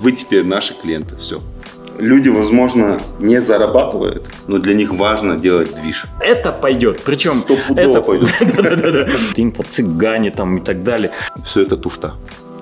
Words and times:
вы 0.00 0.12
теперь 0.12 0.44
наши 0.44 0.74
клиенты, 0.74 1.14
все. 1.16 1.40
Люди, 1.98 2.30
возможно, 2.30 3.00
не 3.18 3.40
зарабатывают, 3.40 4.26
но 4.46 4.58
для 4.58 4.72
них 4.74 4.92
важно 4.94 5.38
делать 5.38 5.74
движ. 5.82 6.06
Это 6.20 6.52
пойдет, 6.52 7.02
причем 7.04 7.40
Стопудово 7.40 7.80
это 7.80 8.00
пойдет. 8.00 8.30
Да-да-да. 8.56 9.08
Инфо, 9.36 9.62
цыгане 9.70 10.30
там 10.30 10.56
и 10.56 10.60
так 10.62 10.82
далее. 10.82 11.12
Все 11.44 11.62
это 11.62 11.76
туфта. 11.76 12.14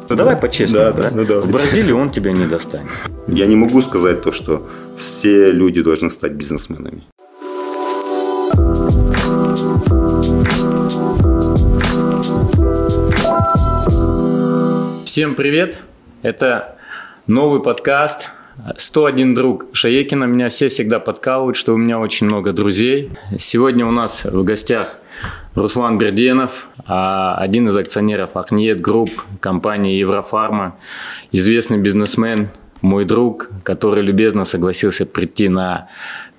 Давай 0.09 0.37
по-честному, 0.37 0.85
Да, 0.87 0.93
да, 0.93 1.11
ну 1.13 1.25
давайте. 1.25 1.49
В 1.49 1.53
Бразилии 1.53 1.93
он 1.93 2.11
тебя 2.11 2.33
не 2.33 2.47
достанет. 2.47 2.89
Я 3.29 3.47
не 3.47 3.55
могу 3.55 3.81
сказать 3.83 4.23
то, 4.23 4.33
что 4.33 4.67
все 4.97 5.53
люди 5.53 5.83
должны 5.83 6.11
стать 6.11 6.33
бизнесменами. 6.33 7.05
Всем 15.05 15.35
привет! 15.35 15.79
Это 16.23 16.78
новый 17.29 17.61
подкаст 17.61 18.31
101 18.75 19.35
друг 19.35 19.67
Шаекина. 19.75 20.25
Меня 20.25 20.49
все 20.49 20.71
всегда 20.71 20.99
подкалывают, 20.99 21.59
что 21.59 21.75
у 21.75 21.77
меня 21.77 21.99
очень 21.99 22.27
много 22.27 22.55
друзей. 22.55 23.11
Сегодня 23.39 23.87
у 23.87 23.91
нас 23.91 24.25
в 24.25 24.43
гостях 24.45 24.97
Руслан 25.55 25.99
Берденов, 25.99 26.69
а, 26.87 27.35
один 27.35 27.69
из 27.69 27.77
акционеров 27.77 28.35
Ахниет 28.35 28.81
Групп, 28.81 29.11
компании 29.41 29.97
Еврофарма, 29.97 30.79
известный 31.31 31.77
бизнесмен, 31.77 32.49
мой 32.81 33.05
друг, 33.05 33.51
который 33.63 34.03
любезно 34.03 34.45
согласился 34.45 35.05
прийти 35.05 35.51
на 35.51 35.91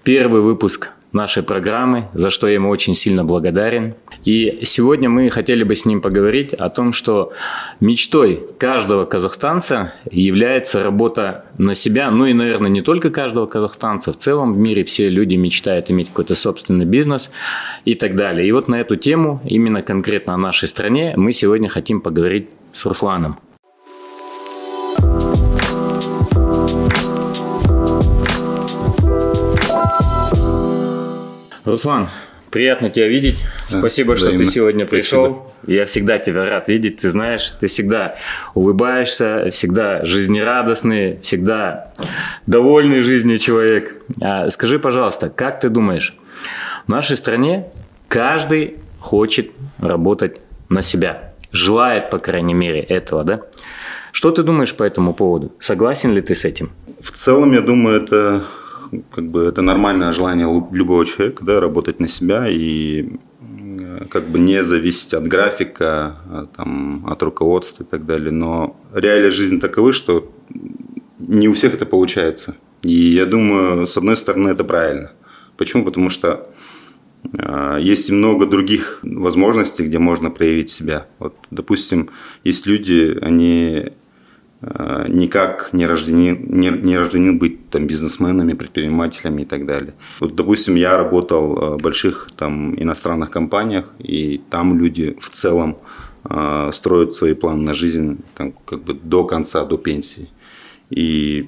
первый 0.03 0.41
выпуск 0.41 0.89
нашей 1.11 1.43
программы, 1.43 2.07
за 2.13 2.29
что 2.29 2.47
я 2.47 2.55
ему 2.55 2.69
очень 2.69 2.93
сильно 2.93 3.23
благодарен. 3.23 3.95
И 4.25 4.59
сегодня 4.63 5.09
мы 5.09 5.29
хотели 5.29 5.63
бы 5.63 5.75
с 5.75 5.85
ним 5.85 6.01
поговорить 6.01 6.53
о 6.53 6.69
том, 6.69 6.93
что 6.93 7.33
мечтой 7.79 8.43
каждого 8.57 9.05
казахстанца 9.05 9.93
является 10.11 10.83
работа 10.83 11.45
на 11.57 11.73
себя, 11.73 12.11
ну 12.11 12.25
и, 12.25 12.33
наверное, 12.33 12.69
не 12.69 12.81
только 12.81 13.09
каждого 13.09 13.47
казахстанца, 13.47 14.13
в 14.13 14.17
целом 14.17 14.53
в 14.53 14.57
мире 14.57 14.83
все 14.83 15.09
люди 15.09 15.35
мечтают 15.35 15.89
иметь 15.89 16.09
какой-то 16.09 16.35
собственный 16.35 16.85
бизнес 16.85 17.31
и 17.85 17.95
так 17.95 18.15
далее. 18.15 18.47
И 18.47 18.51
вот 18.51 18.67
на 18.67 18.79
эту 18.79 18.95
тему, 18.95 19.41
именно 19.45 19.81
конкретно 19.81 20.35
о 20.35 20.37
нашей 20.37 20.67
стране, 20.67 21.13
мы 21.15 21.31
сегодня 21.33 21.69
хотим 21.69 22.01
поговорить 22.01 22.49
с 22.71 22.85
Русланом. 22.85 23.39
Руслан, 31.69 32.09
приятно 32.51 32.89
тебя 32.89 33.07
видеть. 33.07 33.39
Да, 33.71 33.79
Спасибо, 33.79 34.15
что 34.15 34.25
взаимно. 34.27 34.45
ты 34.45 34.51
сегодня 34.51 34.85
пришел. 34.85 35.25
Спасибо. 35.25 35.79
Я 35.79 35.85
всегда 35.85 36.17
тебя 36.17 36.45
рад 36.45 36.67
видеть, 36.67 37.01
ты 37.01 37.09
знаешь, 37.09 37.53
ты 37.59 37.67
всегда 37.67 38.15
улыбаешься, 38.53 39.49
всегда 39.51 40.05
жизнерадостный, 40.05 41.19
всегда 41.19 41.91
довольный 42.47 43.01
жизнью 43.01 43.37
человек. 43.37 43.95
А 44.21 44.49
скажи, 44.49 44.79
пожалуйста, 44.79 45.29
как 45.29 45.59
ты 45.59 45.69
думаешь, 45.69 46.15
в 46.85 46.89
нашей 46.89 47.17
стране 47.17 47.67
каждый 48.07 48.77
хочет 48.99 49.51
работать 49.79 50.41
на 50.69 50.81
себя, 50.81 51.33
желает, 51.51 52.09
по 52.09 52.19
крайней 52.19 52.53
мере, 52.53 52.79
этого, 52.79 53.23
да? 53.23 53.41
Что 54.11 54.31
ты 54.31 54.43
думаешь 54.43 54.75
по 54.75 54.83
этому 54.83 55.13
поводу? 55.13 55.53
Согласен 55.59 56.13
ли 56.13 56.21
ты 56.21 56.33
с 56.33 56.43
этим? 56.45 56.71
В 56.99 57.11
целом, 57.11 57.53
я 57.53 57.61
думаю, 57.61 58.03
это 58.03 58.43
как 59.11 59.27
бы 59.29 59.43
это 59.43 59.61
нормальное 59.61 60.11
желание 60.11 60.45
лю- 60.45 60.69
любого 60.71 61.05
человека, 61.05 61.43
да, 61.45 61.59
работать 61.59 61.99
на 61.99 62.07
себя 62.07 62.47
и 62.47 63.13
э, 63.41 64.05
как 64.09 64.29
бы 64.29 64.39
не 64.39 64.63
зависеть 64.63 65.13
от 65.13 65.27
графика, 65.27 66.17
а, 66.25 66.47
там, 66.55 67.05
от 67.07 67.21
руководства 67.23 67.83
и 67.83 67.85
так 67.85 68.05
далее. 68.05 68.31
Но 68.31 68.77
реалии 68.93 69.29
жизни 69.29 69.59
таковы, 69.59 69.93
что 69.93 70.31
не 71.19 71.47
у 71.47 71.53
всех 71.53 71.73
это 71.73 71.85
получается. 71.85 72.55
И 72.83 72.93
я 72.93 73.25
думаю, 73.25 73.87
с 73.87 73.97
одной 73.97 74.17
стороны, 74.17 74.49
это 74.49 74.63
правильно. 74.63 75.11
Почему? 75.57 75.83
Потому 75.83 76.09
что 76.09 76.49
а, 77.37 77.77
есть 77.77 78.09
много 78.09 78.45
других 78.45 78.99
возможностей, 79.03 79.83
где 79.83 79.99
можно 79.99 80.29
проявить 80.29 80.69
себя. 80.69 81.07
Вот, 81.19 81.35
допустим, 81.51 82.09
есть 82.43 82.65
люди, 82.65 83.17
они 83.21 83.91
никак 85.07 85.69
не 85.71 85.87
рождены, 85.87 86.37
не, 86.37 86.69
не 86.69 86.97
рождены 86.97 87.33
быть 87.33 87.69
там, 87.69 87.87
бизнесменами, 87.87 88.53
предпринимателями 88.53 89.43
и 89.43 89.45
так 89.45 89.65
далее. 89.65 89.93
Вот, 90.19 90.35
допустим, 90.35 90.75
я 90.75 90.97
работал 90.97 91.57
а, 91.57 91.77
в 91.77 91.81
больших 91.81 92.29
там, 92.35 92.75
иностранных 92.75 93.31
компаниях, 93.31 93.93
и 93.99 94.41
там 94.49 94.77
люди 94.77 95.15
в 95.19 95.29
целом 95.29 95.77
а, 96.25 96.71
строят 96.73 97.13
свои 97.13 97.33
планы 97.33 97.63
на 97.63 97.73
жизнь 97.73 98.17
там, 98.35 98.53
как 98.65 98.83
бы 98.83 98.93
до 98.93 99.23
конца, 99.23 99.63
до 99.63 99.77
пенсии. 99.77 100.29
И 100.89 101.47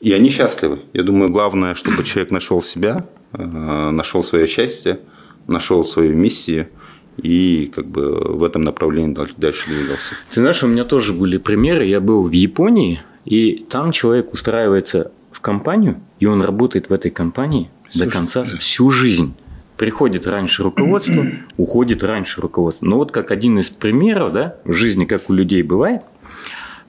и 0.00 0.12
они 0.12 0.30
счастливы. 0.30 0.80
Я 0.92 1.02
думаю, 1.02 1.30
главное, 1.30 1.74
чтобы 1.74 2.04
человек 2.04 2.30
нашел 2.30 2.62
себя, 2.62 3.04
э, 3.32 3.90
нашел 3.90 4.22
свое 4.22 4.46
счастье, 4.46 5.00
нашел 5.48 5.82
свою 5.84 6.14
миссию 6.14 6.68
и 7.22 7.70
как 7.74 7.86
бы 7.86 8.36
в 8.36 8.44
этом 8.44 8.62
направлении 8.62 9.14
дал- 9.14 9.26
дальше 9.36 9.68
двигался. 9.68 10.14
Ты 10.30 10.40
знаешь, 10.40 10.62
у 10.62 10.66
меня 10.66 10.84
тоже 10.84 11.12
были 11.12 11.36
примеры. 11.38 11.84
Я 11.84 12.00
был 12.00 12.22
в 12.22 12.32
Японии, 12.32 13.00
и 13.24 13.64
там 13.68 13.92
человек 13.92 14.32
устраивается 14.32 15.10
в 15.32 15.40
компанию, 15.40 16.00
и 16.20 16.26
он 16.26 16.42
работает 16.42 16.88
в 16.88 16.92
этой 16.92 17.10
компании 17.10 17.70
Всю 17.90 18.04
до 18.04 18.10
конца 18.10 18.44
жизнь, 18.44 18.58
всю 18.58 18.90
жизнь. 18.90 19.34
Приходит 19.76 20.26
раньше 20.26 20.64
руководство, 20.64 21.24
уходит 21.56 22.02
раньше 22.02 22.40
руководство. 22.40 22.84
Но 22.86 22.96
вот 22.96 23.12
как 23.12 23.30
один 23.30 23.58
из 23.60 23.70
примеров, 23.70 24.32
да, 24.32 24.56
в 24.64 24.72
жизни, 24.72 25.04
как 25.04 25.30
у 25.30 25.32
людей 25.32 25.62
бывает, 25.62 26.02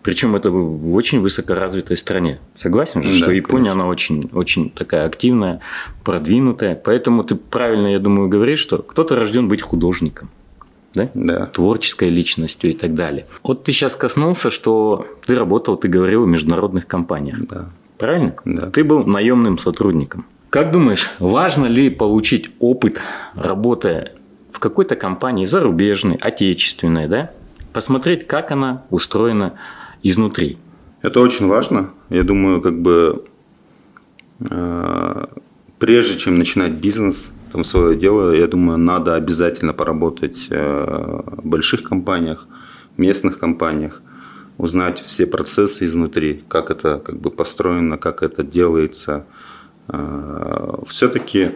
причем 0.02 0.36
это 0.36 0.50
в 0.50 0.94
очень 0.94 1.20
высокоразвитой 1.20 1.98
стране. 1.98 2.40
Согласен 2.56 3.04
же, 3.04 3.10
Да, 3.10 3.16
что 3.16 3.32
Япония, 3.32 3.66
конечно. 3.66 3.84
она 3.84 3.90
очень, 3.90 4.30
очень 4.34 4.70
такая 4.70 5.06
активная, 5.06 5.60
продвинутая. 6.04 6.76
Поэтому 6.76 7.24
ты 7.24 7.36
правильно, 7.36 7.88
я 7.88 8.00
думаю, 8.00 8.30
говоришь, 8.30 8.60
что 8.60 8.78
кто-то 8.78 9.16
рожден 9.16 9.48
быть 9.48 9.62
художником. 9.62 10.30
Да? 10.92 11.08
Да. 11.14 11.46
творческой 11.46 12.10
личностью 12.10 12.72
и 12.72 12.74
так 12.74 12.96
далее. 12.96 13.28
Вот 13.44 13.64
ты 13.64 13.72
сейчас 13.72 13.96
коснулся, 13.96 14.50
что 14.50 15.06
ты 15.24 15.36
работал, 15.36 15.78
ты 15.78 15.88
говорил 15.88 16.24
в 16.24 16.28
международных 16.28 16.88
компаниях. 16.88 17.38
Да. 17.48 17.70
Правильно? 18.00 18.34
Да. 18.44 18.72
Ты 18.72 18.84
был 18.84 19.06
наемным 19.06 19.60
сотрудником. 19.60 20.26
Как 20.50 20.72
думаешь, 20.72 21.12
важно 21.20 21.68
ли 21.68 21.92
получить 21.92 22.50
опыт, 22.60 23.02
работая 23.36 24.14
в 24.52 24.58
какой-то 24.58 24.96
компании 24.96 25.46
зарубежной, 25.46 26.16
отечественной, 26.16 27.08
да? 27.08 27.32
Посмотреть, 27.72 28.26
как 28.26 28.50
она 28.52 28.84
устроена 28.90 29.54
изнутри. 30.04 30.58
Это 31.02 31.20
очень 31.22 31.48
важно. 31.48 31.92
Я 32.10 32.24
думаю, 32.24 32.62
как 32.62 32.82
бы 32.82 33.24
э, 34.50 35.26
прежде 35.80 36.18
чем 36.18 36.36
начинать 36.36 36.74
бизнес, 36.74 37.32
там 37.52 37.64
свое 37.64 37.98
дело, 37.98 38.32
я 38.32 38.48
думаю, 38.48 38.78
надо 38.78 39.16
обязательно 39.16 39.74
поработать 39.74 40.48
э, 40.50 41.22
в 41.26 41.48
больших 41.48 41.84
компаниях, 41.84 42.48
местных 42.98 43.40
компаниях, 43.40 44.02
узнать 44.58 45.00
все 45.00 45.26
процессы 45.26 45.86
изнутри, 45.86 46.44
как 46.50 46.70
это 46.70 47.00
как 47.00 47.20
бы 47.20 47.32
построено, 47.32 47.98
как 47.98 48.24
это 48.24 48.44
делается. 48.44 49.26
Все-таки 50.86 51.52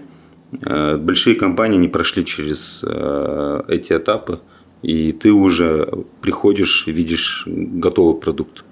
большие 0.98 1.36
компании 1.36 1.78
не 1.78 1.88
прошли 1.88 2.24
через 2.26 2.82
э, 2.84 3.62
эти 3.68 3.94
этапы, 3.94 4.40
и 4.84 5.12
ты 5.14 5.32
уже 5.32 5.90
приходишь, 6.22 6.86
видишь 6.88 7.44
готовый 7.48 8.16
продукт, 8.22 8.64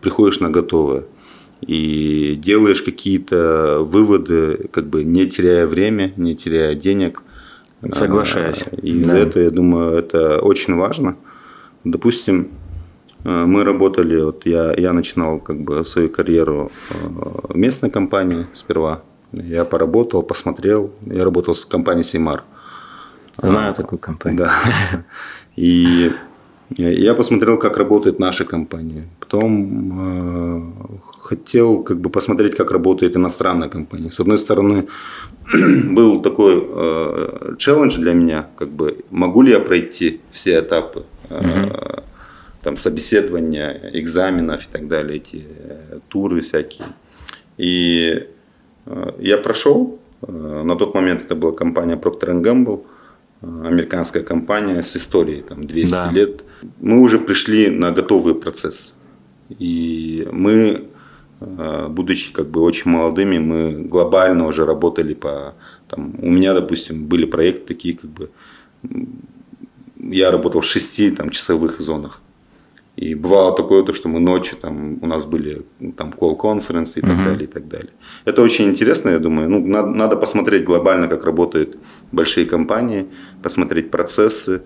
приходишь 0.00 0.40
на 0.40 0.50
готовое 0.50 1.04
и 1.66 2.38
делаешь 2.40 2.82
какие-то 2.82 3.80
выводы, 3.80 4.68
как 4.70 4.86
бы 4.86 5.02
не 5.04 5.26
теряя 5.26 5.66
время, 5.66 6.12
не 6.16 6.36
теряя 6.36 6.74
денег. 6.74 7.22
Соглашаюсь. 7.90 8.64
А, 8.66 8.76
И 8.76 9.04
Да. 9.04 9.18
этого, 9.18 9.42
я 9.42 9.50
думаю, 9.50 9.96
это 9.98 10.38
очень 10.40 10.76
важно. 10.76 11.16
Допустим, 11.84 12.48
э, 13.24 13.44
мы 13.46 13.64
работали, 13.64 14.20
вот 14.20 14.46
я, 14.46 14.74
я 14.76 14.92
начинал 14.92 15.40
как 15.40 15.60
бы 15.60 15.84
свою 15.84 16.08
карьеру 16.10 16.70
э, 16.90 16.94
в 17.48 17.56
местной 17.56 17.90
компании 17.90 18.46
сперва. 18.52 19.02
Я 19.32 19.64
поработал, 19.64 20.22
посмотрел. 20.22 20.90
Я 21.06 21.24
работал 21.24 21.54
с 21.54 21.64
компанией 21.64 22.04
Сеймар. 22.04 22.44
Знаю 23.42 23.74
такую 23.74 23.98
компанию. 23.98 24.38
Да. 24.38 25.04
И 25.56 26.12
я 26.70 27.14
посмотрел, 27.14 27.58
как 27.58 27.76
работает 27.76 28.18
наша 28.18 28.44
компания. 28.44 29.08
Потом 29.20 29.92
э, 29.98 30.98
хотел 31.28 31.82
как 31.82 32.00
бы 32.00 32.10
посмотреть, 32.10 32.56
как 32.56 32.72
работает 32.72 33.16
иностранная 33.16 33.68
компания. 33.68 34.10
С 34.10 34.20
одной 34.20 34.36
стороны, 34.36 34.86
был 35.90 36.22
такой 36.22 36.66
э, 36.68 37.54
челлендж 37.58 37.98
для 37.98 38.14
меня, 38.14 38.46
как 38.56 38.68
бы 38.68 38.98
могу 39.10 39.42
ли 39.42 39.52
я 39.52 39.60
пройти 39.60 40.20
все 40.30 40.58
этапы 40.58 41.04
э, 41.30 42.00
там 42.62 42.76
собеседования, 42.76 43.90
экзаменов 43.92 44.64
и 44.64 44.68
так 44.72 44.88
далее, 44.88 45.16
эти 45.16 45.44
э, 45.46 45.98
туры 46.08 46.40
всякие. 46.40 46.88
И 47.58 48.26
э, 48.86 49.12
я 49.20 49.38
прошел. 49.38 50.00
Э, 50.22 50.62
На 50.64 50.74
тот 50.76 50.94
момент 50.94 51.22
это 51.24 51.36
была 51.36 51.52
компания 51.52 51.94
Procter 51.96 52.42
Gamble 52.42 52.80
э, 52.80 52.95
американская 53.64 54.22
компания 54.22 54.82
с 54.82 54.96
историей, 54.96 55.42
там 55.42 55.66
200 55.66 55.90
Да. 55.92 56.10
лет. 56.10 56.44
Мы 56.80 57.00
уже 57.00 57.18
пришли 57.18 57.70
на 57.70 57.90
готовый 57.90 58.34
процесс. 58.34 58.94
И 59.60 60.26
мы, 60.32 60.84
э, 61.40 61.86
будучи 61.88 62.32
как 62.32 62.48
бы 62.48 62.60
очень 62.60 62.90
молодыми, 62.90 63.38
мы 63.38 63.88
глобально 63.88 64.46
уже 64.46 64.64
работали 64.64 65.14
по... 65.14 65.54
Там, 65.88 66.14
у 66.22 66.30
меня, 66.30 66.54
допустим, 66.54 67.06
были 67.06 67.26
проекты 67.26 67.74
такие, 67.74 67.96
как 67.96 68.10
бы... 68.10 68.30
Я 69.98 70.30
работал 70.30 70.60
в 70.60 70.66
шести 70.66 71.10
там, 71.10 71.30
часовых 71.30 71.80
зонах. 71.80 72.20
И 72.96 73.14
бывало 73.14 73.54
такое, 73.54 73.82
то, 73.82 73.92
что 73.92 74.08
мы 74.08 74.20
ночью, 74.20 74.56
там, 74.56 74.98
у 75.02 75.06
нас 75.06 75.26
были 75.26 75.66
ну, 75.80 75.92
там 75.92 76.14
call-конференции 76.18 77.00
и 77.00 77.02
так 77.02 77.18
uh-huh. 77.18 77.24
далее, 77.24 77.44
и 77.44 77.46
так 77.46 77.68
далее. 77.68 77.90
Это 78.24 78.42
очень 78.42 78.68
интересно, 78.68 79.10
я 79.10 79.18
думаю. 79.18 79.50
Ну, 79.50 79.66
надо, 79.66 79.88
надо 79.88 80.16
посмотреть 80.16 80.64
глобально, 80.64 81.06
как 81.06 81.26
работают 81.26 81.76
большие 82.10 82.46
компании, 82.46 83.06
посмотреть 83.42 83.90
процессы, 83.90 84.62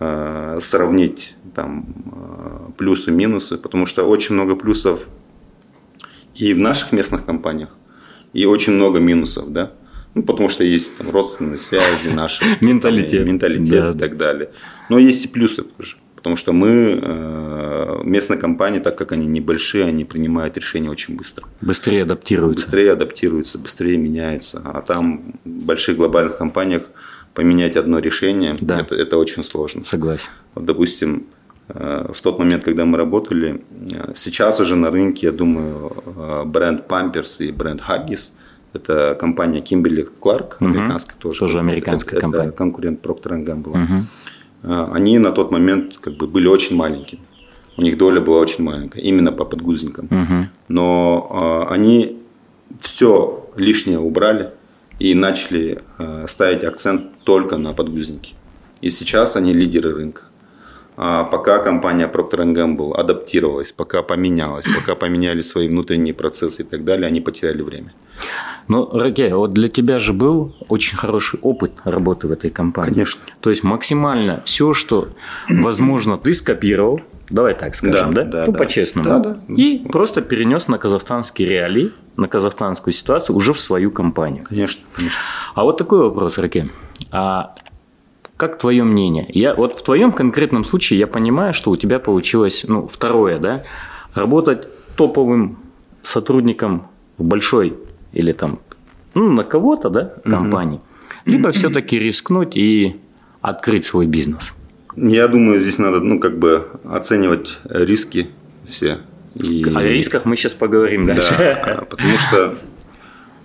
э, 0.00 0.58
сравнить 0.60 1.36
там 1.54 1.86
э, 2.12 2.72
плюсы, 2.76 3.12
минусы, 3.12 3.56
потому 3.58 3.86
что 3.86 4.04
очень 4.08 4.34
много 4.34 4.56
плюсов 4.56 5.06
и 6.34 6.54
в 6.54 6.58
наших 6.58 6.92
местных 6.92 7.24
компаниях, 7.24 7.68
и 8.32 8.44
очень 8.44 8.72
много 8.72 8.98
минусов, 8.98 9.52
да. 9.52 9.72
Ну, 10.14 10.22
потому 10.24 10.48
что 10.48 10.64
есть 10.64 10.98
там 10.98 11.10
родственные 11.10 11.58
связи 11.58 12.08
наши. 12.08 12.44
Менталитет. 12.60 13.24
Менталитет 13.24 13.96
и 13.96 13.98
так 13.98 14.16
далее. 14.16 14.50
Но 14.90 14.98
есть 14.98 15.24
и 15.24 15.28
плюсы 15.28 15.62
тоже. 15.62 15.96
Потому 16.22 16.36
что 16.36 16.52
мы, 16.52 17.00
э, 17.02 18.00
местные 18.04 18.38
компании, 18.38 18.78
так 18.78 18.96
как 18.96 19.10
они 19.10 19.26
небольшие, 19.26 19.84
они 19.84 20.04
принимают 20.04 20.56
решения 20.56 20.88
очень 20.88 21.16
быстро. 21.16 21.48
Быстрее 21.60 22.02
адаптируются. 22.02 22.64
Быстрее 22.64 22.92
адаптируются, 22.92 23.58
быстрее 23.58 23.96
меняются. 23.96 24.62
А 24.64 24.82
там 24.82 25.34
в 25.44 25.64
больших 25.64 25.96
глобальных 25.96 26.38
компаниях 26.38 26.82
поменять 27.34 27.76
одно 27.76 27.98
решение, 27.98 28.54
да. 28.60 28.78
это, 28.78 28.94
это 28.94 29.18
очень 29.18 29.42
сложно. 29.42 29.82
Согласен. 29.82 30.28
Вот, 30.54 30.64
допустим, 30.64 31.26
э, 31.68 32.12
в 32.14 32.20
тот 32.20 32.38
момент, 32.38 32.62
когда 32.62 32.84
мы 32.84 32.98
работали, 32.98 33.60
э, 33.90 34.12
сейчас 34.14 34.60
уже 34.60 34.76
на 34.76 34.92
рынке, 34.92 35.26
я 35.26 35.32
думаю, 35.32 35.90
бренд 36.46 36.84
Pampers 36.88 37.44
и 37.44 37.50
бренд 37.50 37.80
Huggies– 37.80 38.30
это 38.72 39.16
компания 39.18 39.60
Kimberly 39.60 40.08
Clark, 40.20 40.56
американская 40.60 41.16
угу. 41.16 41.22
тоже. 41.22 41.40
Тоже 41.40 41.58
американская 41.58 42.18
это, 42.18 42.20
компания. 42.20 42.48
Это 42.48 42.56
конкурент 42.56 43.04
Procter 43.04 43.44
Gamble. 43.44 43.70
Угу. 43.70 44.04
А, 44.62 44.90
они 44.92 45.18
на 45.18 45.32
тот 45.32 45.50
момент 45.50 45.98
как 45.98 46.14
бы 46.14 46.26
были 46.26 46.48
очень 46.48 46.76
маленькими. 46.76 47.22
У 47.76 47.82
них 47.82 47.96
доля 47.96 48.20
была 48.20 48.38
очень 48.38 48.64
маленькая, 48.64 49.00
именно 49.00 49.32
по 49.32 49.44
подгузникам. 49.44 50.06
Угу. 50.06 50.48
Но 50.68 51.66
э, 51.68 51.72
они 51.74 52.18
все 52.80 53.48
лишнее 53.56 53.98
убрали 53.98 54.50
и 54.98 55.14
начали 55.14 55.78
э, 55.98 56.26
ставить 56.28 56.64
акцент 56.64 57.24
только 57.24 57.56
на 57.56 57.72
подгузники. 57.72 58.34
И 58.82 58.90
сейчас 58.90 59.36
они 59.36 59.54
лидеры 59.54 59.94
рынка. 59.94 60.22
А 61.04 61.24
пока 61.24 61.58
компания 61.58 62.06
Procter 62.06 62.54
Gamble 62.54 62.94
адаптировалась, 62.94 63.72
пока 63.72 64.02
поменялась, 64.02 64.66
пока 64.72 64.94
поменяли 64.94 65.42
свои 65.42 65.66
внутренние 65.66 66.14
процессы 66.14 66.62
и 66.62 66.64
так 66.64 66.84
далее, 66.84 67.08
они 67.08 67.20
потеряли 67.20 67.60
время. 67.62 67.92
Ну, 68.68 68.88
Раке, 68.96 69.34
вот 69.34 69.52
для 69.52 69.68
тебя 69.68 69.98
же 69.98 70.12
был 70.12 70.54
очень 70.68 70.96
хороший 70.96 71.40
опыт 71.42 71.72
работы 71.82 72.28
в 72.28 72.30
этой 72.30 72.50
компании. 72.50 72.90
Конечно. 72.90 73.20
То 73.40 73.50
есть 73.50 73.64
максимально 73.64 74.42
все, 74.44 74.74
что 74.74 75.08
возможно, 75.50 76.18
ты 76.18 76.32
скопировал, 76.34 77.00
давай 77.30 77.54
так 77.54 77.74
скажем, 77.74 78.14
да? 78.14 78.22
да? 78.22 78.30
да 78.30 78.46
ну, 78.46 78.52
да. 78.52 78.58
по-честному. 78.58 79.08
Да, 79.08 79.18
да. 79.18 79.38
И 79.48 79.84
просто 79.90 80.20
перенес 80.22 80.68
на 80.68 80.78
казахстанские 80.78 81.48
реалии, 81.48 81.90
на 82.16 82.28
казахстанскую 82.28 82.94
ситуацию 82.94 83.34
уже 83.34 83.52
в 83.52 83.58
свою 83.58 83.90
компанию. 83.90 84.44
Конечно, 84.48 84.84
конечно. 84.94 85.20
А 85.56 85.64
вот 85.64 85.78
такой 85.78 85.98
вопрос, 85.98 86.38
Раке. 86.38 86.70
А 87.10 87.56
как 88.42 88.58
твое 88.58 88.82
мнение? 88.82 89.24
Я, 89.28 89.54
вот 89.54 89.72
в 89.72 89.84
твоем 89.84 90.10
конкретном 90.10 90.64
случае 90.64 90.98
я 90.98 91.06
понимаю, 91.06 91.54
что 91.54 91.70
у 91.70 91.76
тебя 91.76 92.00
получилось, 92.00 92.64
ну, 92.66 92.88
второе, 92.88 93.38
да, 93.38 93.62
работать 94.14 94.66
топовым 94.96 95.60
сотрудником 96.02 96.88
в 97.18 97.22
большой 97.22 97.74
или 98.12 98.32
там, 98.32 98.58
ну, 99.14 99.30
на 99.30 99.44
кого-то, 99.44 99.90
да, 99.90 100.14
компании, 100.24 100.80
угу. 100.80 101.30
либо 101.30 101.52
все-таки 101.52 102.00
рискнуть 102.00 102.56
и 102.56 102.96
открыть 103.40 103.84
свой 103.84 104.06
бизнес. 104.06 104.54
Я 104.96 105.28
думаю, 105.28 105.60
здесь 105.60 105.78
надо, 105.78 106.00
ну, 106.00 106.18
как 106.18 106.36
бы 106.36 106.66
оценивать 106.82 107.60
риски 107.62 108.26
все. 108.64 108.98
И... 109.36 109.64
О 109.72 109.82
рисках 109.82 110.24
мы 110.24 110.34
сейчас 110.34 110.54
поговорим 110.54 111.06
дальше. 111.06 111.36
Да, 111.38 111.84
потому 111.88 112.18
что 112.18 112.56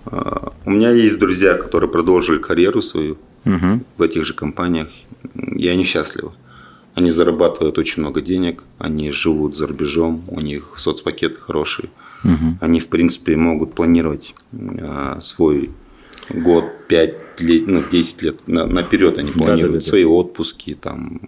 а, 0.06 0.52
у 0.64 0.70
меня 0.70 0.90
есть 0.90 1.20
друзья, 1.20 1.54
которые 1.54 1.88
продолжили 1.88 2.38
карьеру 2.38 2.82
свою 2.82 3.16
угу. 3.48 3.80
в 3.96 4.02
этих 4.02 4.24
же 4.24 4.34
компаниях, 4.34 4.88
и 5.34 5.68
они 5.68 5.84
счастливы. 5.84 6.32
Они 6.94 7.10
зарабатывают 7.10 7.78
очень 7.78 8.02
много 8.02 8.20
денег, 8.20 8.64
они 8.78 9.10
живут 9.10 9.56
за 9.56 9.66
рубежом, 9.66 10.24
у 10.28 10.40
них 10.40 10.74
соцпакеты 10.76 11.36
хорошие. 11.40 11.90
Угу. 12.24 12.58
Они, 12.60 12.80
в 12.80 12.88
принципе, 12.88 13.36
могут 13.36 13.74
планировать 13.74 14.34
э, 14.52 15.18
свой 15.20 15.70
год, 16.30 16.64
5 16.88 17.14
лет, 17.40 17.66
ну, 17.66 17.84
10 17.88 18.22
лет 18.22 18.48
на, 18.48 18.66
наперед 18.66 19.18
они 19.18 19.30
планируют 19.30 19.72
да, 19.72 19.78
да, 19.78 19.84
да, 19.84 19.88
свои 19.90 20.04
отпуски, 20.04 20.74
там, 20.74 21.20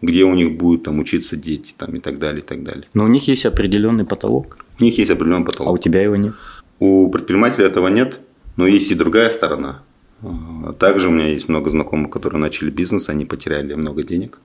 где 0.00 0.24
у 0.24 0.34
них 0.34 0.56
будут 0.56 0.84
там, 0.84 0.98
учиться 0.98 1.36
дети 1.36 1.74
там, 1.76 1.94
и 1.94 2.00
так 2.00 2.18
далее, 2.18 2.42
и 2.42 2.44
так 2.44 2.64
далее. 2.64 2.84
Но 2.92 3.04
у 3.04 3.08
них 3.08 3.28
есть 3.28 3.46
определенный 3.46 4.04
потолок. 4.04 4.58
У 4.80 4.84
них 4.84 4.98
есть 4.98 5.10
определенный 5.10 5.46
потолок. 5.46 5.70
А 5.70 5.72
у 5.72 5.78
тебя 5.78 6.02
его 6.02 6.16
нет? 6.16 6.34
У 6.80 7.08
предпринимателя 7.10 7.66
этого 7.66 7.88
нет, 7.88 8.18
но 8.56 8.66
есть 8.66 8.90
и 8.90 8.94
другая 8.94 9.30
сторона. 9.30 9.82
А, 10.22 10.72
также 10.72 11.08
у 11.08 11.10
меня 11.10 11.28
есть 11.28 11.48
много 11.48 11.70
знакомых, 11.70 12.10
которые 12.10 12.40
начали 12.40 12.70
бизнес, 12.70 13.08
они 13.08 13.24
потеряли 13.24 13.74
много 13.74 14.02
денег. 14.02 14.38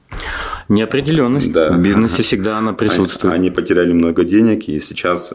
Неопределенность 0.69 1.51
да. 1.51 1.71
в 1.71 1.81
бизнесе 1.81 2.24
всегда 2.24 2.57
она 2.57 2.74
присутствует. 2.74 3.33
Они, 3.33 3.47
они 3.47 3.56
потеряли 3.56 3.94
много 3.94 4.24
денег 4.24 4.68
и 4.68 4.79
сейчас 4.79 5.33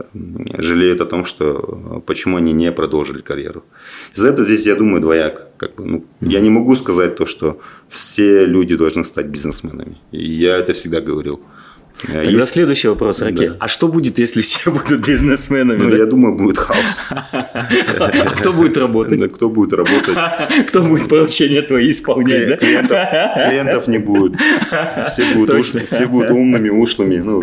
жалеют 0.59 1.01
о 1.01 1.07
том, 1.07 1.25
что 1.25 2.03
почему 2.07 2.37
они 2.37 2.53
не 2.53 2.73
продолжили 2.73 3.23
карьеру. 3.23 3.65
За 4.15 4.29
это 4.29 4.45
здесь, 4.45 4.67
я 4.67 4.75
думаю, 4.75 5.01
двояк. 5.01 5.49
Как 5.57 5.77
бы, 5.77 5.87
ну, 5.87 5.99
mm-hmm. 5.99 6.31
Я 6.31 6.41
не 6.41 6.51
могу 6.51 6.75
сказать 6.77 7.17
то, 7.17 7.25
что 7.25 7.61
все 7.89 8.45
люди 8.47 8.77
должны 8.77 9.05
стать 9.05 9.27
бизнесменами. 9.27 9.99
И 10.11 10.23
я 10.23 10.57
это 10.57 10.73
всегда 10.73 11.01
говорил. 11.01 11.41
Тогда 12.01 12.23
есть... 12.23 12.49
следующий 12.49 12.89
вопрос, 12.89 13.21
Раки. 13.21 13.49
Да. 13.49 13.57
А 13.59 13.69
что 13.69 13.89
будет, 13.89 14.19
если 14.19 14.43
все 14.43 14.71
будут 14.73 15.07
бизнесменами? 15.07 15.83
Ну, 15.83 15.91
да? 15.91 15.97
я 15.97 16.07
думаю, 16.07 16.37
будет 16.37 16.59
хаос. 16.59 17.01
А 17.11 18.31
кто 18.37 18.53
будет 18.53 18.77
работать? 18.77 19.33
Кто 19.33 19.51
будет 19.51 19.73
работать? 19.73 20.17
Кто 20.69 20.83
будет 20.83 21.09
поручения 21.09 21.63
твои 21.63 21.91
исполнять, 21.91 22.49
да? 22.49 22.57
Клиентов 22.57 23.89
не 23.89 23.99
будет. 23.99 24.41
Все 25.09 25.35
будут, 25.35 25.65
все 25.65 26.07
будут 26.07 26.31
умными, 26.31 26.69
ушлыми. 26.69 27.17
Ну, 27.17 27.43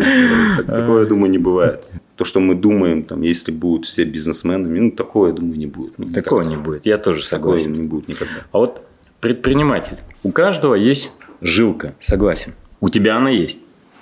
такое, 0.66 1.02
я 1.02 1.08
думаю, 1.08 1.30
не 1.30 1.38
бывает. 1.38 1.80
То, 2.16 2.26
что 2.26 2.38
мы 2.40 2.54
думаем, 2.54 3.02
там, 3.02 3.22
если 3.22 3.50
будут 3.50 3.86
все 3.86 4.04
бизнесменами, 4.04 4.78
ну, 4.78 4.90
такого, 4.90 5.28
я 5.28 5.32
думаю, 5.32 5.58
не 5.58 5.66
будет. 5.66 5.94
Ну, 5.96 6.06
такого 6.06 6.42
не 6.42 6.56
будет, 6.56 6.84
я 6.84 6.98
тоже 6.98 7.24
согласен. 7.24 7.68
Такого 7.68 7.82
не 7.82 7.88
будет 7.88 8.08
никогда. 8.08 8.42
А 8.52 8.58
вот 8.58 8.82
предприниматель, 9.20 9.96
у 10.22 10.30
каждого 10.30 10.74
есть 10.74 11.12
жилка, 11.40 11.94
согласен. 11.98 12.52
У 12.80 12.90
тебя 12.90 13.16
она 13.16 13.30
есть 13.30 13.56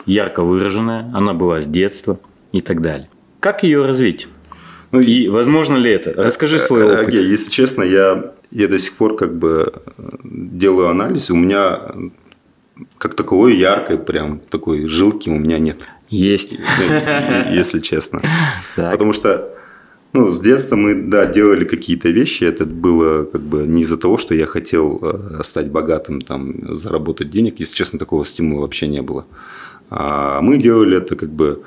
ярко 0.08 0.42
выраженная, 0.42 1.10
она 1.14 1.34
была 1.34 1.60
с 1.60 1.66
детства 1.66 2.18
и 2.52 2.60
так 2.60 2.82
далее. 2.82 3.08
Как 3.40 3.62
ее 3.62 3.86
развить? 3.86 4.28
Ну, 4.90 5.00
и 5.00 5.28
возможно 5.28 5.76
ли 5.76 5.90
это? 5.90 6.12
Расскажи 6.16 6.56
э, 6.56 6.58
свой 6.58 6.82
опыт. 6.82 7.08
Okay, 7.08 7.22
если 7.22 7.50
честно, 7.50 7.82
я, 7.82 8.32
я 8.50 8.68
до 8.68 8.78
сих 8.78 8.94
пор 8.94 9.16
как 9.16 9.38
бы 9.38 9.72
э, 9.98 10.02
делаю 10.24 10.88
анализ, 10.88 11.30
у 11.30 11.36
меня 11.36 11.78
как 12.96 13.14
таковой 13.14 13.56
яркой 13.56 13.98
прям 13.98 14.40
такой 14.40 14.88
жилки 14.88 15.28
у 15.28 15.38
меня 15.38 15.58
нет. 15.58 15.86
Есть. 16.08 16.52
Если 17.50 17.80
честно. 17.80 18.22
Потому 18.76 19.12
что 19.12 19.54
ну, 20.14 20.32
с 20.32 20.40
детства 20.40 20.74
мы, 20.74 20.94
да, 20.94 21.26
делали 21.26 21.64
какие-то 21.64 22.08
вещи. 22.08 22.44
Это 22.44 22.64
было 22.64 23.24
как 23.24 23.42
бы 23.42 23.66
не 23.66 23.82
из-за 23.82 23.98
того, 23.98 24.16
что 24.16 24.34
я 24.34 24.46
хотел 24.46 24.98
э, 25.02 25.42
стать 25.44 25.70
богатым, 25.70 26.22
там, 26.22 26.74
заработать 26.76 27.28
денег. 27.28 27.60
Если 27.60 27.76
честно, 27.76 27.98
такого 27.98 28.24
стимула 28.24 28.62
вообще 28.62 28.86
не 28.86 29.02
было. 29.02 29.26
А 29.90 30.40
мы 30.40 30.58
делали 30.58 30.98
это 30.98 31.16
как 31.16 31.30
бы 31.30 31.62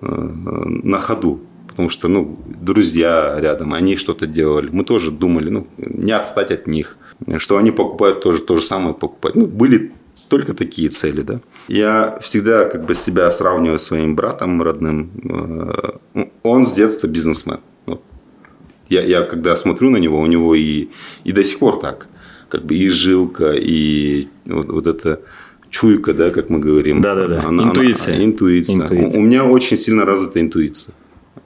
э, 0.00 0.06
на 0.06 0.98
ходу, 0.98 1.40
потому 1.68 1.90
что, 1.90 2.08
ну, 2.08 2.38
друзья 2.46 3.36
рядом, 3.38 3.74
они 3.74 3.96
что-то 3.96 4.26
делали. 4.26 4.70
Мы 4.70 4.84
тоже 4.84 5.10
думали, 5.10 5.50
ну, 5.50 5.66
не 5.76 6.12
отстать 6.12 6.50
от 6.50 6.66
них, 6.66 6.96
что 7.38 7.56
они 7.58 7.70
покупают 7.70 8.22
тоже 8.22 8.42
то 8.42 8.56
же 8.56 8.62
самое 8.62 8.94
покупать. 8.94 9.34
Ну, 9.34 9.46
были 9.46 9.92
только 10.28 10.54
такие 10.54 10.88
цели, 10.88 11.20
да. 11.20 11.40
Я 11.68 12.18
всегда 12.20 12.64
как 12.64 12.86
бы 12.86 12.94
себя 12.94 13.30
сравниваю 13.30 13.78
с 13.78 13.84
своим 13.84 14.16
братом 14.16 14.62
родным. 14.62 15.10
Э, 16.14 16.24
он 16.42 16.66
с 16.66 16.72
детства 16.72 17.06
бизнесмен. 17.06 17.58
Я, 18.88 19.02
я 19.02 19.22
когда 19.22 19.56
смотрю 19.56 19.90
на 19.90 19.96
него, 19.96 20.20
у 20.20 20.26
него 20.26 20.54
и, 20.54 20.88
и 21.24 21.32
до 21.32 21.44
сих 21.44 21.58
пор 21.58 21.80
так. 21.80 22.08
Как 22.48 22.64
бы 22.64 22.76
и 22.76 22.88
жилка, 22.90 23.52
и 23.52 24.28
вот, 24.44 24.68
вот 24.68 24.86
это 24.86 25.20
чуйка, 25.76 26.14
да, 26.14 26.30
как 26.30 26.48
мы 26.48 26.58
говорим. 26.58 27.02
Да, 27.02 27.14
да, 27.14 27.26
да. 27.28 27.44
Она, 27.44 27.64
интуиция. 27.64 28.14
Она, 28.14 28.24
интуиция. 28.24 28.76
интуиция. 28.76 29.18
У, 29.18 29.18
у 29.18 29.20
меня 29.20 29.44
очень 29.44 29.76
сильно 29.76 30.06
развита 30.06 30.40
интуиция. 30.40 30.94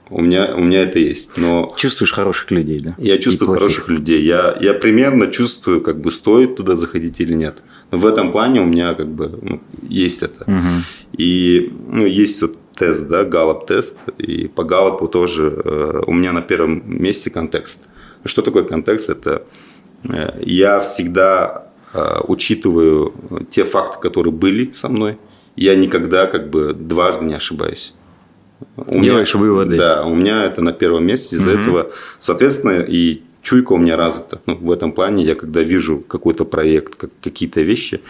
У 0.09 0.21
меня, 0.21 0.55
у 0.55 0.63
меня 0.63 0.83
это 0.83 0.99
есть. 0.99 1.37
Но 1.37 1.73
Чувствуешь 1.75 2.13
хороших 2.13 2.51
людей, 2.51 2.79
да? 2.79 2.95
Я 2.97 3.17
чувствую 3.17 3.53
хороших 3.53 3.89
людей. 3.89 4.21
Я, 4.23 4.57
я 4.61 4.73
примерно 4.73 5.27
чувствую, 5.27 5.81
как 5.81 5.99
бы 5.99 6.11
стоит 6.11 6.55
туда 6.55 6.75
заходить 6.75 7.19
или 7.19 7.33
нет. 7.33 7.61
Но 7.91 7.97
в 7.97 8.05
этом 8.05 8.31
плане 8.31 8.61
у 8.61 8.65
меня 8.65 8.93
как 8.93 9.07
бы 9.07 9.39
ну, 9.41 9.59
есть 9.89 10.21
это. 10.21 10.43
Угу. 10.43 11.17
И 11.17 11.73
ну, 11.87 12.05
есть 12.05 12.41
вот 12.41 12.55
тест, 12.77 13.07
да, 13.07 13.23
галоп-тест, 13.23 13.97
и 14.17 14.47
по 14.47 14.63
галопу 14.63 15.07
тоже 15.07 15.61
э, 15.63 16.01
у 16.07 16.13
меня 16.13 16.31
на 16.31 16.41
первом 16.41 16.83
месте 16.85 17.29
контекст. 17.29 17.81
Что 18.25 18.41
такое 18.41 18.63
контекст? 18.63 19.09
Это 19.09 19.43
э, 20.03 20.39
я 20.41 20.79
всегда 20.79 21.70
учитываю 22.27 23.13
те 23.49 23.63
факты, 23.63 23.99
которые 23.99 24.33
были 24.33 24.71
со 24.71 24.89
мной. 24.89 25.17
Я 25.55 25.75
никогда 25.75 26.27
как 26.27 26.49
бы 26.49 26.73
дважды 26.73 27.25
не 27.25 27.33
ошибаюсь. 27.33 27.93
У 28.77 28.99
Делаешь 28.99 29.33
меня, 29.33 29.43
выводы. 29.43 29.77
Да, 29.77 30.05
у 30.05 30.15
меня 30.15 30.45
это 30.45 30.61
на 30.61 30.71
первом 30.71 31.05
месте. 31.05 31.35
Из-за 31.35 31.51
угу. 31.51 31.59
этого, 31.59 31.91
соответственно, 32.19 32.81
и 32.81 33.21
чуйка 33.41 33.73
у 33.73 33.77
меня 33.77 33.97
развита. 33.97 34.39
Ну, 34.45 34.55
в 34.55 34.71
этом 34.71 34.91
плане 34.91 35.23
я 35.23 35.35
когда 35.35 35.61
вижу 35.61 36.01
какой-то 36.07 36.45
проект, 36.45 36.95
как, 36.95 37.09
какие-то 37.21 37.61
вещи, 37.61 38.01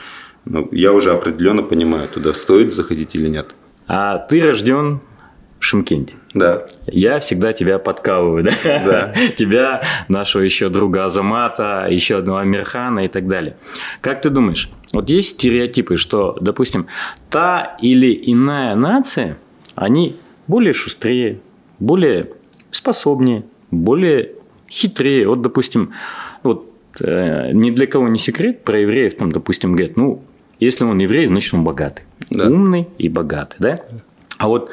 ну, 0.45 0.67
я 0.71 0.91
уже 0.91 1.11
определенно 1.11 1.63
понимаю, 1.63 2.07
туда 2.09 2.33
стоит 2.33 2.73
заходить 2.73 3.15
или 3.15 3.27
нет. 3.27 3.55
А 3.87 4.17
ты 4.17 4.41
рожден 4.41 4.99
в 5.61 5.65
Шимкенте. 5.65 6.15
Да. 6.33 6.65
Я 6.87 7.19
всегда 7.19 7.53
тебя 7.53 7.77
подкалываю, 7.77 8.43
да? 8.63 8.63
Да. 8.63 9.13
Тебя, 9.37 9.83
нашего 10.09 10.41
еще 10.41 10.69
друга 10.69 11.05
Азамата, 11.05 11.87
еще 11.89 12.17
одного 12.17 12.39
Амирхана 12.39 13.05
и 13.05 13.07
так 13.07 13.27
далее. 13.27 13.55
Как 14.01 14.21
ты 14.21 14.29
думаешь, 14.31 14.69
вот 14.91 15.07
есть 15.09 15.35
стереотипы, 15.35 15.97
что, 15.97 16.35
допустим, 16.41 16.87
та 17.29 17.77
или 17.79 18.11
иная 18.25 18.75
нация, 18.75 19.37
они 19.75 20.15
более 20.47 20.73
шустрее, 20.73 21.39
более 21.79 22.31
способнее, 22.71 23.43
более 23.69 24.31
хитрее. 24.69 25.27
Вот, 25.27 25.43
допустим, 25.43 25.93
вот 26.41 26.67
э, 26.99 27.51
ни 27.53 27.69
для 27.69 27.85
кого 27.85 28.07
не 28.07 28.17
секрет 28.17 28.63
про 28.63 28.79
евреев, 28.79 29.15
там, 29.15 29.31
допустим, 29.31 29.73
говорят, 29.73 29.95
ну, 29.95 30.23
если 30.59 30.85
он 30.85 30.97
еврей, 30.97 31.27
значит, 31.27 31.53
он 31.53 31.63
богатый. 31.63 32.03
Да. 32.31 32.47
Умный 32.47 32.87
и 32.97 33.09
богатый, 33.09 33.57
да? 33.59 33.75
А 34.39 34.47
вот 34.47 34.71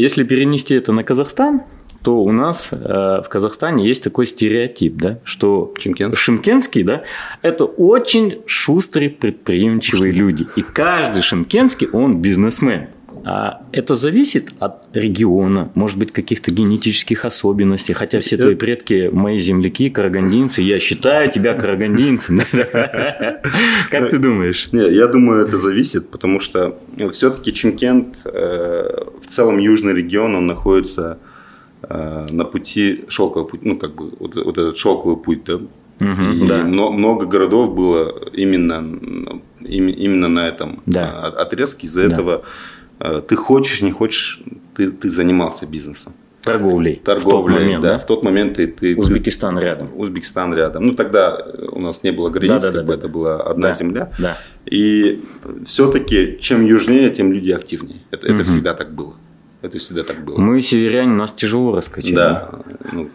если 0.00 0.24
перенести 0.24 0.74
это 0.74 0.92
на 0.92 1.04
Казахстан, 1.04 1.62
то 2.02 2.22
у 2.22 2.32
нас 2.32 2.70
э, 2.72 2.76
в 3.24 3.28
Казахстане 3.28 3.86
есть 3.86 4.02
такой 4.02 4.26
стереотип, 4.26 4.96
да, 4.96 5.18
что 5.24 5.74
Шимкенский, 5.78 6.18
Шимкенский 6.18 6.82
да, 6.82 7.02
это 7.42 7.64
очень 7.64 8.40
шустрые, 8.46 9.10
предприимчивые 9.10 10.12
люди. 10.12 10.46
И 10.56 10.62
каждый 10.62 11.22
шимкенский, 11.22 11.88
он 11.92 12.22
бизнесмен. 12.22 12.88
А 13.24 13.62
это 13.72 13.94
зависит 13.94 14.52
от 14.58 14.88
региона, 14.94 15.70
может 15.74 15.98
быть, 15.98 16.12
каких-то 16.12 16.50
генетических 16.50 17.24
особенностей. 17.24 17.92
Хотя 17.92 18.20
все 18.20 18.36
твои 18.36 18.54
предки 18.54 19.10
мои 19.12 19.38
земляки, 19.38 19.90
карагандинцы, 19.90 20.62
я 20.62 20.78
считаю 20.78 21.30
тебя 21.30 21.54
карагандинцем. 21.54 22.40
Как 23.90 24.10
ты 24.10 24.18
думаешь? 24.18 24.68
Я 24.72 25.06
думаю, 25.06 25.46
это 25.46 25.58
зависит, 25.58 26.08
потому 26.08 26.40
что 26.40 26.78
все-таки 27.12 27.52
Чимкент, 27.52 28.16
э, 28.24 29.04
в 29.22 29.26
целом 29.26 29.58
южный 29.58 29.92
регион, 29.92 30.34
он 30.34 30.46
находится 30.46 31.18
э, 31.82 32.26
на 32.30 32.44
пути 32.44 33.04
шелкового 33.08 33.48
пути, 33.48 33.68
ну 33.68 33.76
как 33.76 33.94
бы 33.94 34.12
вот, 34.18 34.34
вот 34.34 34.58
этот 34.58 34.78
шелковый 34.78 35.16
путь, 35.16 35.44
да. 35.44 35.56
Угу, 36.00 36.46
да. 36.46 36.64
много 36.64 37.26
городов 37.26 37.74
было 37.74 38.30
именно 38.32 38.98
именно 39.60 40.28
на 40.28 40.48
этом 40.48 40.82
да. 40.86 41.26
отрезке. 41.26 41.86
Из-за 41.86 42.08
да. 42.08 42.14
этого 42.14 42.42
Э, 42.42 42.44
ты 43.00 43.36
хочешь, 43.36 43.82
не 43.82 43.92
хочешь, 43.92 44.40
ты, 44.76 44.90
ты 44.90 45.10
занимался 45.10 45.66
бизнесом. 45.66 46.12
Торговлей. 46.42 47.00
Торговлей, 47.04 47.56
в 47.56 47.58
тот 47.58 47.60
момент, 47.60 47.82
да, 47.82 47.92
да. 47.92 47.98
В 47.98 48.06
тот 48.06 48.24
момент 48.24 48.56
ты, 48.56 48.66
ты 48.66 48.96
Узбекистан 48.96 49.56
ты, 49.58 49.62
рядом. 49.62 49.90
Узбекистан 49.94 50.54
рядом. 50.54 50.86
Ну 50.86 50.94
тогда 50.94 51.46
у 51.72 51.80
нас 51.80 52.02
не 52.02 52.12
было 52.12 52.30
границ, 52.30 52.62
да, 52.62 52.72
да, 52.72 52.72
как 52.72 52.74
да, 52.74 52.82
бы 52.82 52.88
да, 52.88 52.94
это 52.94 53.02
да. 53.02 53.08
была 53.08 53.36
одна 53.42 53.68
да, 53.68 53.74
земля. 53.74 54.12
Да. 54.18 54.38
И 54.64 55.22
все-таки 55.66 56.38
чем 56.40 56.64
южнее, 56.64 57.10
тем 57.10 57.32
люди 57.32 57.50
активнее. 57.50 58.00
Это, 58.10 58.26
угу. 58.26 58.34
это 58.34 58.44
всегда 58.44 58.74
так 58.74 58.94
было. 58.94 59.14
Это 59.60 59.78
всегда 59.78 60.02
так 60.02 60.24
было. 60.24 60.38
Мы 60.38 60.62
северяне, 60.62 61.12
нас 61.12 61.32
тяжело 61.32 61.76
раскачать. 61.76 62.14
Да. 62.14 62.50
Ну, 62.92 63.10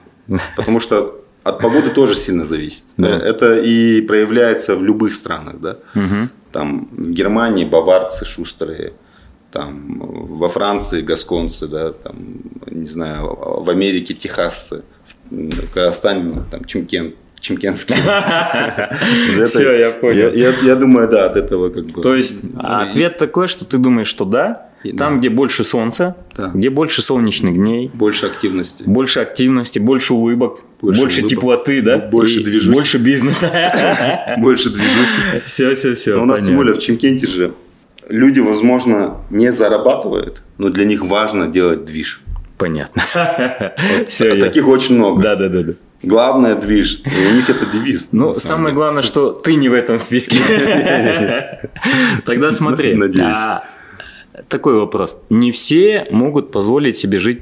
потому 0.56 0.80
что 0.80 1.24
от 1.44 1.60
погоды 1.60 1.89
тоже 1.89 2.15
сильно 2.15 2.46
зависит. 2.46 2.86
Да. 2.98 3.10
Это 3.10 3.60
и 3.60 4.01
проявляется 4.01 4.75
в 4.75 4.84
любых 4.84 5.15
странах, 5.15 5.60
да. 5.60 5.77
Угу. 5.96 6.30
Там 6.51 6.88
в 6.92 7.12
Германии 7.12 7.65
баварцы 7.65 8.24
шустрые 8.24 8.94
там 9.56 10.02
во 10.02 10.50
Франции 10.50 11.00
гасконцы, 11.00 11.68
да, 11.68 11.94
там, 11.94 12.16
не 12.70 12.88
знаю, 12.88 13.38
в 13.64 13.70
Америке 13.70 14.14
техасцы, 14.14 14.84
в 15.32 15.74
Казахстане 15.74 16.44
там 16.52 16.66
чемкент, 16.66 17.16
чемкенские. 17.40 17.98
Все, 19.46 19.80
я 19.80 19.92
понял. 19.92 20.34
Я 20.34 20.76
думаю, 20.76 21.08
да, 21.08 21.28
от 21.28 21.38
этого 21.38 21.70
как 21.70 21.86
бы. 21.86 22.02
То 22.02 22.16
есть 22.16 22.36
ответ 22.58 23.18
такой, 23.18 23.48
что 23.48 23.64
ты 23.64 23.78
думаешь, 23.78 24.08
что 24.08 24.26
да, 24.26 24.72
там, 24.98 25.20
где 25.20 25.30
больше 25.30 25.64
солнца, 25.64 26.18
где 26.54 26.70
больше 26.70 27.02
солнечных 27.02 27.56
дней, 27.56 27.90
больше 27.94 28.26
активности, 28.26 28.84
больше 28.86 29.22
активности, 29.22 29.80
больше 29.80 30.14
улыбок, 30.14 30.60
больше, 30.82 31.22
теплоты, 31.22 31.82
да, 31.82 31.98
больше 32.00 32.44
движухи, 32.44 32.74
больше 32.74 32.98
бизнеса, 32.98 34.36
больше 34.38 34.70
движухи. 34.70 35.46
Все, 35.46 35.76
все, 35.76 35.94
все. 35.94 36.22
У 36.22 36.26
нас 36.26 36.46
тем 36.46 36.58
более 36.58 36.74
в 36.74 36.80
Чемкенте 36.80 37.26
же 37.26 37.54
люди, 38.10 38.40
возможно, 38.40 39.18
не 39.30 39.52
зарабатывают, 39.52 40.42
но 40.58 40.70
для 40.70 40.86
них 40.86 41.04
важно 41.04 41.48
делать 41.48 41.84
движ. 41.84 42.22
Понятно. 42.58 43.04
Вот, 43.98 44.10
Все, 44.10 44.32
а 44.32 44.36
я... 44.36 44.46
Таких 44.46 44.68
очень 44.68 44.96
много. 44.96 45.22
Да, 45.22 45.36
да, 45.36 45.50
да, 45.50 45.64
да. 45.64 45.74
Главное 46.04 46.56
движ. 46.56 47.02
И 47.06 47.28
у 47.28 47.36
них 47.36 47.50
это 47.50 47.66
девиз. 47.66 48.10
Ну, 48.12 48.34
самое 48.34 48.68
деле. 48.68 48.76
главное, 48.76 49.02
что 49.02 49.32
ты 49.32 49.56
не 49.56 49.70
в 49.70 49.74
этом 49.74 49.98
списке. 49.98 50.38
Тогда 52.26 52.54
смотри. 52.54 52.94
Надеюсь. 52.94 53.38
А, 53.38 53.64
такой 54.48 54.80
вопрос. 54.80 55.18
Не 55.30 55.52
все 55.52 56.08
могут 56.12 56.52
позволить 56.52 56.98
себе 56.98 57.18
жить 57.18 57.42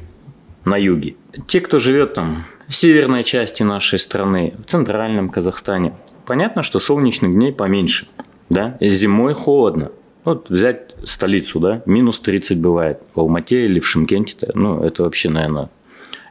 на 0.66 0.78
юге. 0.78 1.16
Те, 1.46 1.60
кто 1.60 1.80
живет 1.80 2.14
там 2.14 2.46
в 2.68 2.76
северной 2.76 3.24
части 3.24 3.64
нашей 3.64 4.00
страны, 4.00 4.54
в 4.66 4.70
центральном 4.70 5.30
Казахстане, 5.30 5.94
понятно, 6.26 6.64
что 6.64 6.80
солнечных 6.80 7.34
дней 7.34 7.52
поменьше. 7.52 8.08
Да? 8.50 8.78
И 8.80 8.90
зимой 8.90 9.34
холодно. 9.34 9.92
Вот 10.26 10.50
взять 10.50 10.96
столицу, 11.04 11.60
да, 11.60 11.82
минус 11.86 12.20
30 12.20 12.58
бывает 12.60 13.00
в 13.14 13.20
Алмате 13.20 13.66
или 13.66 13.80
в 13.80 13.88
Шимкенте, 13.88 14.52
ну, 14.54 14.82
это 14.82 15.04
вообще, 15.04 15.30
наверное, 15.30 15.70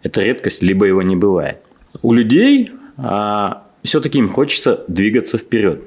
это 0.03 0.23
редкость, 0.23 0.63
либо 0.63 0.87
его 0.87 1.03
не 1.03 1.17
бывает. 1.17 1.59
У 2.01 2.13
людей 2.13 2.71
а, 2.97 3.67
все-таки 3.83 4.19
им 4.19 4.29
хочется 4.29 4.85
двигаться 4.89 5.39
вперед. 5.39 5.83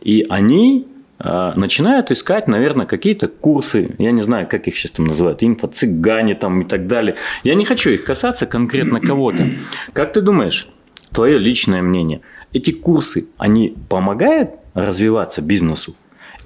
И 0.00 0.24
они 0.28 0.86
а, 1.18 1.52
начинают 1.56 2.10
искать, 2.10 2.46
наверное, 2.46 2.86
какие-то 2.86 3.26
курсы, 3.28 3.94
я 3.98 4.12
не 4.12 4.22
знаю, 4.22 4.46
как 4.48 4.68
их 4.68 4.76
сейчас 4.76 4.92
там 4.92 5.06
называют, 5.06 5.42
инфо-цыгане 5.42 6.34
там 6.34 6.62
и 6.62 6.64
так 6.64 6.86
далее. 6.86 7.16
Я 7.42 7.54
не 7.54 7.64
хочу 7.64 7.90
их 7.90 8.04
касаться 8.04 8.46
конкретно 8.46 9.00
кого-то. 9.00 9.44
Как 9.92 10.12
ты 10.12 10.20
думаешь, 10.20 10.68
твое 11.12 11.38
личное 11.38 11.82
мнение, 11.82 12.20
эти 12.52 12.70
курсы, 12.70 13.28
они 13.36 13.76
помогают 13.88 14.50
развиваться 14.74 15.42
бизнесу? 15.42 15.96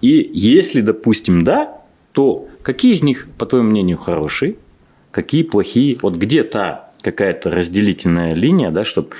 И 0.03 0.31
если, 0.35 0.83
допустим, 0.83 1.43
да, 1.43 1.81
то 2.13 2.49
какие 2.63 2.93
из 2.93 3.03
них, 3.03 3.29
по 3.39 3.47
твоему 3.47 3.71
мнению, 3.71 3.97
хорошие, 3.97 4.57
какие 5.11 5.45
плохие? 5.45 5.99
Вот 6.03 6.17
где 6.17 6.45
та 6.45 6.91
какая-то 7.01 7.51
разделительная 7.51 8.35
линия, 8.35 8.71
да, 8.71 8.85
чтобы 8.85 9.11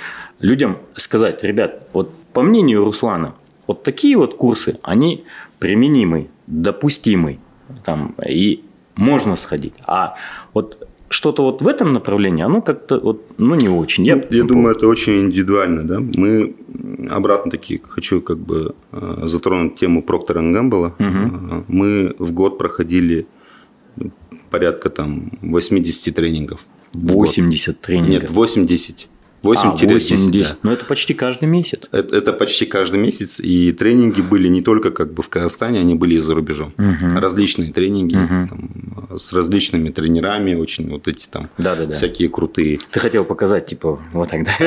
людям 0.41 0.79
сказать, 0.95 1.43
ребят, 1.43 1.89
вот 1.93 2.13
по 2.33 2.43
мнению 2.43 2.85
Руслана, 2.85 3.35
вот 3.67 3.83
такие 3.85 4.17
вот 4.17 4.37
курсы, 4.37 4.79
они 4.83 5.25
применимы, 5.59 6.29
допустимы, 6.47 7.39
там, 7.85 8.15
и 8.27 8.65
можно 8.97 9.37
сходить. 9.37 9.75
А 9.87 10.17
что-то 11.13 11.43
вот 11.43 11.63
в 11.63 11.69
этом 11.69 11.93
направлении, 11.93 12.43
оно 12.43 12.63
как-то 12.63 12.99
вот, 12.99 13.23
ну, 13.39 13.55
не 13.55 13.69
очень. 13.69 14.05
Я, 14.05 14.23
я 14.31 14.45
думаю, 14.45 14.75
это 14.75 14.89
очень 14.89 15.27
индивидуально, 15.27 15.87
да. 15.87 16.01
Мы 16.01 16.55
обратно 17.11 17.51
таки 17.51 17.81
хочу 17.89 18.21
как 18.21 18.39
бы 18.39 18.75
э, 18.93 19.19
затронуть 19.23 19.77
тему 19.77 20.03
Проктора 20.03 20.43
Гамбела. 20.43 20.95
Угу. 20.99 21.65
Мы 21.69 22.15
в 22.19 22.33
год 22.33 22.59
проходили 22.59 23.27
порядка 24.51 24.91
там 24.91 25.33
80 25.43 26.15
тренингов. 26.15 26.67
80 26.95 27.81
тренингов? 27.81 28.23
Нет, 28.23 28.31
80. 28.31 29.09
8 29.43 29.69
а, 29.69 29.73
8 29.73 29.89
10. 29.89 30.31
Да. 30.31 30.57
Но 30.63 30.73
это 30.73 30.85
почти 30.85 31.15
каждый 31.15 31.49
месяц. 31.49 31.89
Это, 31.91 32.17
это 32.17 32.33
почти 32.33 32.65
каждый 32.65 33.01
месяц. 33.01 33.41
И 33.41 33.73
тренинги 33.73 34.21
были 34.21 34.47
не 34.49 34.63
только 34.63 34.91
как 34.91 35.13
бы 35.13 35.23
в 35.23 35.29
Казахстане, 35.29 35.81
они 35.81 35.95
были 35.97 36.15
и 36.15 36.19
за 36.19 36.35
рубежом. 36.35 36.73
Угу. 36.79 37.19
Различные 37.19 37.73
тренинги 37.73 38.17
угу. 38.17 38.47
там, 38.49 38.71
с 39.19 39.33
различными 39.33 39.91
тренерами, 39.91 40.55
очень 40.55 40.91
вот 40.91 41.09
эти 41.09 41.29
там 41.29 41.49
да, 41.59 41.75
да, 41.75 41.87
да. 41.87 41.95
всякие 41.95 42.29
крутые. 42.29 42.79
Ты 42.91 43.01
хотел 43.01 43.25
показать, 43.25 43.67
типа, 43.67 44.01
вот 44.13 44.31
тогда. 44.31 44.53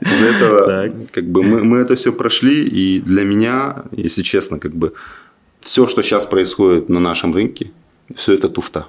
Из-за 0.00 0.24
этого 0.24 0.92
как 1.12 1.24
бы 1.24 1.42
мы 1.42 1.78
это 1.78 1.96
все 1.96 2.12
прошли, 2.12 2.64
и 2.64 3.00
для 3.00 3.24
меня, 3.24 3.84
если 3.92 4.22
честно, 4.22 4.58
как 4.58 4.74
бы 4.74 4.94
все, 5.60 5.86
что 5.86 6.02
сейчас 6.02 6.26
происходит 6.26 6.88
на 6.88 7.00
нашем 7.00 7.34
рынке, 7.34 7.72
все 8.14 8.34
это 8.34 8.48
туфта 8.48 8.88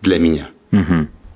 для 0.00 0.18
меня. 0.18 0.50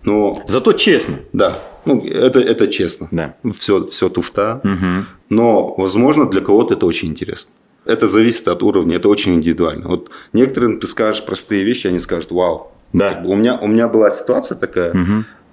Но, 0.05 0.43
Зато 0.47 0.73
честно. 0.73 1.19
Да, 1.33 1.63
ну, 1.85 2.05
это, 2.05 2.41
это 2.41 2.69
честно. 2.69 3.09
Да. 3.11 3.35
Все, 3.53 3.85
все 3.87 4.09
туфта. 4.09 4.61
Угу. 4.63 5.05
Но, 5.31 5.75
возможно, 5.75 6.29
для 6.29 6.41
кого-то 6.41 6.75
это 6.75 6.87
очень 6.87 7.09
интересно. 7.09 7.51
Это 7.87 8.07
зависит 8.07 8.49
от 8.49 8.63
уровня, 8.63 8.97
это 8.97 9.09
очень 9.09 9.35
индивидуально. 9.35 9.89
Вот 9.89 10.11
некоторым 10.33 10.79
ты 10.81 10.87
скажешь 10.87 11.25
простые 11.25 11.65
вещи, 11.65 11.87
они 11.87 11.99
скажут, 12.01 12.31
вау. 12.33 12.73
Да. 12.93 13.11
Как 13.15 13.23
бы 13.23 13.31
у, 13.31 13.35
меня, 13.35 13.57
у 13.57 13.67
меня 13.67 13.89
была 13.89 14.11
ситуация 14.11 14.57
такая, 14.57 14.93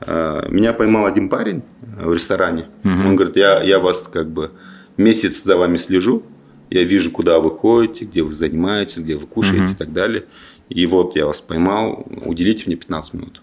э, 0.02 0.46
меня 0.50 0.74
поймал 0.74 1.06
один 1.06 1.30
парень 1.30 1.64
э, 2.00 2.08
в 2.08 2.14
ресторане. 2.14 2.66
Мгм. 2.84 3.08
Он 3.08 3.16
говорит, 3.16 3.36
я, 3.38 3.62
я 3.62 3.80
вас 3.80 4.08
как 4.12 4.30
бы 4.30 4.52
месяц 4.98 5.44
за 5.44 5.58
вами 5.58 5.78
слежу, 5.78 6.24
я 6.70 6.84
вижу, 6.84 7.12
куда 7.12 7.40
вы 7.40 7.52
ходите, 7.52 8.06
где 8.06 8.22
вы 8.24 8.34
занимаетесь, 8.34 8.98
где 9.00 9.16
вы 9.16 9.28
кушаете 9.28 9.64
Мгм. 9.64 9.72
и 9.72 9.76
так 9.76 9.94
далее. 9.94 10.24
И 10.70 10.86
вот 10.86 11.16
я 11.16 11.26
вас 11.26 11.42
поймал, 11.42 12.06
уделите 12.26 12.64
мне 12.68 12.76
15 12.76 13.14
минут. 13.16 13.42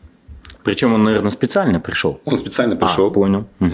Причем 0.64 0.92
он, 0.92 1.04
наверное, 1.04 1.30
специально 1.30 1.80
пришел. 1.80 2.20
Он 2.24 2.36
специально 2.36 2.76
пришел. 2.76 3.06
А, 3.06 3.10
понял. 3.10 3.46
Э, 3.60 3.66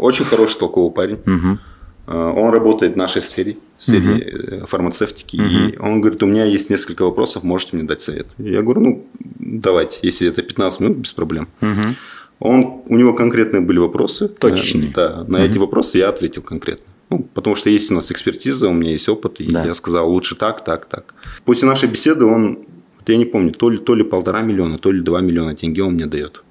Очень 0.00 0.24
хороший, 0.24 0.58
толковый 0.58 0.90
парень. 0.92 1.18
Мгм. 1.24 1.60
Э, 2.06 2.32
Он 2.36 2.50
работает 2.52 2.94
в 2.94 2.96
нашей 2.96 3.22
сфере, 3.22 3.56
в 3.76 3.82
сфере 3.82 4.18
э, 4.20 4.66
фармацевтики. 4.66 5.36
И 5.36 5.78
он 5.78 6.00
говорит, 6.00 6.22
у 6.22 6.26
меня 6.26 6.44
есть 6.44 6.70
несколько 6.70 7.04
вопросов, 7.04 7.42
можете 7.42 7.76
мне 7.76 7.86
дать 7.86 8.00
совет? 8.00 8.26
Я 8.38 8.62
говорю, 8.62 8.80
ну, 8.80 9.06
давайте, 9.38 9.98
если 10.02 10.28
это 10.28 10.42
15 10.42 10.80
минут, 10.80 10.96
без 10.98 11.12
проблем. 11.12 11.48
Мгм. 11.60 11.96
Он, 12.40 12.82
у 12.88 12.96
него 12.96 13.14
конкретные 13.14 13.60
были 13.60 13.78
вопросы. 13.78 14.28
Точечные. 14.28 14.90
Э, 14.90 14.92
Да, 14.94 15.24
на 15.28 15.38
эти 15.44 15.58
вопросы 15.58 15.98
я 15.98 16.08
ответил 16.08 16.42
конкретно. 16.42 16.84
Ну, 17.10 17.18
потому 17.34 17.56
что 17.56 17.70
есть 17.70 17.90
у 17.90 17.94
нас 17.94 18.10
экспертиза, 18.10 18.68
у 18.68 18.72
меня 18.72 18.90
есть 18.92 19.08
опыт, 19.08 19.40
и 19.40 19.46
Да. 19.46 19.64
я 19.64 19.74
сказал, 19.74 20.10
лучше 20.10 20.34
так, 20.36 20.64
так, 20.64 20.86
так. 20.86 21.14
После 21.44 21.68
нашей 21.68 21.88
беседы 21.88 22.24
он, 22.24 22.58
я 23.06 23.16
не 23.16 23.24
помню, 23.24 23.52
то 23.52 23.70
ли, 23.70 23.78
то 23.78 23.94
ли 23.94 24.02
полтора 24.04 24.42
миллиона, 24.42 24.78
то 24.78 24.90
ли 24.92 25.00
два 25.00 25.20
миллиона 25.20 25.54
тенге 25.54 25.82
он 25.82 25.94
мне 25.94 26.06
дает. 26.06 26.42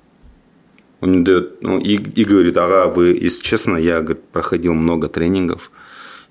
Он 1.04 1.10
мне 1.12 1.24
дает, 1.26 1.62
ну, 1.62 1.80
и, 1.80 1.96
и 2.22 2.24
говорит, 2.24 2.56
ага, 2.58 2.88
вы, 2.88 3.08
если 3.26 3.44
честно, 3.44 3.76
я 3.78 4.00
говорит, 4.02 4.24
проходил 4.32 4.74
много 4.74 5.10
тренингов, 5.10 5.70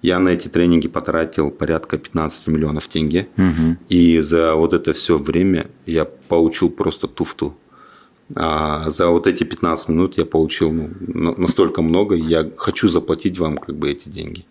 я 0.01 0.19
на 0.19 0.31
эти 0.31 0.49
тренинги 0.49 0.89
потратил 0.89 1.51
порядка 1.51 1.99
15 1.99 2.47
миллионов 2.49 2.89
тенге, 2.89 3.29
Мгм. 3.37 3.79
и 3.91 4.21
за 4.21 4.55
вот 4.55 4.73
это 4.73 4.93
все 4.95 5.19
время 5.19 5.67
я 5.87 6.07
получил 6.29 6.71
просто 6.71 7.07
туфту. 7.07 7.55
А 8.35 8.89
за 8.89 9.09
вот 9.09 9.27
эти 9.27 9.45
15 9.45 9.91
минут 9.91 10.17
я 10.19 10.25
получил 10.25 10.73
ну, 10.73 10.89
на- 10.99 11.35
настолько 11.37 11.83
много, 11.83 12.15
я 12.15 12.51
хочу 12.57 12.89
заплатить 12.89 13.39
вам 13.39 13.59
как 13.59 13.77
бы 13.77 13.91
эти 13.91 14.09
деньги. 14.09 14.47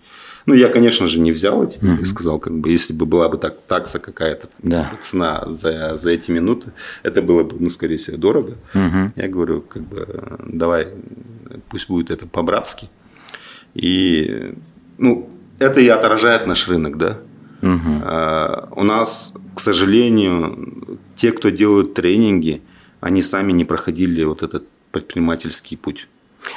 Ну, 0.45 0.53
я, 0.55 0.69
конечно 0.69 1.07
же, 1.07 1.19
не 1.19 1.31
взял 1.31 1.63
эти 1.63 1.79
деньги, 1.79 2.03
сказал, 2.03 2.39
как 2.39 2.57
бы, 2.57 2.69
если 2.69 2.93
бы 2.93 3.05
была 3.05 3.29
бы 3.29 3.37
так 3.37 3.59
такса 3.67 3.99
какая-то, 3.99 4.47
Да. 4.59 4.91
цена 4.99 5.43
за, 5.47 5.97
за 5.97 6.09
эти 6.11 6.31
минуты, 6.31 6.71
это 7.03 7.21
было 7.21 7.43
бы, 7.43 7.55
ну, 7.59 7.69
скорее 7.69 7.97
всего, 7.97 8.17
дорого. 8.17 8.55
Мгм. 8.73 9.13
Я 9.15 9.27
говорю, 9.27 9.61
как 9.61 9.83
бы, 9.83 10.07
давай, 10.47 10.87
пусть 11.69 11.87
будет 11.87 12.11
это 12.11 12.25
по-братски. 12.27 12.89
И, 13.73 14.53
ну, 14.97 15.29
это 15.59 15.79
и 15.81 15.87
отражает 15.87 16.47
наш 16.47 16.67
рынок, 16.67 16.97
да. 16.97 17.19
Мгм. 17.61 18.01
А, 18.03 18.69
У 18.75 18.83
нас, 18.83 19.33
к 19.55 19.59
сожалению, 19.59 20.99
те, 21.15 21.31
кто 21.31 21.49
делают 21.49 21.93
тренинги, 21.93 22.61
они 22.99 23.21
сами 23.21 23.51
не 23.51 23.65
проходили 23.65 24.23
вот 24.23 24.41
этот 24.43 24.67
предпринимательский 24.91 25.77
путь. 25.77 26.07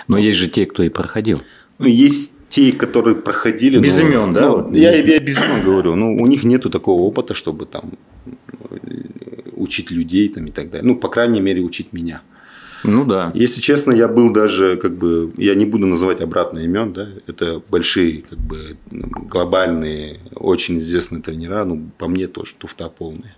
Но 0.09 0.17
есть 0.19 0.39
же 0.39 0.49
те, 0.49 0.65
кто 0.67 0.83
и 0.83 0.89
проходил. 0.89 1.43
Ну, 1.79 1.87
Есть 1.87 2.33
те, 2.55 2.71
которые 2.71 3.17
проходили. 3.17 3.81
Без 3.81 3.99
но- 3.99 4.07
имен, 4.07 4.33
да, 4.33 4.41
ну, 4.43 4.51
вот? 4.57 4.77
я, 4.77 4.95
я 4.95 5.19
без 5.19 5.39
имен 5.39 5.65
говорю. 5.65 5.97
Ну, 5.97 6.15
у 6.23 6.27
них 6.27 6.45
нету 6.45 6.71
такого 6.71 7.01
опыта, 7.01 7.35
чтобы 7.35 7.67
там 7.67 7.91
э, 8.71 8.77
учить 9.57 9.91
людей 9.91 10.29
там, 10.29 10.47
и 10.47 10.51
так 10.53 10.71
далее. 10.71 10.87
Ну, 10.87 10.95
по 10.95 11.09
крайней 11.09 11.41
мере, 11.41 11.63
учить 11.63 11.93
меня. 11.93 12.23
Ну 12.85 13.05
да. 13.05 13.33
Если 13.35 13.61
честно, 13.61 13.93
я 13.93 14.07
был 14.07 14.33
даже, 14.33 14.77
как 14.77 14.97
бы, 14.97 15.33
я 15.37 15.57
не 15.57 15.67
буду 15.67 15.87
называть 15.87 16.21
обратно 16.21 16.61
имен, 16.61 16.93
да, 16.93 17.09
это 17.27 17.61
большие, 17.71 18.23
как 18.31 18.39
бы, 18.39 18.77
ну, 18.93 19.09
глобальные, 19.29 20.21
очень 20.37 20.79
известные 20.79 21.23
тренера, 21.23 21.65
ну, 21.65 21.91
по 21.99 22.07
мне 22.07 22.29
тоже 22.29 22.53
туфта 22.57 22.89
полная. 22.89 23.37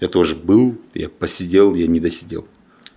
Я 0.00 0.06
тоже 0.06 0.36
был, 0.36 0.76
я 0.94 1.08
посидел, 1.08 1.74
я 1.74 1.88
не 1.88 1.98
досидел. 1.98 2.46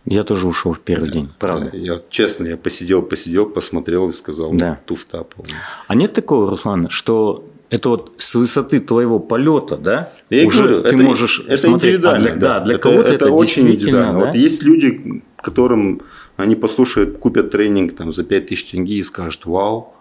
Я 0.09 0.23
тоже 0.23 0.47
ушел 0.47 0.71
в 0.73 0.79
первый 0.79 1.11
день, 1.11 1.29
правда. 1.37 1.69
Я, 1.75 1.99
честно, 2.09 2.47
я 2.47 2.55
посидел, 2.57 3.01
посидел, 3.01 3.45
посмотрел 3.45 4.07
и 4.07 4.13
сказал, 4.13 4.53
Да. 4.53 4.79
туфта 4.85 5.23
полная. 5.23 5.53
А 5.87 5.95
нет 5.95 6.13
такого, 6.13 6.49
Руслан, 6.49 6.87
что 6.89 7.43
это 7.69 7.89
вот 7.89 8.13
с 8.17 8.35
высоты 8.35 8.79
твоего 8.79 9.19
полета, 9.19 9.75
да? 9.75 10.09
Я 10.29 10.47
уже 10.47 10.59
говорю, 10.63 10.81
ты 10.83 10.87
это, 10.89 10.97
можешь 10.97 11.43
это 11.45 11.57
смотреть. 11.57 11.83
А 11.83 11.97
индивидуально. 11.97 12.23
для, 12.23 12.35
да, 12.35 12.59
для 12.61 12.75
это, 12.75 12.83
кого-то 12.83 13.09
это, 13.09 13.25
это, 13.25 13.31
очень 13.31 13.69
индивидуально. 13.69 14.13
да? 14.13 14.25
Вот 14.27 14.35
есть 14.35 14.63
люди, 14.63 15.21
которым 15.43 16.01
они 16.37 16.55
послушают, 16.55 17.17
купят 17.17 17.51
тренинг 17.51 17.95
там, 17.97 18.13
за 18.13 18.23
5000 18.23 18.71
тенге 18.71 18.95
и 18.95 19.03
скажут, 19.03 19.45
вау, 19.45 19.93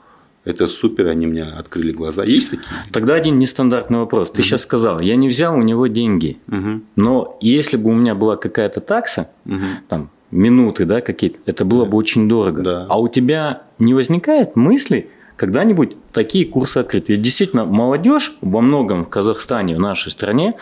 это 0.46 0.68
супер, 0.68 1.08
они 1.08 1.26
мне 1.26 1.42
открыли 1.42 1.90
глаза. 1.92 2.24
Есть 2.24 2.52
такие? 2.52 2.70
Тогда 2.92 3.14
один 3.14 3.38
нестандартный 3.38 3.98
вопрос. 3.98 4.30
Ты 4.30 4.42
сейчас 4.42 4.62
сказал, 4.62 5.00
я 5.00 5.16
не 5.16 5.28
взял 5.28 5.54
у 5.54 5.62
него 5.62 5.88
деньги, 5.88 6.38
Мгм. 6.46 6.84
но 6.96 7.36
если 7.42 7.76
бы 7.76 7.90
у 7.90 7.94
меня 7.94 8.14
была 8.14 8.36
какая-то 8.36 8.80
такса, 8.80 9.28
Мгм. 9.44 9.66
там, 9.88 10.10
минуты, 10.30 10.84
да, 10.84 11.00
какие-то, 11.00 11.38
это 11.46 11.64
было 11.64 11.84
бы 11.84 11.96
очень 11.98 12.28
дорого. 12.28 12.62
Да. 12.62 12.86
А 12.88 12.98
у 13.00 13.08
тебя 13.08 13.62
не 13.78 13.92
возникает 13.92 14.56
мысли 14.56 15.10
когда-нибудь 15.36 15.96
такие 16.12 16.46
курсы 16.46 16.78
открыть? 16.78 17.08
Ведь 17.08 17.22
действительно 17.22 17.64
молодежь 17.64 18.36
во 18.40 18.60
многом 18.60 19.04
в 19.04 19.08
Казахстане, 19.08 19.76
в 19.76 19.80
нашей 19.80 20.10
стране, 20.12 20.54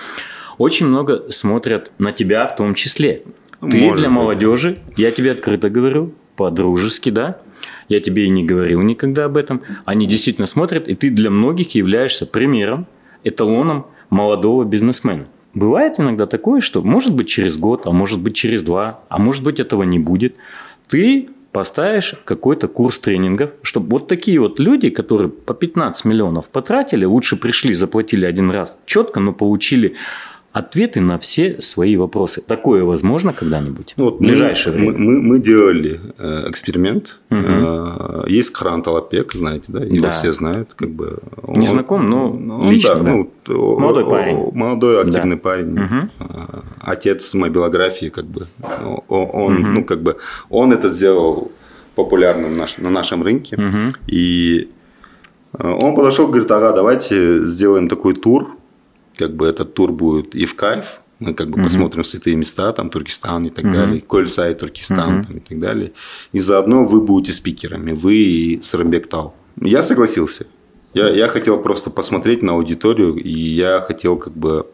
очень 0.58 0.86
много 0.86 1.30
смотрят 1.30 1.92
на 1.98 2.12
тебя 2.12 2.46
в 2.46 2.56
том 2.56 2.74
числе. 2.74 3.22
Ты 3.60 3.66
Может 3.78 3.98
для 4.00 4.08
быть. 4.08 4.16
молодежи, 4.16 4.78
я 4.96 5.10
тебе 5.10 5.32
открыто 5.32 5.68
говорю, 5.70 6.12
по-дружески, 6.36 7.10
да, 7.10 7.38
я 7.88 8.00
тебе 8.00 8.26
и 8.26 8.30
не 8.30 8.44
говорил 8.44 8.80
никогда 8.82 9.24
об 9.26 9.36
этом. 9.36 9.62
Они 9.84 10.06
действительно 10.06 10.46
смотрят, 10.46 10.88
и 10.88 10.94
ты 10.94 11.10
для 11.10 11.30
многих 11.30 11.74
являешься 11.74 12.26
примером, 12.26 12.86
эталоном 13.24 13.86
молодого 14.10 14.64
бизнесмена. 14.64 15.26
Бывает 15.54 15.98
иногда 15.98 16.26
такое, 16.26 16.60
что 16.60 16.82
может 16.82 17.14
быть 17.14 17.28
через 17.28 17.56
год, 17.56 17.86
а 17.86 17.92
может 17.92 18.20
быть 18.20 18.34
через 18.34 18.62
два, 18.62 19.00
а 19.08 19.18
может 19.18 19.44
быть 19.44 19.60
этого 19.60 19.84
не 19.84 19.98
будет. 19.98 20.34
Ты 20.88 21.28
поставишь 21.52 22.16
какой-то 22.24 22.66
курс 22.66 22.98
тренингов, 22.98 23.50
чтобы 23.62 23.90
вот 23.90 24.08
такие 24.08 24.40
вот 24.40 24.58
люди, 24.58 24.90
которые 24.90 25.28
по 25.28 25.54
15 25.54 26.04
миллионов 26.04 26.48
потратили, 26.48 27.04
лучше 27.04 27.36
пришли, 27.36 27.72
заплатили 27.74 28.26
один 28.26 28.50
раз 28.50 28.76
четко, 28.84 29.20
но 29.20 29.32
получили 29.32 29.94
ответы 30.54 31.00
на 31.00 31.18
все 31.18 31.60
свои 31.60 31.96
вопросы. 31.96 32.40
Такое 32.40 32.84
возможно 32.84 33.32
когда-нибудь? 33.32 33.94
Ну, 33.96 34.04
вот 34.04 34.16
в 34.16 34.18
ближайшее 34.20 34.72
мы, 34.76 34.92
время. 34.92 34.98
мы, 35.04 35.20
мы 35.22 35.38
делали 35.40 36.00
э, 36.16 36.44
эксперимент. 36.48 37.18
Э, 37.30 38.22
есть 38.28 38.50
Кран 38.50 38.82
Талапек, 38.82 39.32
знаете, 39.32 39.64
да? 39.68 39.80
Его 39.84 40.02
Да. 40.04 40.10
все 40.12 40.32
знают. 40.32 40.68
Как 40.76 40.90
бы, 40.90 41.18
Не 41.48 41.66
знаком, 41.66 42.08
но 42.08 42.70
лично, 42.70 42.94
да. 42.94 43.02
ну, 43.02 43.30
о- 43.48 43.78
Молодой 43.80 44.04
о- 44.04 44.10
парень. 44.10 44.50
Молодой 44.54 45.00
активный 45.02 45.36
Да. 45.36 45.42
парень. 45.42 45.76
Э, 45.78 46.60
Отец 46.80 47.34
мобилографии, 47.34 48.10
как 48.10 48.24
бы. 48.26 48.46
Он, 49.08 49.54
ну, 49.74 49.84
как 49.84 50.02
бы, 50.02 50.16
он 50.50 50.72
это 50.72 50.90
сделал 50.90 51.50
популярным 51.96 52.56
наш- 52.56 52.78
на 52.78 52.90
нашем 52.90 53.22
рынке. 53.24 53.56
Мгм. 53.56 53.92
И 54.06 54.68
э, 55.58 55.68
он 55.68 55.94
подошел, 55.96 56.28
говорит, 56.28 56.50
ага, 56.50 56.72
давайте 56.72 57.44
сделаем 57.44 57.88
такой 57.88 58.14
тур, 58.14 58.53
как 59.16 59.34
бы 59.34 59.46
этот 59.46 59.74
тур 59.74 59.92
будет 59.92 60.34
и 60.34 60.44
в 60.44 60.54
кайф, 60.54 61.00
мы 61.20 61.34
как 61.34 61.48
бы 61.48 61.62
посмотрим 61.62 62.04
святые 62.04 62.36
места, 62.36 62.72
там 62.72 62.90
Туркестан 62.90 63.46
и 63.46 63.50
так 63.50 63.70
далее, 63.70 64.00
Кольсай, 64.00 64.54
Туркестан 64.54 65.24
там, 65.24 65.36
и 65.36 65.40
так 65.40 65.58
далее. 65.58 65.92
И 66.32 66.40
заодно 66.40 66.84
вы 66.84 67.00
будете 67.00 67.32
спикерами, 67.32 67.92
вы 67.92 68.14
и 68.14 68.62
Сарамбек 68.62 69.08
Тау. 69.08 69.34
Я 69.60 69.82
согласился. 69.82 70.46
Я, 70.94 71.08
я 71.08 71.28
хотел 71.28 71.62
просто 71.62 71.90
посмотреть 71.90 72.42
на 72.42 72.52
аудиторию, 72.52 73.14
и 73.16 73.30
я 73.30 73.80
хотел 73.80 74.16
как 74.16 74.32
бы 74.32 74.66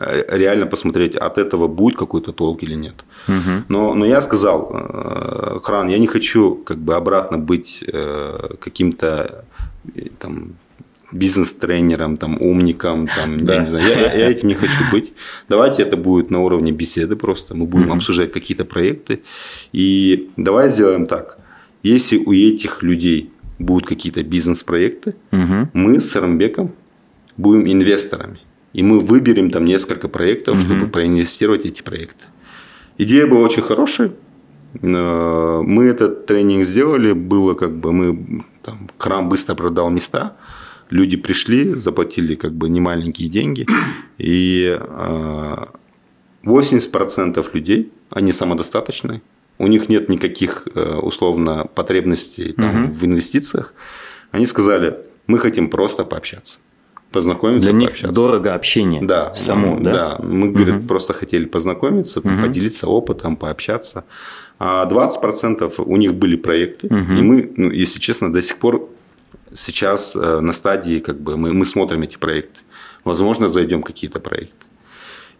э, 0.00 0.36
реально 0.36 0.66
посмотреть, 0.66 1.14
от 1.14 1.38
этого 1.38 1.68
будет 1.68 1.96
какой-то 1.96 2.32
толк 2.32 2.62
или 2.64 2.74
нет. 2.74 3.04
Мгм. 3.28 3.64
Но, 3.68 3.94
но 3.94 4.04
я 4.06 4.20
сказал, 4.20 4.70
э, 4.72 5.58
Хран, 5.62 5.88
я 5.88 5.98
не 5.98 6.08
хочу 6.08 6.56
как 6.56 6.78
бы 6.78 6.94
обратно 6.94 7.38
быть 7.38 7.84
э, 7.86 8.56
каким-то 8.60 9.44
там 10.18 10.56
бизнес-тренером, 11.12 12.16
там, 12.16 12.38
умником, 12.40 13.08
там, 13.16 13.44
Да. 13.44 13.54
я, 13.54 13.60
не 13.60 13.66
знаю, 13.70 13.86
я, 13.88 14.12
я- 14.14 14.30
этим 14.30 14.48
не 14.48 14.54
хочу 14.54 14.82
быть. 14.92 15.12
Давайте 15.48 15.82
это 15.82 15.96
будет 15.96 16.30
на 16.30 16.40
уровне 16.40 16.72
беседы 16.72 17.16
просто. 17.16 17.54
Мы 17.54 17.66
будем 17.66 17.92
обсуждать 17.92 18.32
какие-то 18.32 18.64
проекты. 18.64 19.20
И 19.72 20.28
давай 20.36 20.70
сделаем 20.70 21.06
так. 21.06 21.38
Если 21.82 22.18
у 22.18 22.32
этих 22.32 22.82
людей 22.82 23.30
будут 23.58 23.88
какие-то 23.88 24.22
бизнес-проекты, 24.22 25.14
Мгм. 25.30 25.70
мы 25.74 26.00
с 26.00 26.10
Сарамбеком 26.10 26.70
будем 27.36 27.66
инвесторами. 27.66 28.38
И 28.74 28.82
мы 28.82 29.00
выберем 29.00 29.50
там 29.50 29.64
несколько 29.64 30.08
проектов, 30.08 30.60
чтобы 30.60 30.86
проинвестировать 30.88 31.64
эти 31.66 31.82
проекты. 31.82 32.26
Идея 32.98 33.26
была 33.26 33.40
очень 33.44 33.62
хорошая. 33.62 34.10
Э, 34.82 35.62
Мы 35.64 35.84
этот 35.86 36.26
тренинг 36.26 36.64
сделали, 36.64 37.12
было 37.12 37.54
как 37.54 37.70
бы 37.80 37.92
мы 37.92 38.44
там, 38.62 38.88
крам 38.98 39.28
быстро 39.28 39.54
продал 39.54 39.90
места, 39.90 40.36
люди 40.90 41.16
пришли, 41.16 41.74
заплатили 41.74 42.34
как 42.34 42.52
бы 42.52 42.68
немаленькие 42.68 43.28
деньги, 43.28 43.66
и 44.18 44.78
э, 44.80 45.54
80% 46.44 47.44
людей, 47.52 47.92
они 48.10 48.32
самодостаточные, 48.32 49.22
у 49.58 49.66
них 49.66 49.88
нет 49.88 50.08
никаких 50.08 50.68
э, 50.74 50.94
условно 50.96 51.66
потребностей 51.74 52.52
там, 52.52 52.82
Мгм. 52.84 52.90
в 52.92 53.04
инвестициях, 53.04 53.74
они 54.30 54.46
сказали, 54.46 54.96
мы 55.26 55.38
хотим 55.38 55.68
просто 55.68 56.04
пообщаться. 56.04 56.60
познакомиться, 57.10 57.70
Для 57.70 57.78
них 57.78 57.88
пообщаться. 57.88 58.14
дорого 58.14 58.54
общение 58.54 59.02
Да, 59.02 59.34
само, 59.34 59.78
да? 59.80 59.92
Да, 60.18 60.24
мы, 60.24 60.52
говорит, 60.52 60.86
просто 60.86 61.12
хотели 61.14 61.46
познакомиться, 61.46 62.20
там, 62.20 62.38
поделиться 62.40 62.86
опытом, 62.86 63.36
пообщаться. 63.36 64.04
А 64.58 64.84
20% 64.86 65.72
у 65.84 65.96
них 65.96 66.14
были 66.14 66.36
проекты, 66.36 66.86
и 66.88 67.22
мы, 67.22 67.50
ну, 67.56 67.70
если 67.70 67.98
честно, 68.00 68.30
до 68.32 68.42
сих 68.42 68.58
пор 68.58 68.90
сейчас 69.58 70.14
э, 70.16 70.40
на 70.40 70.52
стадии, 70.52 70.98
как 71.00 71.20
бы, 71.20 71.36
мы, 71.36 71.52
мы 71.52 71.64
смотрим 71.66 72.02
эти 72.02 72.16
проекты. 72.16 72.60
Возможно, 73.04 73.48
зайдем 73.48 73.82
какие-то 73.82 74.20
проекты. 74.20 74.66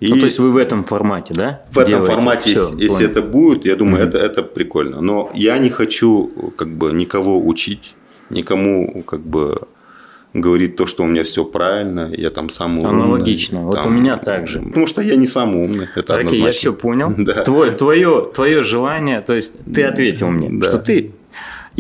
И 0.01 0.09
Ну, 0.09 0.19
то 0.21 0.27
есть 0.27 0.39
вы 0.39 0.53
в 0.53 0.57
этом 0.57 0.85
формате, 0.85 1.35
да? 1.35 1.63
в 1.71 1.79
этом 1.79 1.91
делаете? 1.93 2.13
формате, 2.13 2.51
Всё, 2.51 2.69
если, 2.77 2.83
если 2.85 3.07
это 3.07 3.21
будет, 3.23 3.65
я 3.65 3.75
думаю, 3.77 4.05
это, 4.05 4.19
это 4.19 4.43
прикольно. 4.45 5.01
Но 5.01 5.31
я 5.35 5.59
не 5.59 5.71
хочу 5.71 6.53
как 6.57 6.69
бы 6.69 6.93
никого 6.93 7.45
учить, 7.45 7.95
никому 8.31 9.03
как 9.03 9.21
бы 9.21 9.63
говорить 10.35 10.77
то, 10.77 10.87
что 10.87 11.03
у 11.03 11.07
меня 11.07 11.25
все 11.25 11.45
правильно, 11.45 12.11
я 12.17 12.31
там 12.31 12.49
самый 12.51 12.85
умный. 12.85 13.03
Аналогично. 13.03 13.63
Вот 13.63 13.75
там, 13.75 13.87
у 13.87 13.91
меня 13.91 14.17
так 14.19 14.47
же. 14.47 14.61
Потому 14.61 14.87
что 14.87 15.03
я 15.03 15.17
не 15.17 15.27
самый 15.27 15.65
умный, 15.65 15.89
это 15.97 16.15
Окей, 16.15 16.27
однозначно. 16.27 16.47
я 16.47 16.53
все 16.53 16.73
понял. 16.73 17.13
Да. 17.19 17.43
Твое, 17.45 17.73
твое, 17.73 18.31
твое 18.33 18.63
желание, 18.63 19.21
то 19.21 19.35
есть 19.35 19.53
ты 19.75 19.83
ответил 19.83 20.29
мне, 20.29 20.49
Да. 20.51 20.69
что 20.69 20.79
ты, 20.79 21.13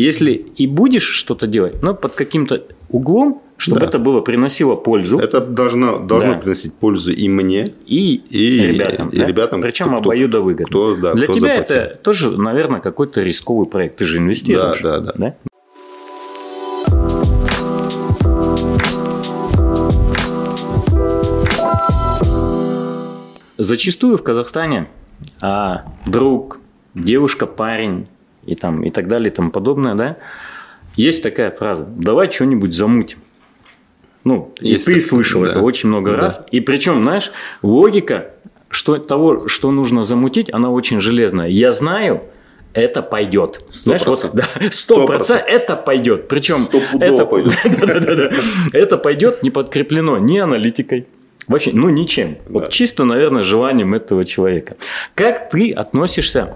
если 0.02 0.32
и 0.32 0.66
будешь 0.66 1.02
что-то 1.04 1.46
делать, 1.46 1.82
но 1.82 1.94
под 1.94 2.12
каким-то 2.14 2.62
углом, 2.90 3.42
чтобы 3.56 3.80
Да. 3.80 3.86
это 3.86 3.98
было 3.98 4.20
приносило 4.20 4.76
пользу 4.76 5.18
Это 5.18 5.40
должно, 5.40 5.98
должно 5.98 6.32
Да. 6.34 6.38
приносить 6.38 6.72
пользу 6.74 7.12
и 7.12 7.28
мне, 7.28 7.68
и, 7.86 8.14
и- 8.30 8.66
ребятам. 8.68 9.08
и 9.08 9.18
да? 9.18 9.26
ребятам, 9.26 9.60
Причем 9.60 9.86
кто- 9.88 9.96
обоюдовыгодно. 9.96 10.66
кто, 10.66 10.94
да, 10.96 11.14
Для 11.14 11.24
кто 11.26 11.34
тебя 11.34 11.56
заплатил. 11.56 11.76
это 11.76 11.96
тоже, 12.02 12.30
наверное, 12.30 12.80
какой-то 12.80 13.22
рисковый 13.22 13.66
проект. 13.66 13.96
Ты 13.96 14.04
же 14.04 14.18
инвестируешь. 14.18 14.80
Да, 14.82 15.00
да, 15.00 15.12
да. 15.16 15.34
Зачастую 23.56 24.18
в 24.18 24.22
Казахстане 24.22 24.86
а, 25.40 25.82
друг, 26.06 26.60
девушка, 26.94 27.46
парень 27.46 28.06
и, 28.48 28.54
там, 28.54 28.82
и 28.82 28.90
так 28.90 29.08
далее 29.08 29.30
и 29.30 29.34
тому 29.34 29.50
подобное, 29.50 29.94
да, 29.94 30.16
есть 30.96 31.22
такая 31.22 31.50
фраза 31.50 31.86
«давай 31.88 32.30
что-нибудь 32.30 32.74
замутим». 32.74 33.18
Ну, 34.24 34.52
и 34.60 34.70
Есть 34.70 34.86
ты 34.86 34.92
такое, 34.94 35.08
слышал 35.08 35.42
да. 35.42 35.50
это 35.50 35.60
очень 35.60 35.88
много 35.88 36.10
Да. 36.12 36.16
раз. 36.18 36.40
И 36.50 36.60
причем, 36.60 37.02
знаешь, 37.02 37.30
логика 37.62 38.30
что, 38.68 38.98
того, 38.98 39.48
что 39.48 39.70
нужно 39.70 40.02
замутить, 40.02 40.52
она 40.52 40.70
очень 40.70 41.00
железная. 41.00 41.48
Я 41.48 41.72
знаю, 41.72 42.22
это 42.74 43.00
пойдет. 43.02 43.60
Сто 43.70 43.90
Знаешь, 43.90 44.04
вот, 44.06 44.30
да, 44.34 44.44
сто 44.70 45.06
процентов 45.06 45.46
это 45.48 45.76
пойдет. 45.76 46.28
Причем 46.28 46.68
это 47.00 47.24
пойдет. 47.26 47.52
Да-да-да. 47.86 48.30
Это 48.72 48.98
пойдет 48.98 49.42
не 49.42 49.50
подкреплено 49.50 50.18
ни 50.18 50.36
аналитикой, 50.38 51.06
вообще, 51.46 51.70
ну 51.72 51.88
ничем. 51.88 52.36
Вот 52.48 52.64
Да. 52.64 52.68
чисто, 52.68 53.04
наверное, 53.04 53.42
желанием 53.42 53.94
этого 53.94 54.24
человека. 54.26 54.76
Как 55.14 55.48
ты 55.48 55.72
относишься 55.72 56.54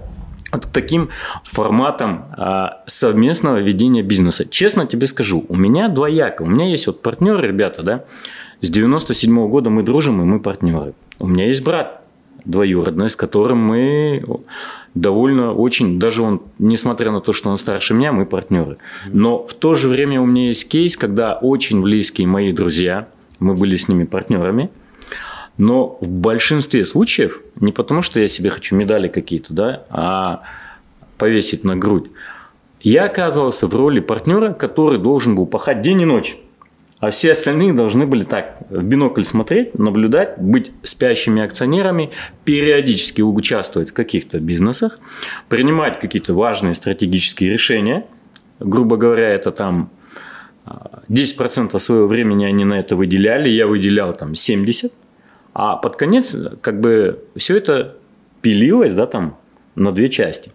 вот 0.53 0.69
таким 0.71 1.09
форматам 1.43 2.25
а, 2.37 2.83
совместного 2.85 3.57
ведения 3.57 4.03
бизнеса? 4.03 4.45
Честно 4.45 4.85
тебе 4.85 5.07
скажу, 5.07 5.45
у 5.49 5.55
меня 5.55 5.89
двояко. 5.89 6.43
У 6.43 6.47
меня 6.47 6.65
есть 6.69 6.87
вот 6.87 7.01
партнеры, 7.01 7.47
ребята, 7.47 7.83
да, 7.83 8.05
с 8.61 8.69
97 8.69 9.47
года 9.49 9.69
мы 9.69 9.83
дружим, 9.83 10.21
и 10.21 10.25
мы 10.25 10.39
партнеры. 10.39 10.93
У 11.19 11.27
меня 11.27 11.47
есть 11.47 11.63
брат 11.63 12.01
двоюродный, 12.45 13.09
с 13.09 13.15
которым 13.15 13.59
мы 13.59 14.23
довольно 14.95 15.53
очень, 15.53 15.99
даже 15.99 16.21
он, 16.21 16.41
несмотря 16.59 17.11
на 17.11 17.19
то, 17.19 17.33
что 17.33 17.49
он 17.49 17.57
старше 17.57 17.93
меня, 17.93 18.11
мы 18.11 18.25
партнеры. 18.25 18.77
Но 19.07 19.45
в 19.45 19.53
то 19.53 19.75
же 19.75 19.87
время 19.87 20.21
у 20.21 20.25
меня 20.25 20.47
есть 20.47 20.69
кейс, 20.69 20.97
когда 20.97 21.33
очень 21.33 21.81
близкие 21.81 22.27
мои 22.27 22.51
друзья, 22.51 23.07
мы 23.39 23.55
были 23.55 23.75
с 23.75 23.87
ними 23.87 24.03
партнерами, 24.03 24.69
но 25.57 25.97
в 26.01 26.07
большинстве 26.07 26.85
случаев, 26.85 27.41
не 27.59 27.71
потому 27.71 28.01
что 28.01 28.19
я 28.19 28.27
себе 28.27 28.49
хочу 28.49 28.75
медали 28.75 29.07
какие-то, 29.07 29.53
да, 29.53 29.83
а 29.89 30.43
повесить 31.17 31.63
на 31.63 31.75
грудь, 31.75 32.09
я 32.81 33.05
оказывался 33.05 33.67
в 33.67 33.75
роли 33.75 33.99
партнера, 33.99 34.53
который 34.53 34.99
должен 34.99 35.35
был 35.35 35.45
пахать 35.45 35.81
день 35.81 36.01
и 36.01 36.05
ночь. 36.05 36.37
А 36.99 37.09
все 37.09 37.33
остальные 37.33 37.73
должны 37.73 38.05
были 38.05 38.23
так 38.23 38.59
в 38.69 38.81
бинокль 38.81 39.23
смотреть, 39.25 39.77
наблюдать, 39.77 40.39
быть 40.39 40.71
спящими 40.83 41.41
акционерами, 41.41 42.11
периодически 42.45 43.21
участвовать 43.21 43.89
в 43.89 43.93
каких-то 43.93 44.39
бизнесах, 44.39 44.99
принимать 45.49 45.99
какие-то 45.99 46.33
важные 46.33 46.73
стратегические 46.73 47.51
решения. 47.51 48.05
Грубо 48.61 48.95
говоря, 48.95 49.29
это 49.29 49.51
там 49.51 49.89
а, 50.65 51.03
10% 51.09 51.77
своего 51.79 52.07
времени 52.07 52.45
они 52.45 52.63
на 52.63 52.79
это 52.79 52.95
выделяли, 52.95 53.49
я 53.49 53.67
выделял 53.67 54.13
там 54.13 54.31
70%. 54.31 54.91
А 55.53 55.75
под 55.75 55.95
конец 55.95 56.35
как 56.61 56.79
бы 56.79 57.23
все 57.35 57.57
это 57.57 57.95
пилилось 58.41 58.93
да, 58.93 59.05
там, 59.05 59.37
на 59.75 59.91
две 59.91 60.09
части. 60.09 60.51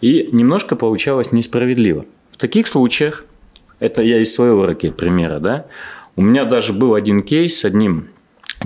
И 0.00 0.30
немножко 0.32 0.76
получалось 0.76 1.32
несправедливо. 1.32 2.06
В 2.30 2.36
таких 2.38 2.66
случаях 2.66 3.24
это 3.78 4.02
я 4.02 4.18
из 4.18 4.34
своего 4.34 4.66
раки 4.66 4.90
примера, 4.90 5.40
да. 5.40 5.66
У 6.16 6.22
меня 6.22 6.44
даже 6.44 6.72
был 6.72 6.94
один 6.94 7.22
кейс 7.22 7.58
с 7.58 7.64
одним 7.64 8.08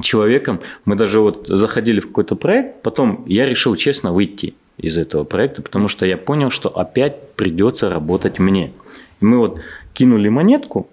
человеком. 0.01 0.61
Мы 0.85 0.97
даже 0.97 1.21
вот 1.21 1.47
заходили 1.49 2.01
в 2.01 2.09
какой-то 2.09 2.37
проект, 2.37 2.83
потом 2.83 3.25
я 3.27 3.47
решил 3.47 3.77
честно 3.77 4.13
выйти 4.13 4.55
из 4.77 4.99
этого 4.99 5.25
проекта, 5.25 5.63
потому 5.63 5.89
что 5.89 6.07
я 6.07 6.17
понял, 6.17 6.51
что 6.51 6.69
опять 6.69 7.33
придется 7.35 7.89
работать 7.89 8.39
мне. 8.39 8.73
И 9.21 9.25
мы 9.25 9.39
вот 9.39 9.61
кинули 9.93 10.29
монетку, 10.29 10.89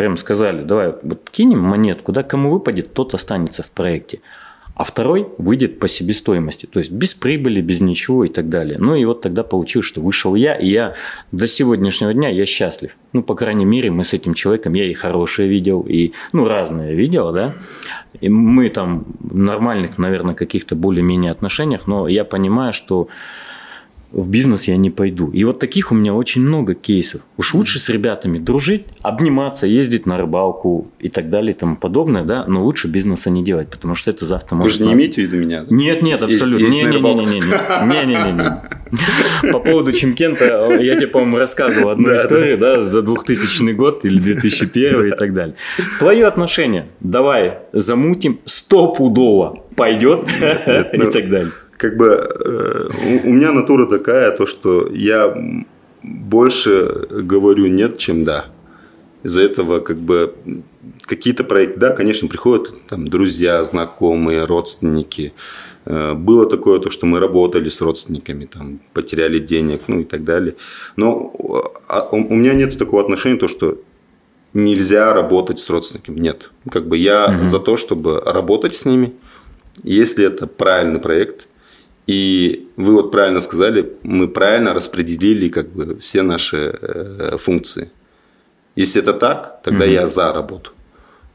прям 0.00 0.16
сказали, 0.16 0.62
давай 0.62 0.94
вот 1.02 1.28
кинем 1.30 1.60
монетку, 1.60 2.10
да, 2.10 2.22
кому 2.22 2.50
выпадет, 2.50 2.94
тот 2.94 3.12
останется 3.12 3.62
в 3.62 3.70
проекте. 3.70 4.20
А 4.74 4.82
второй 4.82 5.28
выйдет 5.36 5.78
по 5.78 5.88
себестоимости, 5.88 6.64
то 6.64 6.78
есть 6.78 6.90
без 6.90 7.12
прибыли, 7.12 7.60
без 7.60 7.82
ничего 7.82 8.24
и 8.24 8.28
так 8.28 8.48
далее. 8.48 8.78
Ну 8.78 8.94
и 8.94 9.04
вот 9.04 9.20
тогда 9.20 9.42
получилось, 9.42 9.86
что 9.86 10.00
вышел 10.00 10.34
я, 10.34 10.54
и 10.54 10.70
я 10.70 10.94
до 11.32 11.46
сегодняшнего 11.46 12.14
дня 12.14 12.30
я 12.30 12.46
счастлив. 12.46 12.96
Ну, 13.12 13.22
по 13.22 13.34
крайней 13.34 13.66
мере, 13.66 13.90
мы 13.90 14.04
с 14.04 14.14
этим 14.14 14.32
человеком, 14.32 14.72
я 14.72 14.86
и 14.86 14.94
хорошее 14.94 15.50
видел, 15.50 15.84
и, 15.86 16.12
ну, 16.32 16.48
разное 16.48 16.94
видел, 16.94 17.30
да. 17.32 17.56
И 18.22 18.30
мы 18.30 18.70
там 18.70 19.04
в 19.18 19.36
нормальных, 19.36 19.98
наверное, 19.98 20.34
каких-то 20.34 20.76
более-менее 20.76 21.30
отношениях, 21.30 21.86
но 21.86 22.08
я 22.08 22.24
понимаю, 22.24 22.72
что 22.72 23.08
в 24.12 24.28
бизнес 24.28 24.64
я 24.64 24.76
не 24.76 24.90
пойду. 24.90 25.30
И 25.30 25.44
вот 25.44 25.58
таких 25.60 25.92
у 25.92 25.94
меня 25.94 26.14
очень 26.14 26.42
много 26.42 26.74
кейсов. 26.74 27.22
Уж 27.36 27.54
лучше 27.54 27.78
с 27.78 27.88
ребятами 27.88 28.38
дружить, 28.38 28.86
обниматься, 29.02 29.66
ездить 29.66 30.06
на 30.06 30.18
рыбалку 30.18 30.90
и 30.98 31.08
так 31.08 31.30
далее 31.30 31.54
и 31.54 31.58
тому 31.58 31.76
подобное, 31.76 32.24
да, 32.24 32.44
но 32.46 32.64
лучше 32.64 32.88
бизнеса 32.88 33.30
не 33.30 33.44
делать, 33.44 33.68
потому 33.68 33.94
что 33.94 34.10
это 34.10 34.24
завтра 34.24 34.56
Вы 34.56 34.62
может... 34.62 34.78
же 34.78 34.86
не 34.86 34.92
имеете 34.92 35.22
в 35.22 35.24
виду 35.26 35.38
меня? 35.38 35.64
да? 35.64 35.74
Нет, 35.74 36.02
нет, 36.02 36.22
абсолютно. 36.22 36.64
есть 36.64 36.76
Не, 36.76 36.84
на 36.84 36.88
не, 36.88 36.92
не, 36.92 36.96
рыбалку. 36.96 37.20
не, 37.20 37.40
не, 37.40 38.06
не, 38.06 38.14
не, 38.14 38.32
не. 38.32 39.52
По 39.52 39.60
поводу 39.60 39.92
Чемкента, 39.92 40.68
я 40.80 40.96
тебе, 40.96 41.06
по-моему, 41.06 41.38
рассказывал 41.38 41.90
одну 41.90 42.16
историю, 42.16 42.58
да, 42.58 42.80
за 42.80 43.02
2000 43.02 43.72
год 43.72 44.04
или 44.04 44.18
2001 44.18 45.06
и 45.06 45.10
так 45.12 45.32
далее. 45.32 45.54
Твое 45.98 46.26
отношение, 46.26 46.88
давай 47.00 47.58
замутим, 47.72 48.40
стопудово 48.44 49.62
пойдет 49.76 50.24
и 50.92 50.98
ну, 50.98 51.10
так 51.10 51.28
далее. 51.28 51.52
Как 51.80 51.96
бы 51.96 52.08
э, 52.08 52.88
у, 53.24 53.30
у 53.30 53.32
меня 53.32 53.52
натура 53.52 53.86
такая, 53.86 54.32
то 54.32 54.44
что 54.44 54.86
я 54.92 55.34
больше 56.02 57.06
говорю 57.10 57.68
нет, 57.68 57.96
чем 57.96 58.24
да. 58.24 58.50
Из-за 59.22 59.40
этого 59.40 59.80
как 59.80 59.96
бы 59.96 60.34
какие-то 61.06 61.42
проекты, 61.42 61.80
да, 61.80 61.90
конечно, 61.92 62.28
приходят 62.28 62.74
там 62.86 63.08
друзья, 63.08 63.64
знакомые, 63.64 64.44
родственники. 64.44 65.32
Э, 65.86 66.12
Было 66.12 66.50
такое, 66.50 66.80
то, 66.80 66.90
что 66.90 67.06
мы 67.06 67.18
работали 67.18 67.70
с 67.70 67.80
родственниками, 67.80 68.44
там, 68.44 68.80
потеряли 68.92 69.38
денег, 69.38 69.84
ну 69.86 70.00
и 70.00 70.04
так 70.04 70.22
далее. 70.22 70.56
Но 70.96 71.32
а, 71.88 72.06
у 72.12 72.16
у 72.16 72.36
меня 72.36 72.52
нет 72.52 72.76
такого 72.76 73.00
отношения, 73.00 73.38
то, 73.38 73.48
что 73.48 73.78
нельзя 74.52 75.14
работать 75.14 75.58
с 75.58 75.70
родственниками. 75.70 76.20
Нет. 76.20 76.50
Как 76.70 76.86
бы 76.86 76.98
я 76.98 77.46
за 77.46 77.58
то, 77.58 77.78
чтобы 77.78 78.20
работать 78.20 78.74
с 78.74 78.84
ними, 78.84 79.14
если 79.82 80.26
это 80.26 80.46
правильный 80.46 81.00
проект, 81.00 81.46
и 82.10 82.68
вы 82.76 82.94
вот 82.94 83.12
правильно 83.12 83.40
сказали, 83.40 83.92
мы 84.02 84.26
правильно 84.26 84.74
распределили 84.74 85.48
как 85.48 85.68
бы 85.68 85.96
все 85.98 86.22
наши 86.22 86.56
э, 86.56 87.36
функции. 87.38 87.90
Если 88.74 89.00
это 89.00 89.12
так, 89.12 89.62
тогда 89.62 89.84
я 89.84 90.06
за 90.06 90.32
работу. 90.32 90.72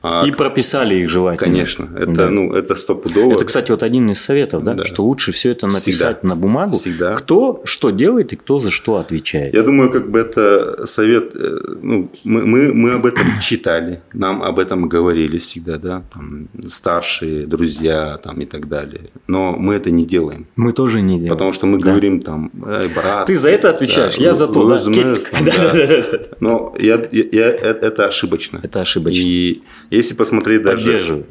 А, 0.07 0.23
И 0.27 0.31
прописали 0.31 0.95
их 0.95 1.09
желательно. 1.09 1.51
конечно, 1.51 1.89
это, 1.97 2.11
Да. 2.11 2.29
ну, 2.29 2.53
это 2.53 2.75
стопудово. 2.75 3.33
Это, 3.33 3.45
кстати, 3.45 3.71
вот 3.71 3.81
один 3.81 4.09
из 4.11 4.21
советов, 4.21 4.63
да, 4.63 4.73
Да. 4.73 4.85
что 4.85 5.03
лучше 5.03 5.31
все 5.31 5.49
это 5.51 5.65
написать 5.67 6.17
Всегда. 6.19 6.19
на 6.29 6.35
бумагу, 6.35 6.77
Всегда. 6.77 7.15
кто 7.15 7.61
что 7.65 7.89
делает 7.89 8.31
и 8.33 8.35
кто 8.35 8.59
за 8.59 8.69
что 8.69 8.97
отвечает. 8.97 9.53
Я 9.55 9.63
думаю, 9.63 9.89
как 9.91 10.11
бы 10.11 10.19
это 10.19 10.85
совет, 10.85 11.35
э, 11.35 11.59
ну, 11.81 12.09
мы, 12.23 12.45
мы, 12.45 12.73
мы 12.73 12.91
об 12.91 13.05
этом 13.05 13.39
читали, 13.41 14.01
нам 14.13 14.43
об 14.43 14.59
этом 14.59 14.87
говорили 14.87 15.37
всегда, 15.37 15.77
да, 15.77 16.03
там, 16.13 16.47
старшие, 16.69 17.47
друзья 17.47 18.17
там, 18.23 18.39
и 18.41 18.45
так 18.45 18.67
далее. 18.67 19.01
Но 19.27 19.55
мы 19.57 19.73
это 19.73 19.89
не 19.91 20.05
делаем, 20.05 20.45
Мы 20.55 20.71
тоже 20.71 21.01
не 21.01 21.15
делаем. 21.15 21.33
потому 21.33 21.53
что 21.53 21.65
мы 21.65 21.77
Да. 21.79 21.89
говорим 21.89 22.19
там, 22.21 22.51
«Эй, 22.67 22.87
брат. 22.89 23.25
Ты 23.25 23.35
за 23.35 23.49
это 23.49 23.69
отвечаешь, 23.71 24.17
да, 24.17 24.23
я 24.23 24.33
за 24.33 24.47
то. 24.47 24.65
Да, 25.45 25.73
Да. 25.73 26.19
Но 26.39 26.75
я, 26.79 26.95
я- 27.11 27.25
я- 27.31 27.49
это 27.51 27.85
это 27.87 28.07
ошибочно. 28.07 28.59
Это 28.63 28.81
ошибочно. 28.81 29.23
И 29.25 29.61
Если 29.95 30.15
посмотреть 30.15 30.61
даже 30.63 30.85
Поддерживаю. 30.85 31.25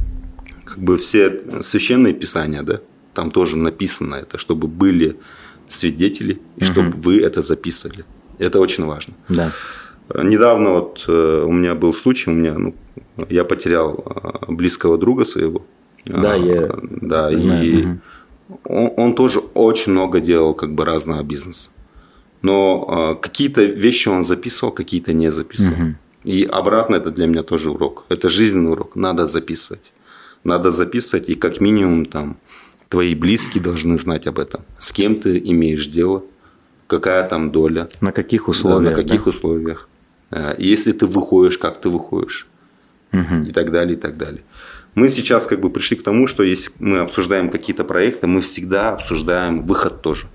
как 0.64 0.79
бы 0.79 0.96
все 0.96 1.40
священные 1.61 2.14
писания, 2.14 2.62
да, 2.62 2.81
там 3.14 3.31
тоже 3.31 3.57
написано 3.57 4.16
это, 4.16 4.38
чтобы 4.38 4.68
были 4.68 5.16
свидетели, 5.68 6.38
и 6.57 6.64
чтобы 6.64 6.90
вы 6.90 7.20
это 7.20 7.42
записывали. 7.42 8.05
Это 8.38 8.61
очень 8.61 8.85
важно. 8.85 9.14
Да. 9.29 9.53
Недавно 10.22 10.70
вот 10.70 11.05
э, 11.09 11.44
у 11.46 11.53
меня 11.53 11.74
был 11.74 11.94
случай, 11.94 12.31
у 12.31 12.35
меня, 12.35 12.55
ну, 12.59 12.74
я 13.31 13.44
потерял 13.44 14.05
э, 14.07 14.53
близкого 14.53 14.98
друга 14.98 15.24
своего. 15.24 15.64
Да, 16.05 16.33
А, 16.33 16.37
я 16.37 16.74
да, 17.00 17.31
знаю, 17.31 17.64
и 17.64 17.77
мгм. 17.77 18.00
он, 18.64 18.90
он 18.96 19.14
тоже 19.14 19.40
очень 19.55 19.92
много 19.92 20.20
делал 20.20 20.55
как 20.55 20.74
бы 20.74 20.85
разного 20.85 21.22
бизнеса. 21.22 21.70
Но 22.42 23.14
э, 23.16 23.22
какие-то 23.22 23.64
вещи 23.64 24.11
он 24.11 24.22
записывал, 24.22 24.72
какие-то 24.74 25.12
не 25.14 25.31
записывал. 25.31 25.94
И 26.24 26.44
обратно 26.44 26.96
это 26.96 27.10
для 27.10 27.26
меня 27.26 27.42
тоже 27.42 27.70
урок. 27.70 28.04
Это 28.08 28.30
жизненный 28.30 28.72
урок. 28.72 28.96
Надо 28.96 29.26
записывать. 29.26 29.92
Надо 30.42 30.70
записывать, 30.70 31.28
и 31.28 31.34
как 31.34 31.60
минимум 31.60 32.04
там 32.06 32.37
твои 32.88 33.14
близкие 33.14 33.62
должны 33.62 33.96
знать 33.98 34.26
об 34.26 34.38
этом. 34.38 34.62
С 34.78 34.92
кем 34.92 35.16
ты 35.16 35.38
имеешь 35.38 35.87
дело, 35.87 36.22
какая 36.87 37.26
там 37.26 37.50
доля, 37.50 37.88
На 38.00 38.12
каких 38.12 38.44
да, 38.46 38.50
условиях? 38.50 38.96
на 38.96 39.02
каких 39.02 39.26
условиях. 39.26 39.88
Э, 40.30 40.54
Если 40.58 40.92
ты 40.92 41.06
выходишь, 41.06 41.58
как 41.58 41.80
ты 41.80 41.88
выходишь. 41.88 42.46
И 43.46 43.52
так 43.52 43.70
далее, 43.70 43.96
и 43.96 44.00
так 44.00 44.16
далее. 44.16 44.42
Мы 44.96 45.08
сейчас 45.08 45.46
как 45.46 45.60
бы 45.60 45.70
пришли 45.70 45.96
к 45.96 46.02
тому, 46.02 46.26
что 46.26 46.42
если 46.42 46.72
мы 46.80 46.98
обсуждаем 46.98 47.48
какие-то 47.48 47.84
проекты, 47.84 48.26
мы 48.26 48.40
всегда 48.42 48.92
обсуждаем 48.94 49.64
выход 49.66 50.02
тоже. 50.02 50.26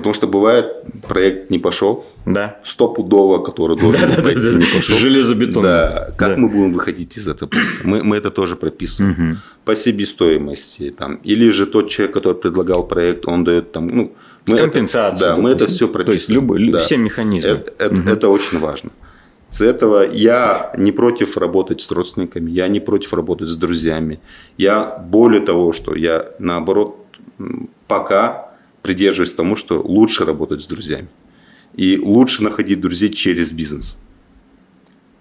Потому 0.00 0.14
что 0.14 0.26
бывает, 0.26 0.66
проект 1.08 1.50
не 1.50 1.58
пошел, 1.58 2.04
Да. 2.26 2.58
стопудово, 2.64 3.38
который 3.44 3.76
должен 3.80 4.08
был 4.08 4.22
пойти, 4.22 4.54
не 4.54 4.64
пошел. 4.74 4.96
Железобетонный. 4.96 5.62
Да. 5.68 6.10
Как 6.16 6.34
Да. 6.34 6.36
мы 6.36 6.48
будем 6.48 6.72
выходить 6.72 7.16
из 7.18 7.26
этого? 7.28 7.50
Мы, 7.84 8.02
мы 8.04 8.16
это 8.16 8.30
тоже 8.30 8.56
прописываем. 8.56 9.38
По 9.64 9.74
себестоимости. 9.76 10.90
Там. 10.98 11.16
Или 11.24 11.50
же 11.50 11.66
тот 11.66 11.88
человек, 11.88 12.14
который 12.14 12.34
предлагал 12.34 12.82
проект, 12.88 13.26
он 13.26 13.44
дает 13.44 13.72
там... 13.72 13.86
Ну, 13.88 14.12
мы 14.46 14.54
это- 14.54 14.64
Компенсацию. 14.64 15.18
да, 15.20 15.36
мы 15.36 15.50
это 15.50 15.58
допустим. 15.58 15.76
все 15.76 15.86
То 15.86 15.92
прописываем. 15.92 16.16
есть 16.18 16.30
любые- 16.30 16.64
лю- 16.66 16.72
Да. 16.72 16.78
все 16.78 16.96
механизмы. 16.96 17.50
Это, 17.50 17.72
это- 17.84 18.10
это 18.10 18.28
очень 18.28 18.58
важно. 18.60 18.90
С 19.50 19.60
этого 19.62 20.04
я 20.12 20.72
не 20.78 20.92
против 20.92 21.36
работать 21.38 21.80
с 21.80 21.90
родственниками, 21.90 22.50
я 22.50 22.68
не 22.68 22.80
против 22.80 23.14
работать 23.14 23.48
с 23.48 23.56
друзьями. 23.56 24.18
Я 24.58 24.84
более 25.10 25.40
того, 25.40 25.72
что 25.72 25.94
я 25.96 26.24
наоборот 26.38 26.96
пока 27.86 28.47
придерживаюсь 28.88 29.34
тому, 29.34 29.54
что 29.54 29.82
лучше 29.82 30.24
работать 30.24 30.62
с 30.62 30.66
друзьями. 30.66 31.08
И 31.76 31.98
лучше 31.98 32.42
находить 32.42 32.80
друзей 32.80 33.10
через 33.10 33.52
бизнес. 33.52 33.98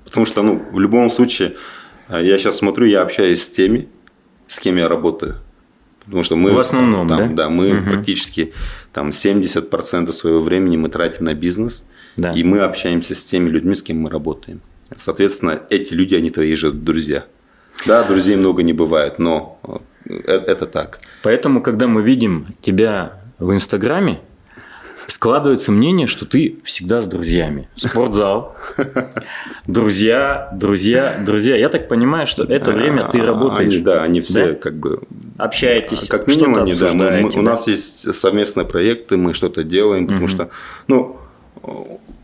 Потому 0.05 0.25
что, 0.25 0.41
ну, 0.41 0.65
в 0.71 0.79
любом 0.79 1.09
случае, 1.09 1.57
э, 2.07 2.23
я 2.23 2.37
сейчас 2.37 2.57
смотрю, 2.57 2.85
я 2.85 3.01
общаюсь 3.01 3.43
с 3.43 3.49
теми, 3.49 3.89
с 4.47 4.61
кем 4.61 4.77
я 4.77 4.87
работаю. 4.87 5.35
Потому 6.05 6.23
что 6.23 6.37
мы... 6.37 6.51
В 6.53 6.59
основном, 6.59 7.09
там, 7.09 7.35
да? 7.35 7.49
мы 7.49 7.83
практически 7.83 8.53
там 8.93 9.09
70% 9.09 10.13
своего 10.13 10.39
времени 10.39 10.77
мы 10.77 10.87
тратим 10.87 11.25
на 11.25 11.33
бизнес. 11.33 11.85
Да. 12.15 12.31
И 12.31 12.43
мы 12.43 12.59
общаемся 12.59 13.15
с 13.15 13.25
теми 13.25 13.49
людьми, 13.49 13.75
с 13.75 13.83
кем 13.83 13.97
мы 13.97 14.09
работаем. 14.09 14.61
Соответственно, 14.95 15.59
эти 15.69 15.93
люди, 15.93 16.15
они 16.15 16.29
твои 16.29 16.55
же 16.55 16.71
друзья. 16.71 17.25
Да, 17.85 18.03
друзей 18.03 18.37
много 18.37 18.63
не 18.63 18.71
бывает, 18.71 19.19
но 19.19 19.59
э, 20.05 20.21
это 20.21 20.67
так. 20.67 20.99
Поэтому, 21.21 21.61
когда 21.61 21.87
мы 21.87 22.01
видим 22.01 22.55
тебя 22.61 23.26
в 23.39 23.53
Инстаграме, 23.53 24.19
складывается 25.07 25.71
мнение, 25.71 26.05
что 26.07 26.25
ты 26.25 26.57
всегда 26.63 27.01
с 27.01 27.07
друзьями. 27.07 27.69
Спортзал, 27.75 28.55
друзья, 29.67 30.49
друзья, 30.53 31.15
друзья. 31.25 31.55
Я 31.55 31.69
так 31.69 31.87
понимаю, 31.87 32.27
что 32.27 32.43
это 32.43 32.71
время 32.71 33.07
ты 33.09 33.19
А, 33.19 33.25
работаешь. 33.25 33.73
Они, 33.73 33.83
да, 33.83 34.03
они 34.03 34.21
все 34.21 34.47
Да? 34.53 34.55
как 34.55 34.75
бы 34.75 35.01
Общаетесь, 35.37 36.07
Как 36.09 36.27
минимум, 36.27 36.61
они, 36.63 36.73
да, 36.73 36.93
мы- 36.93 36.95
мы- 36.95 37.05
обсуждаете, 37.07 37.39
у 37.39 37.43
да? 37.43 37.49
нас 37.51 37.67
есть 37.67 38.15
совместные 38.15 38.65
проекты, 38.65 39.17
мы 39.17 39.33
что-то 39.33 39.63
делаем, 39.63 40.07
потому 40.07 40.27
что, 40.27 40.49
ну, 40.87 41.17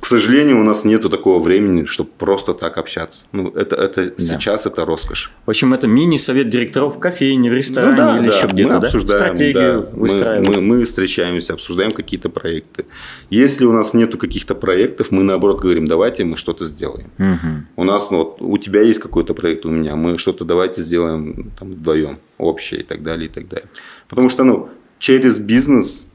к 0.04 0.06
сожалению, 0.06 0.60
у 0.60 0.64
нас 0.64 0.84
нету 0.84 1.10
такого 1.10 1.42
времени, 1.42 1.86
чтобы 1.86 2.10
просто 2.18 2.54
так 2.54 2.78
общаться. 2.78 3.24
Ну, 3.32 3.48
это, 3.52 3.78
это 3.78 4.14
сейчас 4.18 4.66
это 4.66 4.84
роскошь. 4.86 5.32
В 5.46 5.50
общем, 5.50 5.74
это 5.74 5.88
мини-совет 5.88 6.50
директоров 6.50 6.98
в 6.98 7.00
кофейне, 7.00 7.50
в 7.50 7.54
ресторане 7.54 8.20
или 8.20 8.28
еще 8.34 8.48
где-то, 8.48 8.68
Ну 8.70 8.76
мы 8.76 8.82
да? 8.82 8.86
обсуждаем, 8.88 9.24
Стратегию 9.24 9.54
да. 9.82 9.90
Мы- 9.94 10.00
выстраиваем. 10.02 10.44
Мы, 10.52 10.62
мы 10.62 10.84
встречаемся, 10.84 11.54
обсуждаем 11.54 11.94
какие-то 11.94 12.28
проекты. 12.30 12.86
Если 13.30 13.64
у 13.64 13.72
нас 13.72 13.94
нету 13.94 14.18
каких-то 14.18 14.56
проектов, 14.56 15.10
мы 15.12 15.24
наоборот 15.24 15.62
говорим, 15.62 15.88
давайте 15.88 16.26
мы 16.26 16.36
что-то 16.36 16.66
сделаем. 16.66 17.10
Мгм. 17.18 17.68
У 17.78 17.86
нас, 17.86 18.12
ну, 18.12 18.18
вот, 18.18 18.42
у 18.42 18.58
тебя 18.58 18.82
есть 18.82 19.00
какой-то 19.00 19.34
проект, 19.34 19.66
у 19.66 19.70
меня, 19.70 19.96
мы 19.96 20.18
что-то 20.18 20.44
давайте 20.44 20.82
сделаем 20.82 21.50
там, 21.58 21.70
вдвоем, 21.72 22.18
общее 22.38 22.82
и 22.82 22.84
так 22.84 23.04
далее, 23.04 23.28
и 23.28 23.32
так 23.32 23.48
далее. 23.48 23.70
Потому 24.10 24.28
что, 24.28 24.44
ну, 24.44 24.68
через 25.00 25.40
бизнес 25.40 26.08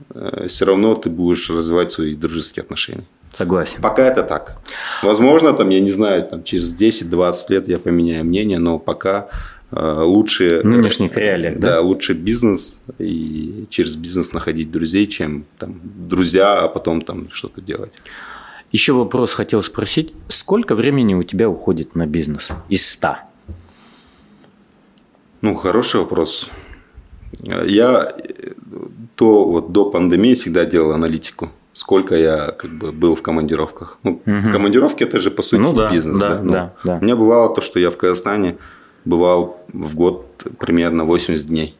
все 0.47 0.65
равно 0.67 0.95
ты 0.95 1.09
будешь 1.09 1.49
развивать 1.49 1.91
свои 1.91 2.15
дружеские 2.15 2.65
отношения. 2.65 3.05
Согласен. 3.39 3.81
Пока 3.81 4.03
это 4.03 4.25
так. 4.25 4.57
Возможно, 5.03 5.53
там, 5.53 5.71
я 5.71 5.79
не 5.79 5.93
знаю, 5.93 6.25
там, 6.25 6.43
через 6.43 6.75
10-20 6.75 7.35
лет 7.51 7.69
я 7.69 7.79
поменяю 7.79 8.25
мнение, 8.25 8.59
но 8.59 8.81
пока 8.81 9.29
э, 9.71 10.03
лучше... 10.03 10.61
В 10.63 10.67
нынешних 10.67 11.17
реалиях, 11.17 11.57
да? 11.59 11.75
Да, 11.75 11.81
лучше 11.81 12.15
бизнес 12.15 12.81
и 12.99 13.67
через 13.71 13.95
бизнес 13.95 14.33
находить 14.33 14.73
друзей, 14.73 15.07
чем 15.07 15.45
там, 15.57 15.81
друзья, 15.85 16.59
а 16.65 16.69
потом 16.69 17.01
там 17.01 17.31
что-то 17.31 17.61
делать. 17.61 17.93
Еще 18.73 18.93
вопрос 18.93 19.35
хотел 19.35 19.63
спросить. 19.63 20.13
Сколько 20.27 20.75
времени 20.75 21.15
у 21.15 21.23
тебя 21.23 21.49
уходит 21.49 21.95
на 21.95 22.07
бизнес 22.07 22.51
из 22.69 22.91
100? 22.91 23.19
Ну, 25.43 25.55
хороший 25.55 26.01
вопрос. 26.01 26.51
Я 27.39 28.13
э, 28.19 28.53
то 29.15 29.45
вот 29.45 29.71
до 29.71 29.91
пандемии 29.93 30.35
всегда 30.35 30.65
делал 30.65 30.91
аналитику. 30.91 31.51
Сколько 31.79 32.17
я 32.17 32.51
как 32.59 32.73
бы 32.77 32.91
был 32.91 33.15
в 33.15 33.23
командировках. 33.23 33.99
Ну, 34.03 34.21
командировки 34.25 35.05
это 35.05 35.21
же 35.21 35.31
по 35.31 35.43
сути 35.43 35.61
Ну 35.61 35.73
да, 35.73 35.89
бизнес, 35.89 36.19
да, 36.19 36.29
да? 36.29 36.43
Ну, 36.43 36.53
да, 36.53 36.75
да. 36.83 36.99
У 37.01 37.05
меня 37.05 37.15
бывало 37.15 37.55
то, 37.55 37.61
что 37.61 37.79
я 37.79 37.91
в 37.93 37.97
Казахстане 37.97 38.57
бывал 39.05 39.65
в 39.73 39.95
год 39.95 40.27
примерно 40.59 41.05
80 41.05 41.47
дней. 41.47 41.77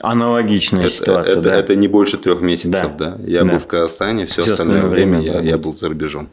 Аналогичная 0.00 0.86
Это, 0.86 0.90
ситуация, 0.94 1.32
это, 1.32 1.40
да. 1.42 1.54
это 1.54 1.76
не 1.76 1.86
больше 1.86 2.16
трех 2.16 2.40
месяцев, 2.40 2.96
Да. 2.96 3.16
да. 3.16 3.22
Я 3.26 3.44
Да. 3.44 3.52
был 3.52 3.58
в 3.58 3.66
Казахстане, 3.66 4.24
все, 4.24 4.40
Всё 4.40 4.52
остальное, 4.52 4.76
остальное 4.78 4.94
время, 4.96 5.18
время 5.20 5.40
я, 5.42 5.50
я 5.50 5.58
был 5.58 5.74
за 5.76 5.88
рубежом. 5.88 6.30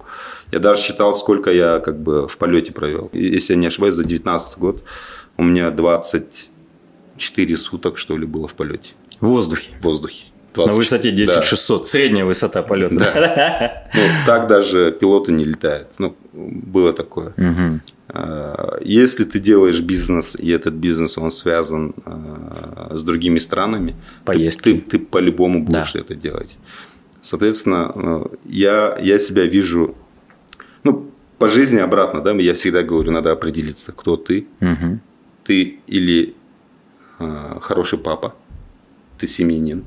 Я 0.54 0.60
даже 0.60 0.82
считал, 0.82 1.14
сколько 1.14 1.52
я 1.52 1.80
как 1.80 2.00
бы 2.02 2.26
в 2.30 2.38
полете 2.38 2.72
провел. 2.72 3.10
Если 3.12 3.52
я 3.54 3.60
не 3.60 3.68
ошибаюсь, 3.68 3.96
за 3.96 4.06
19 4.06 4.58
год 4.60 4.82
у 5.36 5.44
меня 5.44 5.72
24 5.72 7.58
суток, 7.58 7.98
что 7.98 8.16
ли, 8.18 8.26
было 8.26 8.48
в 8.48 8.56
полете, 8.56 8.94
В 9.20 9.28
воздухе. 9.28 9.72
в 9.82 9.84
воздухе. 9.84 10.28
На 10.56 10.66
24 10.68 10.78
высоте 10.78 11.12
да. 11.12 11.18
10 11.18 11.44
600. 11.44 11.88
Средняя 11.88 12.26
высота 12.26 12.62
полета. 12.64 13.84
Ну, 13.96 14.02
так 14.26 14.48
даже 14.48 14.92
пилоты 15.00 15.32
не 15.32 15.46
летают. 15.46 15.88
Ну, 16.00 16.16
было 16.34 16.94
такое. 16.94 17.34
А, 18.10 18.78
Если 18.82 19.24
ты 19.24 19.40
делаешь 19.40 19.82
бизнес, 19.82 20.36
и 20.36 20.50
этот 20.50 20.74
бизнес, 20.74 21.18
он 21.18 21.32
связан 21.32 21.94
а, 22.06 22.92
с 22.96 23.04
другими 23.04 23.40
странами, 23.40 23.92
ты- 23.92 24.26
Поездки. 24.26 24.64
ты, 24.74 24.82
ты 24.82 25.00
по-любому 25.00 25.64
будешь 25.64 25.94
Да. 25.94 26.00
это 26.00 26.16
делать. 26.16 26.58
Соответственно, 27.22 27.92
э, 27.96 28.26
я, 28.46 28.98
я 29.02 29.18
себя 29.20 29.46
вижу, 29.46 29.96
ну, 30.84 31.10
по 31.40 31.48
жизни 31.48 31.80
обратно, 31.80 32.20
да, 32.22 32.32
я 32.34 32.54
всегда 32.54 32.84
говорю, 32.84 33.12
надо 33.12 33.32
определиться, 33.32 33.92
кто 33.94 34.18
ты. 34.18 34.46
Мгм. 34.60 35.00
Ты 35.46 35.80
или 35.88 36.36
а, 37.20 37.60
хороший 37.62 37.98
папа, 38.00 38.34
ты 39.18 39.28
семьянин, 39.28 39.84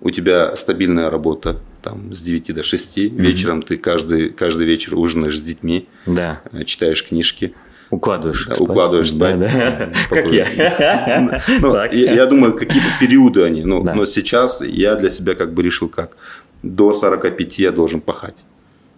у 0.00 0.10
тебя 0.10 0.54
стабильная 0.56 1.10
работа, 1.10 1.56
там, 1.82 2.12
с 2.14 2.20
9 2.20 2.52
до 2.54 2.62
6, 2.62 2.96
вечером 3.12 3.62
ты 3.62 3.76
каждый, 3.76 4.30
каждый 4.30 4.66
вечер 4.66 4.94
ужинаешь 4.96 5.36
с 5.36 5.40
детьми, 5.40 5.88
Да. 6.06 6.40
э, 6.52 6.64
читаешь 6.64 7.02
книжки, 7.06 7.54
Укладываешь. 7.90 8.46
да, 8.46 8.54
спать. 8.54 8.68
укладываешь 8.68 9.10
спать. 9.10 9.38
Да, 9.38 9.48
да. 9.48 9.92
Как 10.10 10.32
я. 10.32 11.40
Ну, 11.60 11.72
Так. 11.72 11.92
я, 11.92 12.12
я 12.12 12.26
думаю, 12.26 12.54
какие-то 12.54 12.88
периоды 13.00 13.42
они. 13.44 13.62
Ну, 13.64 13.82
Да. 13.82 13.94
Но 13.94 14.06
сейчас 14.06 14.60
я 14.60 14.96
для 14.96 15.10
себя 15.10 15.34
как 15.34 15.52
бы 15.54 15.62
решил 15.62 15.88
как. 15.88 16.16
До 16.62 16.92
45 16.92 17.58
я 17.60 17.70
должен 17.70 18.00
пахать. 18.00 18.36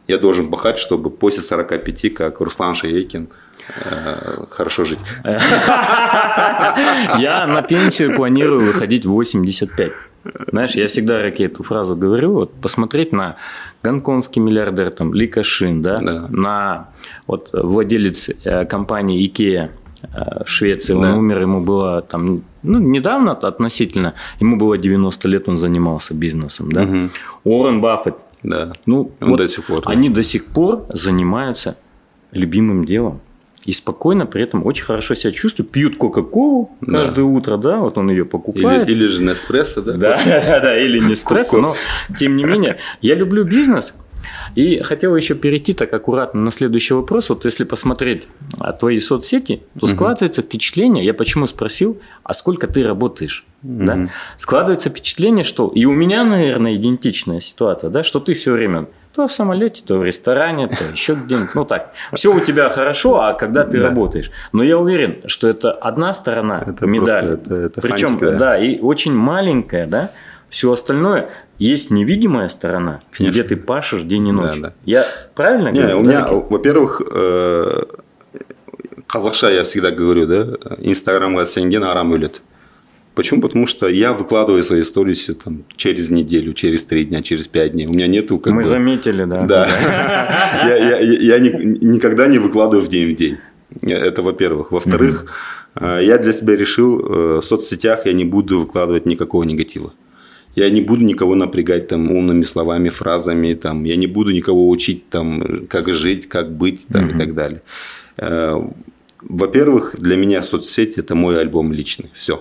Я 0.07 0.17
должен 0.17 0.47
пахать, 0.51 0.79
чтобы 0.79 1.11
после 1.11 1.43
45, 1.43 2.15
как 2.15 2.41
Руслан 2.41 2.75
Шаекин, 2.75 3.29
э, 3.85 4.45
хорошо 4.51 4.85
жить. 4.87 4.99
Я 7.19 7.47
на 7.47 7.61
пенсию 7.63 8.15
планирую 8.17 8.61
выходить 8.61 9.05
в 9.07 9.11
85. 9.11 9.93
Знаешь, 10.51 10.73
я 10.77 10.87
всегда 10.89 11.23
Раке 11.23 11.45
эту 11.47 11.63
фразу 11.63 11.97
говорю, 11.97 12.33
вот 12.33 12.53
посмотреть 12.55 13.13
на 13.13 13.37
гонконгский 13.83 14.41
миллиардер, 14.43 14.91
там, 14.93 15.15
Ли 15.15 15.27
Кашин, 15.27 15.83
да, 15.83 15.97
Да. 15.97 16.27
на 16.29 16.89
вот 17.27 17.51
владелец 17.53 18.31
э, 18.45 18.65
компании 18.67 19.25
Икея 19.27 19.71
э, 20.03 20.45
в 20.45 20.49
Швеции, 20.49 20.95
он 20.95 21.03
Да. 21.03 21.17
умер, 21.17 21.41
ему 21.41 21.65
было 21.65 22.03
там, 22.03 22.43
ну, 22.63 22.79
недавно 22.79 23.33
относительно, 23.33 24.15
ему 24.41 24.57
было 24.57 24.77
90 24.79 25.29
лет, 25.29 25.49
он 25.49 25.57
занимался 25.57 26.15
бизнесом, 26.15 26.71
да. 26.73 26.83
Мгм. 26.83 27.11
Уоррен 27.45 27.81
Баффет, 27.81 28.15
Да. 28.43 28.69
ну, 28.87 29.13
Он 29.21 29.31
вот 29.31 29.37
до 29.39 29.49
сих 29.49 29.65
пор, 29.67 29.83
да. 29.83 29.91
Они 29.91 30.11
до 30.11 30.23
сих 30.23 30.47
пор 30.47 30.87
занимаются 30.93 31.77
любимым 32.33 32.85
делом. 32.85 33.21
И 33.65 33.73
спокойно 33.73 34.27
при 34.27 34.43
этом 34.43 34.65
очень 34.65 34.85
хорошо 34.85 35.15
себя 35.15 35.33
чувствуют, 35.33 35.71
пьют 35.71 35.97
Кока-Колу 35.97 36.71
Да. 36.81 36.99
каждое 36.99 37.25
утро, 37.25 37.57
да, 37.57 37.79
вот 37.79 37.99
он 37.99 38.11
ее 38.11 38.25
покупает. 38.25 38.89
Или, 38.89 38.97
или 38.97 39.07
же 39.07 39.23
Неспрессо, 39.23 39.83
да? 39.83 39.93
Да, 39.95 40.21
да, 40.27 40.61
да, 40.61 40.81
или 40.81 40.99
не 40.99 41.15
эспрессо, 41.15 41.59
но 41.59 41.75
тем 42.19 42.37
не 42.37 42.45
менее, 42.45 42.79
я 43.01 43.15
люблю 43.15 43.45
бизнес. 43.45 43.95
И 44.55 44.81
хотел 44.81 45.15
еще 45.17 45.35
перейти 45.35 45.73
так 45.73 45.93
аккуратно 45.93 46.41
на 46.41 46.51
следующий 46.51 46.95
вопрос. 46.95 47.29
Вот 47.29 47.45
если 47.45 47.65
посмотреть 47.65 48.27
а, 48.59 48.73
твои 48.73 48.99
соцсети, 48.99 49.63
то 49.79 49.87
складывается 49.87 50.43
впечатление, 50.43 51.05
я 51.05 51.15
почему 51.15 51.47
спросил, 51.47 51.99
а 52.25 52.35
сколько 52.35 52.67
ты 52.67 52.83
работаешь? 52.83 53.45
Да? 53.63 54.11
Складывается 54.37 54.91
впечатление, 54.91 55.45
что 55.45 55.69
и 55.69 55.85
у 55.85 55.93
меня, 55.93 56.25
наверное, 56.25 56.75
идентичная 56.75 57.41
ситуация, 57.41 57.91
да, 57.91 58.03
что 58.03 58.21
ты 58.21 58.35
все 58.35 58.53
время 58.53 58.89
то 59.19 59.27
в 59.27 59.33
самолете, 59.33 59.83
то 59.85 59.99
в 59.99 60.05
ресторане, 60.05 60.69
то 60.69 60.77
еще 60.93 61.15
где-нибудь. 61.15 61.55
Ну 61.57 61.65
так, 61.65 61.91
все 62.15 62.33
у 62.33 62.39
тебя 62.39 62.71
хорошо, 62.71 63.21
а 63.21 63.33
когда 63.35 63.65
ты 63.65 63.79
Да. 63.81 63.89
работаешь. 63.89 64.31
Но 64.53 64.63
я 64.63 64.79
уверен, 64.79 65.19
что 65.27 65.49
это 65.49 65.73
одна 65.73 66.13
сторона 66.15 66.63
Это 66.65 66.87
медали. 66.87 67.27
просто- 67.35 67.55
это- 67.55 67.55
это 67.67 67.81
Причем, 67.81 68.09
фантик, 68.11 68.31
да. 68.31 68.39
да, 68.39 68.59
и 68.59 68.79
очень 68.81 69.13
маленькая, 69.15 69.87
да. 69.89 70.11
Все 70.49 70.71
остальное 70.71 71.31
есть 71.59 71.91
невидимая 71.91 72.49
сторона, 72.49 73.01
Конечно. 73.11 73.33
где 73.33 73.43
ты 73.43 73.57
пашешь 73.57 74.03
день 74.03 74.29
и 74.29 74.33
ночь. 74.33 74.55
Да, 74.57 74.69
да. 74.69 74.73
Я 74.85 75.05
правильно 75.35 75.71
Не, 75.73 75.81
говорю? 75.81 75.99
у 75.99 76.03
да, 76.05 76.09
меня, 76.09 76.21
Рики? 76.21 76.45
во-первых, 76.51 77.03
э, 77.13 77.83
қазақша 79.09 79.51
я 79.53 79.65
всегда 79.65 79.91
говорю, 79.91 80.27
да, 80.27 80.37
инстаграмға 80.79 81.45
сенген 81.47 81.83
арам 81.83 82.13
өледі. 82.13 82.39
Почему? 83.19 83.41
Потому 83.41 83.67
что 83.67 83.89
я 83.89 84.13
выкладываю 84.13 84.63
свои 84.63 84.85
сторисы 84.85 85.35
там, 85.35 85.65
через 85.77 86.09
неделю, 86.09 86.53
через 86.55 86.85
три 86.85 87.05
дня, 87.05 87.21
через 87.21 87.49
пять 87.49 87.73
дней. 87.73 87.87
У 87.87 87.91
меня 87.93 88.07
нету 88.07 88.39
как 88.39 88.53
Мы 88.53 88.63
бы... 88.63 88.69
заметили, 88.69 89.25
да. 89.25 89.41
Да. 89.41 89.67
Я, 90.69 90.77
я- 90.77 91.01
я- 91.01 91.21
я 91.35 91.39
ни- 91.41 91.85
никогда 91.85 92.29
не 92.29 92.39
выкладываю 92.39 92.87
в 92.87 92.89
день 92.89 93.13
в 93.13 93.17
день. 93.17 93.37
Это 93.83 94.23
во-первых. 94.23 94.71
Во-вторых, 94.73 95.27
э, 95.75 96.01
я 96.05 96.19
для 96.19 96.33
себя 96.33 96.55
решил, 96.57 97.01
э, 97.01 97.41
в 97.41 97.45
соцсетях 97.45 98.07
я 98.07 98.13
не 98.13 98.25
буду 98.25 98.61
выкладывать 98.61 99.07
никакого 99.07 99.43
негатива. 99.45 99.93
Я 100.57 100.71
не 100.71 100.81
буду 100.81 101.05
никого 101.05 101.35
напрягать 101.35 101.89
там 101.89 102.11
умными 102.13 102.45
словами, 102.45 102.89
фразами, 102.89 103.55
там, 103.55 103.85
я 103.85 103.97
не 103.97 104.07
буду 104.07 104.31
никого 104.31 104.69
учить, 104.71 105.09
там, 105.11 105.67
как 105.69 105.93
жить, 105.93 106.29
как 106.29 106.51
быть 106.57 106.87
там, 106.93 107.11
и 107.11 107.19
так 107.19 107.35
далее. 107.35 107.61
Э, 108.17 108.55
Во-первых, 109.23 109.97
для 109.99 110.17
меня 110.17 110.43
соцсети– 110.43 111.01
это 111.03 111.15
мой 111.17 111.41
альбом 111.41 111.73
личный. 111.73 112.11
Все. 112.13 112.37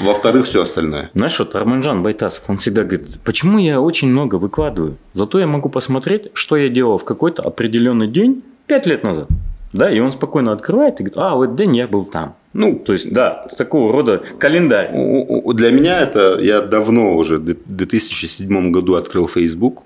Во-вторых, 0.00 0.46
все 0.46 0.62
остальное. 0.62 1.10
Знаешь, 1.14 1.38
вот 1.38 1.54
Арманжан 1.54 2.02
Байтасов, 2.02 2.44
он 2.48 2.58
всегда 2.58 2.82
говорит, 2.82 3.18
почему 3.24 3.58
я 3.58 3.80
очень 3.80 4.08
много 4.08 4.36
выкладываю? 4.36 4.96
Зато 5.14 5.38
я 5.38 5.46
могу 5.46 5.68
посмотреть, 5.68 6.30
что 6.34 6.56
я 6.56 6.68
делал 6.68 6.98
в 6.98 7.04
какой-то 7.04 7.42
определенный 7.42 8.08
день 8.08 8.42
пять 8.66 8.86
лет 8.86 9.04
назад. 9.04 9.28
Да, 9.72 9.90
и 9.90 9.98
он 9.98 10.12
спокойно 10.12 10.52
открывает 10.52 11.00
и 11.00 11.02
говорит, 11.02 11.18
а, 11.18 11.34
в 11.34 11.42
этот 11.42 11.56
день 11.56 11.76
я 11.76 11.88
был 11.88 12.04
там. 12.04 12.36
Ну, 12.52 12.78
То 12.78 12.92
есть, 12.92 13.12
да, 13.12 13.46
такого 13.58 13.92
рода 13.92 14.22
календарь. 14.38 14.90
Для 14.92 15.72
меня 15.72 16.00
это, 16.00 16.38
я 16.40 16.60
давно 16.60 17.16
уже, 17.16 17.38
в 17.38 17.56
2007 17.66 18.70
году 18.70 18.94
открыл 18.94 19.26
Facebook, 19.26 19.82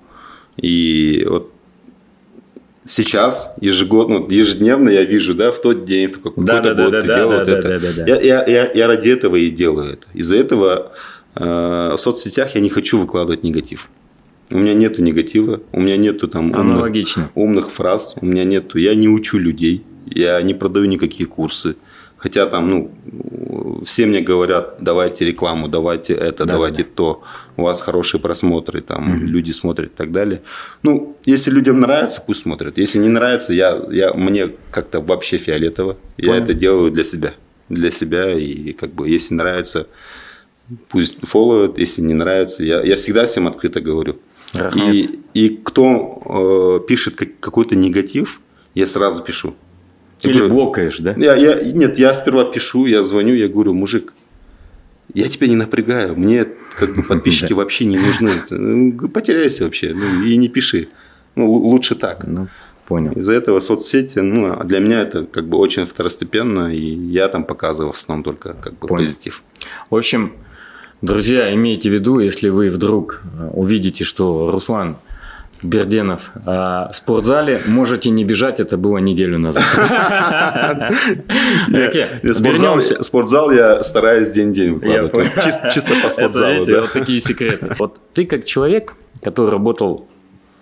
и 0.57 1.25
вот 1.27 1.51
сейчас 2.89 3.53
ежегодно, 3.61 4.25
ежедневно 4.29 4.89
я 4.89 5.03
вижу, 5.03 5.33
да, 5.35 5.51
в 5.51 5.61
тот 5.61 5.85
день, 5.85 6.07
в 6.07 6.21
какой-то 6.21 6.41
Да, 6.41 6.59
да, 6.59 6.73
да, 6.73 6.83
год 6.83 6.91
да, 6.91 7.01
ты 7.01 7.07
да, 7.07 7.15
делал 7.15 7.29
да, 7.31 7.37
вот 7.37 7.45
да, 7.47 7.51
это. 7.59 7.69
да, 7.69 7.79
да, 7.79 7.93
да. 7.93 8.05
Я, 8.07 8.21
я, 8.21 8.45
я, 8.45 8.71
я 8.73 8.87
ради 8.87 9.09
этого 9.09 9.35
и 9.35 9.49
делаю 9.49 9.93
это. 9.93 10.07
Из-за 10.13 10.35
этого 10.35 10.91
э, 11.35 11.93
в 11.93 11.97
соцсетях 11.97 12.55
я 12.55 12.61
не 12.61 12.69
хочу 12.69 12.99
выкладывать 12.99 13.43
негатив. 13.43 13.89
У 14.51 14.57
меня 14.57 14.73
нету 14.73 15.03
негатива, 15.03 15.61
у 15.71 15.79
меня 15.79 15.97
нету 15.97 16.27
там 16.27 16.45
умных, 16.45 16.59
Аналогично. 16.59 17.29
умных 17.35 17.71
фраз, 17.71 18.15
у 18.19 18.25
меня 18.25 18.43
нету, 18.43 18.79
я 18.79 18.95
не 18.95 19.07
учу 19.07 19.37
людей, 19.37 19.83
я 20.07 20.41
не 20.41 20.55
продаю 20.55 20.85
никакие 20.85 21.27
курсы. 21.27 21.75
Хотя 22.19 22.45
там, 22.47 22.69
ну, 22.69 23.81
все 23.85 24.05
мне 24.05 24.19
говорят, 24.19 24.75
давайте 24.81 25.25
рекламу, 25.25 25.67
давайте 25.69 26.13
это, 26.13 26.45
Да, 26.45 26.53
давайте 26.53 26.83
да, 26.83 26.89
то, 26.93 27.23
у 27.55 27.63
вас 27.63 27.81
хорошие 27.81 28.19
просмотры, 28.19 28.81
там, 28.81 29.23
люди 29.25 29.51
смотрят 29.51 29.91
и 29.93 29.95
так 29.95 30.11
далее. 30.11 30.41
Ну, 30.83 31.15
если 31.25 31.49
людям 31.49 31.79
нравится, 31.79 32.21
пусть 32.25 32.41
смотрят. 32.41 32.77
Если 32.77 32.99
не 32.99 33.07
нравится, 33.07 33.53
я, 33.53 33.81
я, 33.89 34.13
мне 34.13 34.49
как-то 34.71 34.99
вообще 34.99 35.37
фиолетово. 35.37 35.97
Я 36.17 36.27
Понял. 36.29 36.43
это 36.43 36.53
делаю 36.53 36.91
для 36.91 37.03
себя. 37.05 37.33
Для 37.69 37.89
себя, 37.91 38.33
и 38.33 38.73
как 38.73 38.93
бы, 38.93 39.07
если 39.07 39.35
нравится, 39.35 39.87
пусть 40.89 41.25
фолловят, 41.25 41.77
если 41.79 42.01
не 42.01 42.13
нравится, 42.13 42.63
я, 42.63 42.81
я 42.81 42.95
всегда 42.95 43.25
всем 43.25 43.47
открыто 43.47 43.79
говорю. 43.79 44.17
Рахмет. 44.53 44.93
И, 44.93 45.19
и 45.33 45.49
кто 45.63 46.79
э, 46.81 46.87
пишет 46.87 47.15
как- 47.15 47.39
какой-то 47.39 47.75
негатив, 47.75 48.41
я 48.75 48.85
сразу 48.87 49.23
пишу. 49.23 49.53
Я 50.21 50.29
Или 50.31 50.37
говорю, 50.39 50.53
блокаешь, 50.53 50.97
да? 50.99 51.13
я, 51.17 51.35
я, 51.35 51.61
нет, 51.61 51.97
я 51.97 52.13
сперва 52.13 52.43
пишу, 52.45 52.85
я 52.85 53.03
звоню, 53.03 53.33
я 53.35 53.47
говорю, 53.47 53.73
мужик, 53.73 54.13
я 55.13 55.27
тебя 55.29 55.47
не 55.47 55.55
напрягаю, 55.55 56.15
мне 56.17 56.45
как 56.75 56.93
бы 56.93 57.03
подписчики 57.07 57.53
вообще 57.53 57.85
не 57.85 57.97
нужны. 57.97 58.31
Ну, 58.49 59.09
Потеряйся 59.09 59.63
вообще, 59.63 59.93
ну, 59.93 60.23
и 60.23 60.35
не 60.37 60.49
пиши. 60.49 60.89
Ну, 61.35 61.49
лучше 61.51 61.95
так. 61.95 62.25
Ну, 62.27 62.47
понял. 62.85 63.13
Из-за 63.13 63.33
этого 63.33 63.59
соцсети, 63.61 64.19
ну, 64.19 64.51
а 64.51 64.63
для 64.63 64.79
меня 64.79 65.01
это 65.01 65.23
как 65.23 65.47
бы 65.47 65.57
очень 65.57 65.85
второстепенно, 65.85 66.73
и 66.73 66.81
я 66.83 67.27
там 67.29 67.43
показываю 67.43 67.93
в 67.93 67.95
основном 67.95 68.23
только 68.23 68.53
как 68.53 68.73
бы 68.79 68.87
Понял. 68.87 69.03
позитив. 69.03 69.43
В 69.89 69.95
общем, 69.95 70.33
друзья, 71.01 71.53
имейте 71.53 71.89
в 71.89 71.93
виду, 71.93 72.19
если 72.19 72.49
вы 72.49 72.69
вдруг 72.69 73.21
э, 73.39 73.49
увидите, 73.53 74.03
что 74.03 74.51
Руслан 74.51 74.97
Берденов 75.61 76.31
э, 76.35 76.39
в 76.45 76.89
спортзале, 76.93 77.59
можете 77.67 78.09
не 78.09 78.23
бежать, 78.23 78.59
это 78.59 78.77
было 78.77 78.97
неделю 78.99 79.39
назад. 79.39 79.63
Спортзал, 83.01 83.51
я 83.51 83.83
стараюсь 83.83 84.31
день-день 84.31 84.75
выкладывать. 84.75 85.33
Чисто, 85.73 85.93
по 86.01 86.09
спортзалу. 86.09 86.65
вот 86.65 86.91
такие 86.93 87.19
секреты. 87.19 87.75
Вот 87.77 87.99
ты 88.13 88.25
как 88.25 88.45
человек, 88.45 88.95
который 89.21 89.49
работал 89.51 90.07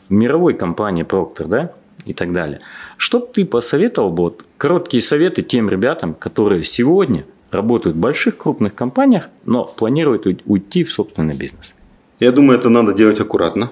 в 0.07 0.11
мировой 0.11 0.53
компании 0.53 1.05
Procter, 1.05 1.47
да, 1.47 1.71
и 2.05 2.13
так 2.13 2.31
далее, 2.33 2.61
что 2.97 3.19
ты 3.19 3.45
посоветовал 3.45 4.09
бы, 4.11 4.23
вот, 4.23 4.45
короткие 4.57 5.01
советы 5.01 5.41
тем 5.43 5.69
ребятам, 5.69 6.13
которые 6.13 6.63
сегодня 6.63 7.25
работают 7.51 7.95
в 7.97 7.99
больших 7.99 8.37
крупных 8.37 8.73
компаниях, 8.75 9.29
но 9.45 9.65
планируют 9.65 10.25
уй- 10.25 10.41
уйти 10.45 10.83
в 10.83 10.91
собственный 10.91 11.35
бизнес? 11.35 11.75
Я 12.19 12.31
думаю, 12.31 12.57
это 12.59 12.69
надо 12.69 12.93
делать 12.93 13.19
аккуратно. 13.19 13.71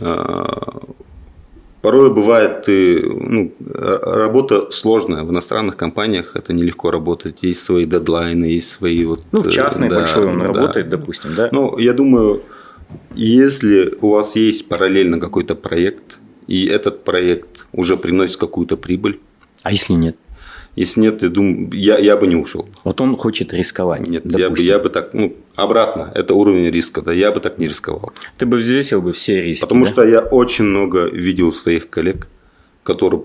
А, 0.00 0.80
Порой 1.84 2.14
бывает, 2.14 2.62
ты, 2.62 3.02
ну, 3.04 3.52
работа 3.60 4.70
сложная. 4.70 5.22
В 5.22 5.30
иностранных 5.30 5.76
компаниях 5.76 6.34
это 6.34 6.54
нелегко 6.54 6.90
работать. 6.90 7.42
Есть 7.42 7.60
свои 7.60 7.84
дедлайны, 7.84 8.46
есть 8.46 8.70
свои 8.70 9.04
вот... 9.04 9.22
Ну, 9.32 9.42
в 9.42 9.48
э, 9.48 9.50
частной 9.50 9.90
да, 9.90 9.96
большой 9.96 10.24
он 10.24 10.38
да. 10.38 10.44
работает, 10.46 10.88
допустим, 10.88 11.34
да? 11.36 11.50
Ну, 11.52 11.76
я 11.76 11.92
думаю, 11.92 12.42
если 13.14 13.98
у 14.00 14.08
вас 14.08 14.34
есть 14.34 14.66
параллельно 14.66 15.20
какой-то 15.20 15.54
проект, 15.54 16.18
и 16.46 16.64
этот 16.64 17.04
проект 17.04 17.66
уже 17.72 17.98
приносит 17.98 18.38
какую-то 18.38 18.78
прибыль, 18.78 19.20
А 19.62 19.70
если 19.70 19.92
нет? 19.92 20.16
Если 20.76 21.00
нет, 21.02 21.22
я 21.22 21.28
думаю, 21.28 21.70
я, 21.72 21.98
я 21.98 22.16
бы 22.16 22.26
не 22.26 22.36
ушел. 22.36 22.68
Вот 22.84 23.00
он 23.00 23.16
хочет 23.16 23.52
рисковать. 23.52 24.08
Нет, 24.08 24.24
я 24.24 24.50
бы, 24.50 24.58
я 24.60 24.78
бы 24.78 24.88
так, 24.88 25.14
ну, 25.14 25.36
обратно, 25.54 26.10
это 26.14 26.34
уровень 26.34 26.70
риска, 26.70 27.00
да, 27.02 27.12
я 27.12 27.30
бы 27.30 27.40
так 27.40 27.58
не 27.58 27.68
рисковал. 27.68 28.12
Ты 28.38 28.46
бы 28.46 28.56
взвесил 28.56 29.00
бы 29.00 29.12
все 29.12 29.42
риски. 29.42 29.62
Потому 29.62 29.84
да? 29.84 29.90
что 29.90 30.04
я 30.04 30.20
очень 30.20 30.64
много 30.64 31.06
видел 31.08 31.52
своих 31.52 31.90
коллег, 31.90 32.28
которые 32.82 33.22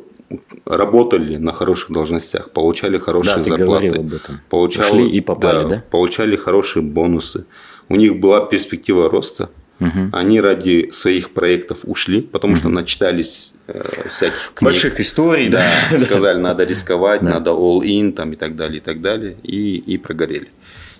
работали 0.66 1.38
на 1.38 1.52
хороших 1.54 1.92
должностях, 1.92 2.52
получали 2.52 2.98
хорошие 3.00 3.38
Да, 3.38 3.44
ты 3.44 3.50
зарплаты, 3.50 3.88
об 3.88 4.14
этом. 4.14 4.40
получал- 4.50 4.86
Ушли 4.86 5.10
и 5.10 5.22
попали, 5.22 5.68
да? 5.70 5.84
получали 5.90 6.36
хорошие 6.36 6.84
бонусы. 6.84 7.46
У 7.90 7.96
них 7.96 8.20
была 8.20 8.46
перспектива 8.46 9.10
роста. 9.10 9.50
Мгм. 9.80 10.10
Они 10.14 10.42
ради 10.42 10.90
своих 10.92 11.32
проектов 11.32 11.80
ушли, 11.84 12.22
потому 12.22 12.56
что 12.56 12.70
начитались 12.70 13.54
э, 13.68 14.10
всяких 14.10 14.52
книг. 14.54 14.72
Больших 14.72 15.00
историй, 15.00 15.50
да. 15.50 15.66
Да, 15.92 15.98
сказали, 15.98 16.40
надо 16.40 16.66
рисковать, 16.66 17.22
надо 17.22 17.52
all-in 17.52 18.12
там, 18.12 18.34
и 18.34 18.36
так 18.36 18.56
далее, 18.56 18.78
и 18.78 18.82
так 18.82 19.02
далее, 19.02 19.38
и, 19.44 19.78
и 19.78 19.98
прогорели. 19.98 20.50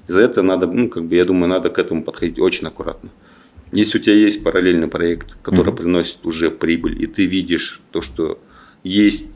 Из-за 0.08 0.22
этого 0.22 0.44
надо, 0.44 0.68
ну, 0.68 0.90
как 0.90 1.06
бы, 1.06 1.16
я 1.16 1.26
думаю, 1.26 1.50
надо 1.50 1.70
к 1.70 1.78
этому 1.78 2.04
подходить 2.04 2.40
очень 2.40 2.68
аккуратно. 2.68 3.10
Если 3.72 4.00
у 4.00 4.02
тебя 4.02 4.16
есть 4.16 4.44
параллельный 4.44 4.88
проект, 4.88 5.28
который 5.44 5.74
приносит 5.74 6.26
уже 6.26 6.50
прибыль, 6.50 7.04
и 7.04 7.06
ты 7.06 7.26
видишь 7.26 7.82
то, 7.92 8.02
что 8.02 8.40
есть 8.84 9.28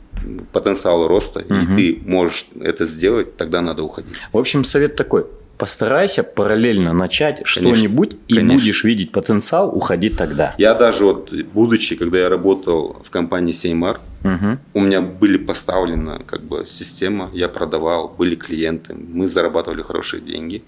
потенциал 0.52 1.08
роста, 1.08 1.42
и 1.42 1.76
ты 1.76 2.02
можешь 2.06 2.48
это 2.60 2.86
сделать, 2.86 3.36
тогда 3.38 3.62
надо 3.62 3.84
уходить. 3.84 4.16
В 4.32 4.38
общем, 4.38 4.64
совет 4.64 4.96
такой. 4.96 5.26
Постарайся 5.64 6.24
параллельно 6.26 6.92
начать 6.92 7.44
что-нибудь, 7.46 8.18
и 8.28 8.36
конечно. 8.36 8.54
будешь 8.60 8.84
видеть 8.84 9.14
потенциал, 9.14 9.70
уходи 9.74 10.10
тогда. 10.10 10.56
Я 10.58 10.74
даже 10.74 11.06
вот, 11.06 11.32
будучи, 11.54 11.96
когда 11.96 12.18
я 12.20 12.28
работал 12.28 12.98
в 13.02 13.10
компании 13.10 13.54
Сеймар, 13.54 14.02
Мгм. 14.24 14.60
у 14.74 14.82
меня 14.82 15.00
были 15.00 15.38
поставлена 15.38 16.20
как 16.26 16.42
бы 16.42 16.66
система, 16.66 17.30
я 17.34 17.48
продавал, 17.48 18.10
были 18.10 18.36
клиенты, 18.36 18.94
мы 18.94 19.26
зарабатывали 19.30 19.84
хорошие 19.84 20.20
деньги. 20.22 20.66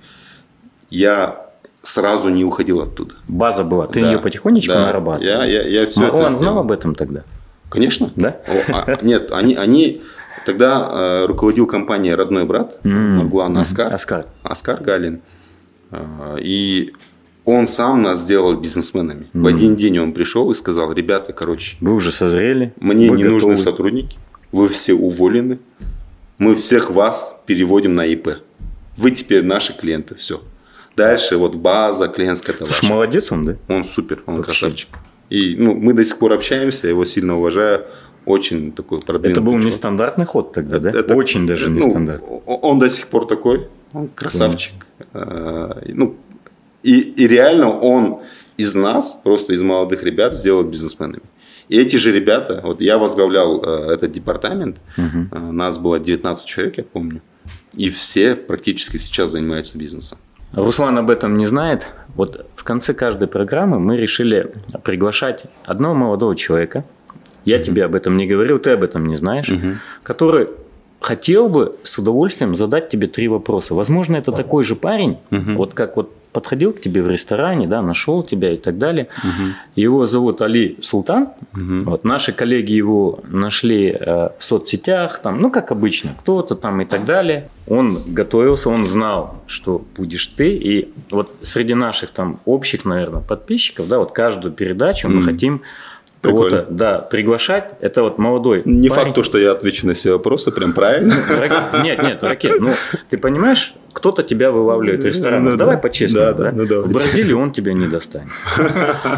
Я 0.90 1.46
сразу 1.84 2.30
не 2.30 2.46
уходил 2.46 2.80
оттуда. 2.80 3.16
База 3.28 3.66
была, 3.66 3.88
ты 3.88 4.00
Да, 4.00 4.14
ее 4.14 4.20
потихонечку 4.20 4.76
да. 4.76 4.86
нарабатывал. 4.86 5.28
Я, 5.28 5.44
я, 5.44 5.64
я 5.68 5.88
все 5.88 6.04
Марлан 6.04 6.26
это 6.28 6.36
знал 6.38 6.60
об 6.60 6.72
этом 6.72 6.96
тогда? 6.96 7.24
Конечно. 7.70 8.12
Да? 8.16 8.38
О, 8.48 8.64
а, 8.70 8.98
нет, 9.02 9.30
они, 9.34 9.56
они 9.56 10.04
Тогда 10.46 10.90
э, 10.92 11.26
руководил 11.26 11.66
компанией 11.68 12.14
родной 12.16 12.46
брат, 12.46 12.80
Маргулан 12.84 13.54
мгм. 13.54 13.62
Аскар. 13.62 13.94
Аскар. 13.94 14.26
Аскар 14.44 14.82
Галин. 14.84 15.22
А, 15.92 16.38
И 16.40 16.94
он 17.46 17.68
сам 17.68 18.02
нас 18.02 18.22
сделал 18.22 18.56
бизнесменами. 18.56 19.28
В 19.34 19.46
один 19.48 19.76
день 19.76 20.00
он 20.00 20.14
пришел 20.14 20.52
и 20.52 20.56
сказал, 20.56 20.92
ребята, 20.94 21.34
короче, 21.34 21.78
Вы 21.82 21.94
уже 21.94 22.12
созрели. 22.12 22.74
мне 22.80 23.10
не 23.10 23.24
нужны 23.24 23.52
готовы». 23.52 23.58
сотрудники, 23.58 24.18
вы 24.52 24.68
все 24.68 24.94
уволены, 24.94 25.60
мы 26.38 26.56
всех 26.56 26.92
вас 26.92 27.38
переводим 27.46 27.94
на 27.94 28.06
ИП. 28.06 28.30
Вы 28.98 29.12
теперь 29.12 29.44
наши 29.44 29.74
клиенты, 29.78 30.16
все. 30.16 30.42
Дальше 30.96 31.38
вот 31.38 31.56
база 31.56 32.08
клиентская 32.08 32.56
Слушай, 32.56 32.70
ваша. 32.72 32.86
молодец 32.86 33.32
он, 33.32 33.46
да? 33.46 33.56
Он 33.68 33.84
супер, 33.84 34.24
он 34.26 34.38
Вообще. 34.38 34.52
красавчик. 34.62 34.90
И 35.30 35.56
ну, 35.58 35.76
мы 35.76 35.94
до 35.94 36.06
сих 36.06 36.18
пор 36.18 36.32
общаемся, 36.34 36.88
я 36.88 36.92
его 36.92 37.04
сильно 37.06 37.38
уважаю. 37.38 37.86
Очень 38.26 38.72
такой 38.72 39.00
продвинутый 39.02 39.32
Это 39.32 39.42
был 39.42 39.52
чувак. 39.54 39.66
нестандартный 39.66 40.26
ход 40.26 40.52
тогда, 40.54 40.80
да? 40.80 40.90
Это- 40.90 41.16
Очень 41.16 41.46
даже 41.48 41.70
ну, 41.70 41.78
нестандартный. 41.78 42.28
о- 42.46 42.56
Он 42.62 42.80
до 42.80 42.90
сих 42.90 43.08
пор 43.08 43.28
такой, 43.28 43.68
он 43.94 44.08
красавчик. 44.16 44.88
Э, 45.14 45.82
Ну, 45.94 46.16
и, 46.84 47.00
и 47.00 47.28
реально 47.28 47.70
он 47.80 48.20
из 48.58 48.76
нас, 48.76 49.18
просто 49.24 49.54
из 49.54 49.62
молодых 49.62 50.04
ребят, 50.04 50.34
сделал 50.34 50.64
бизнесменами. 50.64 51.22
И 51.68 51.78
эти 51.80 51.96
же 51.98 52.12
ребята, 52.12 52.62
вот 52.64 52.82
я 52.82 52.98
возглавлял 52.98 53.62
э, 53.64 53.94
этот 53.94 54.12
департамент, 54.12 54.78
э, 54.98 55.02
нас 55.52 55.78
было 55.78 56.00
19 56.00 56.46
человек, 56.48 56.78
я 56.78 56.84
помню, 56.84 57.22
и 57.74 57.90
все 57.90 58.36
практически 58.36 58.98
сейчас 58.98 59.32
занимаются 59.32 59.78
бизнесом. 59.78 60.18
Руслан 60.54 60.98
об 60.98 61.10
этом 61.10 61.38
не 61.38 61.46
знает. 61.48 61.90
Вот 62.16 62.46
в 62.56 62.64
конце 62.64 62.94
каждой 62.94 63.28
программы 63.28 63.80
мы 63.80 63.98
решили 63.98 64.54
приглашать 64.84 65.44
одного 65.66 65.96
молодого 65.96 66.36
человека. 66.36 66.84
Я 67.46 67.60
тебе 67.60 67.86
об 67.86 67.96
этом 67.96 68.18
не 68.18 68.28
говорил, 68.28 68.60
ты 68.60 68.72
об 68.72 68.84
этом 68.84 69.06
не 69.06 69.16
знаешь, 69.16 69.52
который 70.04 70.48
хотел 71.02 71.50
бы 71.50 71.76
с 71.84 71.98
удовольствием 72.00 72.56
задать 72.56 72.90
тебе 72.90 73.08
три 73.08 73.28
вопроса. 73.28 73.76
Возможно, 73.76 74.16
это 74.18 74.32
такой 74.32 74.64
же 74.64 74.76
парень, 74.76 75.18
вот 75.32 75.74
как 75.74 75.96
вот 75.98 76.12
подходил 76.36 76.74
к 76.74 76.82
тебе 76.82 77.02
в 77.02 77.10
ресторане, 77.10 77.66
да, 77.66 77.82
нашел 77.82 78.22
тебя 78.22 78.52
и 78.52 78.58
так 78.58 78.78
далее. 78.78 79.08
Его 79.78 80.04
зовут 80.06 80.42
Али 80.42 80.78
Султан. 80.82 81.30
Вот 81.54 82.04
наши 82.04 82.34
коллеги 82.34 82.74
его 82.74 83.20
нашли 83.30 83.96
э, 83.98 84.30
в 84.38 84.44
соцсетях, 84.44 85.20
там, 85.22 85.40
ну 85.40 85.50
как 85.50 85.72
обычно, 85.72 86.14
кто-то 86.20 86.56
там 86.56 86.82
и 86.82 86.86
так 86.86 87.06
далее. 87.06 87.48
Он 87.68 88.00
готовился, 88.08 88.70
он 88.70 88.86
знал, 88.86 89.42
что 89.48 89.82
будешь 89.96 90.26
ты. 90.26 90.50
И 90.50 90.90
вот 91.10 91.32
среди 91.42 91.74
наших 91.74 92.10
там 92.10 92.42
общих, 92.44 92.84
наверное, 92.84 93.22
подписчиков, 93.22 93.88
да, 93.88 94.00
вот 94.00 94.12
каждую 94.12 94.54
передачу 94.54 95.08
мы 95.08 95.16
Мгм. 95.22 95.24
хотим. 95.26 95.62
Кого-то, 96.26 96.66
да, 96.70 97.00
приглашать. 97.00 97.72
Это 97.82 98.04
вот 98.04 98.18
молодой. 98.18 98.62
Не 98.66 98.90
парень. 98.90 99.04
факт 99.04 99.16
то, 99.16 99.24
что 99.24 99.38
я 99.38 99.52
отвечу 99.52 99.86
на 99.88 99.94
все 99.94 100.12
вопросы 100.14 100.52
прям 100.52 100.74
правильно. 100.74 101.14
Нет, 101.84 102.02
нет, 102.02 102.24
ракет. 102.24 102.60
Ну, 102.60 102.72
ты 103.10 103.18
понимаешь, 103.18 103.74
кто-то 103.94 104.24
тебя 104.24 104.52
вылавливает 104.52 105.04
в 105.04 105.08
ресторане. 105.08 105.52
Ну, 105.52 105.56
Давай 105.58 105.76
да. 105.76 105.82
по-честному. 105.82 106.26
Да, 106.26 106.34
да, 106.34 106.52
ну, 106.52 106.66
давайте. 106.66 106.90
в 106.90 106.94
Бразилии 106.94 107.34
он 107.34 107.52
тебя 107.52 107.74
не 107.74 107.88
достанет. 107.88 108.30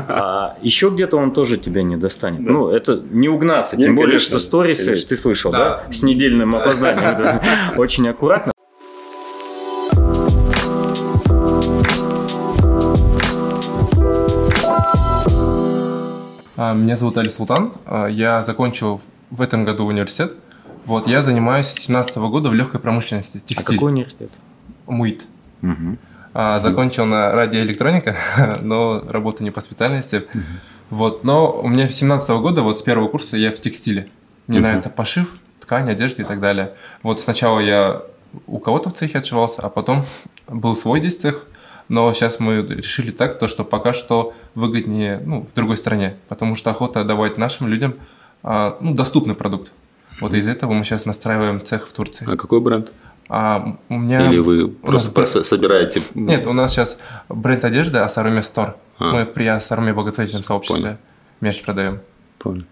А 0.07 0.55
еще 0.61 0.89
где-то 0.89 1.17
он 1.17 1.31
тоже 1.31 1.57
тебя 1.57 1.83
не 1.83 1.95
достанет. 1.97 2.41
Ну, 2.41 2.69
это 2.69 3.01
не 3.11 3.29
угнаться. 3.29 3.75
Не, 3.77 3.85
Тем 3.85 3.95
более, 3.95 4.11
конечно, 4.11 4.29
что 4.31 4.39
сторисы, 4.39 4.85
конечно. 4.91 5.09
ты 5.09 5.15
слышал, 5.15 5.51
Да. 5.51 5.57
да? 5.57 5.91
С 5.91 6.03
недельным 6.03 6.55
опозданием. 6.55 7.41
Очень 7.77 8.07
аккуратно. 8.09 8.51
Меня 16.57 16.95
зовут 16.95 17.17
Али 17.19 17.29
Султан. 17.29 17.71
А, 17.85 18.07
Я 18.07 18.41
закончил 18.41 18.99
в 19.29 19.41
этом 19.43 19.63
году 19.63 19.85
университет. 19.85 20.33
Вот, 20.85 21.07
я 21.07 21.21
занимаюсь 21.21 21.67
с 21.67 21.73
2017 21.73 22.17
года 22.17 22.49
в 22.49 22.55
легкой 22.55 22.79
промышленности, 22.79 23.37
А 23.37 23.41
текстиль, 23.41 23.75
какой 23.75 23.91
университет? 23.91 24.31
МУИТ. 24.87 25.23
Мгм. 25.61 25.99
А, 26.33 26.59
Закончил 26.59 27.05
на 27.05 27.31
радиоэлектроника, 27.31 28.17
но 28.61 29.03
работа 29.07 29.43
не 29.43 29.51
по 29.51 29.61
специальности. 29.61 30.23
Вот, 30.89 31.23
но 31.23 31.51
у 31.61 31.67
меня 31.67 31.87
с 31.89 31.95
17 31.95 32.29
года, 32.41 32.63
вот 32.63 32.79
с 32.79 32.81
первого 32.81 33.07
курса 33.07 33.37
я 33.37 33.51
в 33.51 33.59
текстиле. 33.59 34.09
Мне 34.47 34.59
нравится 34.59 34.89
пошив, 34.89 35.37
ткань, 35.59 35.89
одежда 35.91 36.23
и 36.23 36.25
так 36.25 36.39
далее. 36.39 36.73
Вот 37.03 37.19
сначала 37.19 37.59
я 37.59 38.01
у 38.47 38.57
кого-то 38.57 38.89
в 38.89 38.93
цехе 38.93 39.19
отшивался, 39.19 39.61
а 39.61 39.69
потом 39.69 40.03
был 40.47 40.75
свой 40.75 41.01
здесь 41.01 41.17
цех. 41.17 41.45
Но 41.89 42.11
сейчас 42.13 42.39
мы 42.39 42.61
решили 42.61 43.11
так, 43.11 43.39
то, 43.39 43.47
что 43.47 43.63
пока 43.63 43.93
что 43.93 44.33
выгоднее 44.55 45.21
ну, 45.25 45.45
в 45.45 45.53
другой 45.53 45.77
стране, 45.77 46.17
потому 46.27 46.55
что 46.55 46.69
охота 46.69 47.03
давать 47.03 47.37
нашим 47.37 47.67
людям 47.67 47.95
а, 48.43 48.77
ну, 48.81 48.93
доступный 48.93 49.35
продукт. 49.35 49.71
Вот 50.19 50.33
из 50.33 50.47
этого 50.47 50.73
мы 50.73 50.83
сейчас 50.83 51.05
настраиваем 51.05 51.63
цех 51.63 51.87
в 51.87 51.93
Турции. 51.93 52.25
А 52.29 52.35
какой 52.35 52.59
бренд? 52.59 52.91
А 53.29 53.77
у 53.89 53.97
меня... 53.97 54.27
Или 54.27 54.39
вы 54.39 54.69
просто 54.69 55.09
нас 55.09 55.31
бренд- 55.31 55.45
собираете? 55.45 56.01
Нет, 56.13 56.47
у 56.47 56.53
нас 56.53 56.71
сейчас 56.71 56.97
бренд 57.29 57.63
одежды 57.63 57.99
Асаруме 57.99 58.41
Стор. 58.41 58.77
А. 58.99 59.11
Мы 59.11 59.25
при 59.25 59.45
Асаруме 59.45 59.93
благотворительном 59.93 60.43
сообществе 60.43 60.83
Понял. 60.83 60.97
мерч 61.41 61.61
продаем. 61.61 61.99
Понял. 62.39 62.63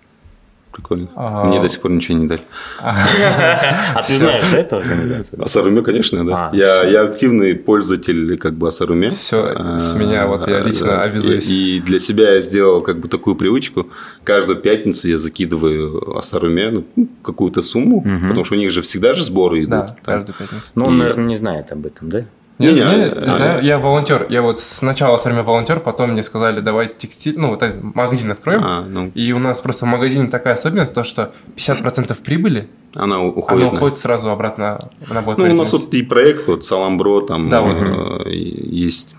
Прикольно. 0.76 1.08
А- 1.16 1.46
Мне 1.46 1.62
до 1.62 1.70
сих 1.70 1.80
пор 1.82 1.92
ничего 1.92 2.18
не 2.18 2.28
дали. 2.28 2.42
А 2.82 4.04
ты 4.06 4.14
знаешь, 4.14 4.44
да, 4.52 4.58
эту 4.58 4.76
организацию? 4.78 5.42
Асаруме, 5.42 5.82
конечно, 5.82 6.26
да. 6.26 6.50
А, 6.52 6.56
я, 6.56 6.84
я 6.84 7.04
активный 7.04 7.56
пользователь 7.56 8.38
как 8.38 8.56
бы 8.56 8.68
Асаруме. 8.68 9.10
Всё, 9.12 9.80
с 9.80 9.94
меня 9.96 10.28
вот 10.28 10.46
я 10.50 10.58
А, 10.58 10.62
лично 10.62 11.02
обязуюсь. 11.02 11.48
И, 11.48 11.80
для 11.80 12.00
себя 12.02 12.34
я 12.34 12.42
сделал 12.42 12.82
как 12.82 13.00
бы 13.00 13.08
такую 13.08 13.38
привычку. 13.38 13.88
Каждую 14.26 14.58
пятницу 14.58 15.08
я 15.08 15.18
закидываю 15.18 16.18
Асаруме 16.18 16.70
ну, 16.72 17.08
какую-то 17.24 17.62
сумму, 17.62 18.02
потому 18.02 18.44
что 18.44 18.56
у 18.56 18.58
них 18.58 18.72
же 18.72 18.82
всегда 18.82 19.14
же 19.14 19.24
сборы 19.24 19.60
идут. 19.62 19.70
Да, 19.70 19.96
каждую 20.04 20.36
пятницу. 20.38 20.64
Ну, 20.76 20.88
он, 20.88 20.98
наверное, 20.98 21.26
не 21.26 21.36
знает 21.38 21.72
об 21.72 21.86
этом, 21.86 22.10
да? 22.10 22.26
Не, 22.58 22.68
Не, 22.68 22.74
не, 22.74 22.80
не, 22.80 22.86
не, 22.86 23.06
а- 23.08 23.38
знаю, 23.38 23.64
я 23.66 23.78
волонтер. 23.80 24.28
Я 24.30 24.42
вот 24.42 24.60
сначала 24.62 25.16
Асаруме 25.18 25.42
волонтер, 25.42 25.82
потом 25.82 26.12
мне 26.12 26.24
сказали, 26.24 26.62
давай 26.62 26.88
текстиль, 26.88 27.38
ну 27.38 27.50
вот 27.50 27.62
этот 27.62 27.84
магазин 27.96 28.32
откроем. 28.32 28.62
А, 28.64 28.82
ну, 28.88 29.12
И 29.14 29.34
у 29.34 29.40
нас 29.40 29.60
просто 29.60 29.86
в 29.86 29.90
магазине 29.90 30.28
такая 30.30 30.54
особенность, 30.54 30.94
то 30.94 31.04
что 31.04 31.34
50% 31.58 32.22
прибыли, 32.24 32.70
она 32.94 33.20
у- 33.20 33.24
она 33.24 33.30
уходит. 33.32 33.72
на- 33.72 33.78
уходит 33.78 33.98
сразу 33.98 34.30
обратно 34.30 34.90
на 35.10 35.22
Ну, 35.22 35.44
у 35.54 35.54
нас 35.54 35.74
вот 35.74 35.94
и 35.94 36.02
проект, 36.02 36.48
вот 36.48 36.64
Саламбро, 36.64 37.22
там 37.28 37.50
Да, 37.50 37.62
вот. 37.62 37.76
э, 38.26 38.30
есть, 38.32 39.16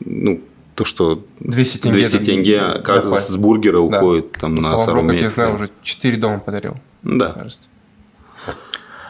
ну, 0.00 0.40
то, 0.74 0.84
что 0.84 1.22
200 1.38 1.78
тенге. 1.78 1.98
200 2.00 2.16
это 2.16 2.24
тенге 2.24 2.58
для 2.58 2.78
как 2.80 3.08
пар- 3.08 3.20
с 3.20 3.36
бургера 3.36 3.74
Да. 3.76 3.80
уходит 3.82 4.32
там 4.32 4.56
Ну, 4.56 4.62
на 4.62 4.78
Саламбро, 4.78 5.12
как 5.12 5.20
я 5.22 5.28
знаю, 5.28 5.54
уже 5.54 5.68
4 5.82 6.16
дома 6.16 6.40
подарил, 6.40 6.74
Да. 7.04 7.34
кажется. 7.38 7.68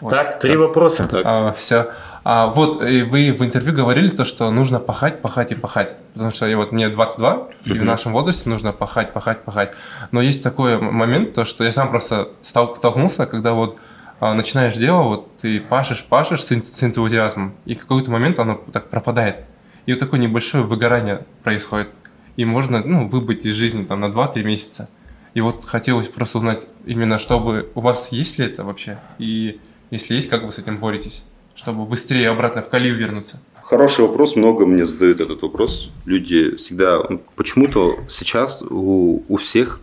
Так, 0.08 0.38
три 0.38 0.56
вопроса. 0.56 1.06
Так. 1.06 1.56
все. 1.56 1.88
А, 2.22 2.48
вот 2.48 2.82
и 2.82 3.02
вы 3.02 3.32
в 3.32 3.42
интервью 3.42 3.72
говорили 3.72 4.08
то, 4.08 4.24
что 4.24 4.50
нужно 4.50 4.78
пахать, 4.78 5.22
пахать 5.22 5.52
и 5.52 5.54
пахать. 5.54 5.96
Потому 6.12 6.30
что 6.30 6.46
я 6.46 6.56
вот 6.56 6.72
мне 6.72 6.88
22, 6.88 7.48
и 7.64 7.72
в 7.72 7.84
нашем 7.84 8.12
возрасте 8.12 8.48
нужно 8.48 8.72
пахать, 8.72 9.12
пахать, 9.12 9.42
пахать. 9.42 9.72
Но 10.10 10.20
есть 10.20 10.42
такой 10.42 10.78
момент, 10.78 11.34
то, 11.34 11.44
что 11.44 11.64
я 11.64 11.72
сам 11.72 11.90
просто 11.90 12.28
стал- 12.42 12.76
столкнулся, 12.76 13.26
когда 13.26 13.52
вот 13.54 13.78
а, 14.20 14.34
начинаешь 14.34 14.76
дело, 14.76 15.02
вот 15.02 15.36
ты 15.38 15.60
пашешь, 15.60 16.04
пашешь 16.04 16.44
с, 16.44 16.48
с 16.48 16.84
энтузиазмом, 16.84 17.54
и 17.64 17.74
в 17.74 17.80
какой-то 17.80 18.10
момент 18.10 18.38
оно 18.38 18.60
так 18.70 18.90
пропадает. 18.90 19.46
И 19.86 19.92
вот 19.92 19.98
такое 19.98 20.20
небольшое 20.20 20.62
выгорание 20.62 21.24
происходит. 21.42 21.88
И 22.36 22.44
можно 22.44 22.82
ну, 22.84 23.08
выбыть 23.08 23.46
из 23.46 23.54
жизни 23.54 23.84
там, 23.84 24.00
на 24.00 24.06
2-3 24.06 24.42
месяца. 24.42 24.88
И 25.32 25.40
вот 25.40 25.64
хотелось 25.64 26.08
просто 26.08 26.38
узнать 26.38 26.66
именно, 26.84 27.18
чтобы 27.18 27.70
у 27.74 27.80
вас 27.80 28.12
есть 28.12 28.38
ли 28.38 28.46
это 28.46 28.62
вообще? 28.62 28.98
И 29.18 29.60
если 29.90 30.14
есть, 30.14 30.28
как 30.28 30.42
вы 30.42 30.52
с 30.52 30.58
этим 30.58 30.78
боретесь? 30.78 31.24
Чтобы 31.54 31.84
быстрее 31.84 32.30
обратно 32.30 32.62
в 32.62 32.68
колею 32.68 32.96
вернуться. 32.96 33.40
Хороший 33.62 34.00
вопрос, 34.06 34.34
много 34.36 34.66
мне 34.66 34.84
задают 34.86 35.20
этот 35.20 35.42
вопрос. 35.42 35.90
Люди 36.04 36.56
всегда... 36.56 37.02
ну, 37.08 37.22
Почему-то 37.36 38.00
сейчас 38.08 38.62
у, 38.62 39.22
у 39.28 39.36
всех 39.36 39.80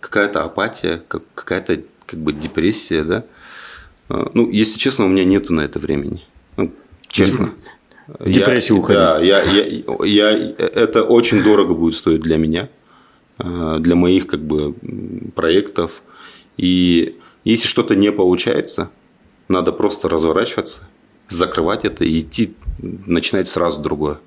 какая-то 0.00 0.44
апатия, 0.44 1.02
как, 1.08 1.22
какая-то 1.34 1.82
как 2.06 2.20
бы 2.20 2.32
депрессия, 2.32 3.02
да? 3.04 3.24
А, 4.08 4.30
Ну, 4.34 4.48
если 4.50 4.78
честно, 4.78 5.04
у 5.04 5.08
меня 5.08 5.24
нету 5.24 5.52
на 5.52 5.62
это 5.62 5.78
времени. 5.78 6.24
Ну, 6.56 6.72
честно. 7.08 7.52
В 8.06 8.30
депрессию 8.30 8.76
Я- 8.76 8.80
уходить. 8.80 9.00
Да, 9.02 9.20
я, 9.20 9.42
я, 9.42 10.30
я- 10.30 10.54
это 10.58 11.02
очень 11.02 11.42
дорого 11.42 11.74
будет 11.74 11.96
стоить 11.96 12.20
для 12.20 12.36
меня, 12.38 12.68
а, 13.38 13.78
для 13.80 13.96
моих 13.96 14.26
как 14.28 14.40
бы 14.40 14.74
проектов. 15.34 16.02
И 16.56 17.18
если 17.44 17.66
что-то 17.66 17.94
не 17.96 18.12
получается, 18.12 18.90
надо 19.48 19.72
просто 19.72 20.08
разворачиваться, 20.08 20.82
закрывать 21.28 21.84
это 21.84 22.04
и 22.04 22.20
идти, 22.20 22.54
начинать 22.78 23.48
сразу 23.48 23.80
другое. 23.80 24.18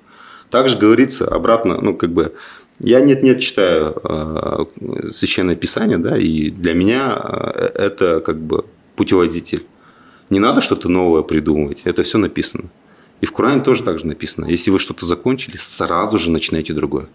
Также 0.50 0.76
говорится 0.76 1.26
обратно, 1.28 1.80
ну, 1.80 1.94
как 1.94 2.12
бы, 2.12 2.34
я 2.80 3.00
нет-нет 3.00 3.40
читаю 3.40 3.94
э, 4.02 4.64
Священное 5.10 5.54
Писание, 5.54 5.98
да, 5.98 6.18
и 6.18 6.50
для 6.50 6.74
меня 6.74 7.16
э, 7.22 7.66
это 7.74 8.20
как 8.20 8.38
бы 8.40 8.64
путеводитель. 8.96 9.64
Не 10.28 10.40
надо 10.40 10.60
что-то 10.60 10.88
новое 10.88 11.22
придумывать, 11.22 11.78
это 11.84 12.02
все 12.02 12.18
написано. 12.18 12.64
И 13.20 13.26
в 13.26 13.32
Коране 13.32 13.62
тоже 13.62 13.82
так 13.82 13.98
же 13.98 14.06
написано. 14.06 14.46
Если 14.46 14.70
вы 14.70 14.78
что-то 14.78 15.04
закончили, 15.04 15.56
сразу 15.56 16.18
же 16.18 16.30
начинайте 16.30 16.72
другое. 16.72 17.06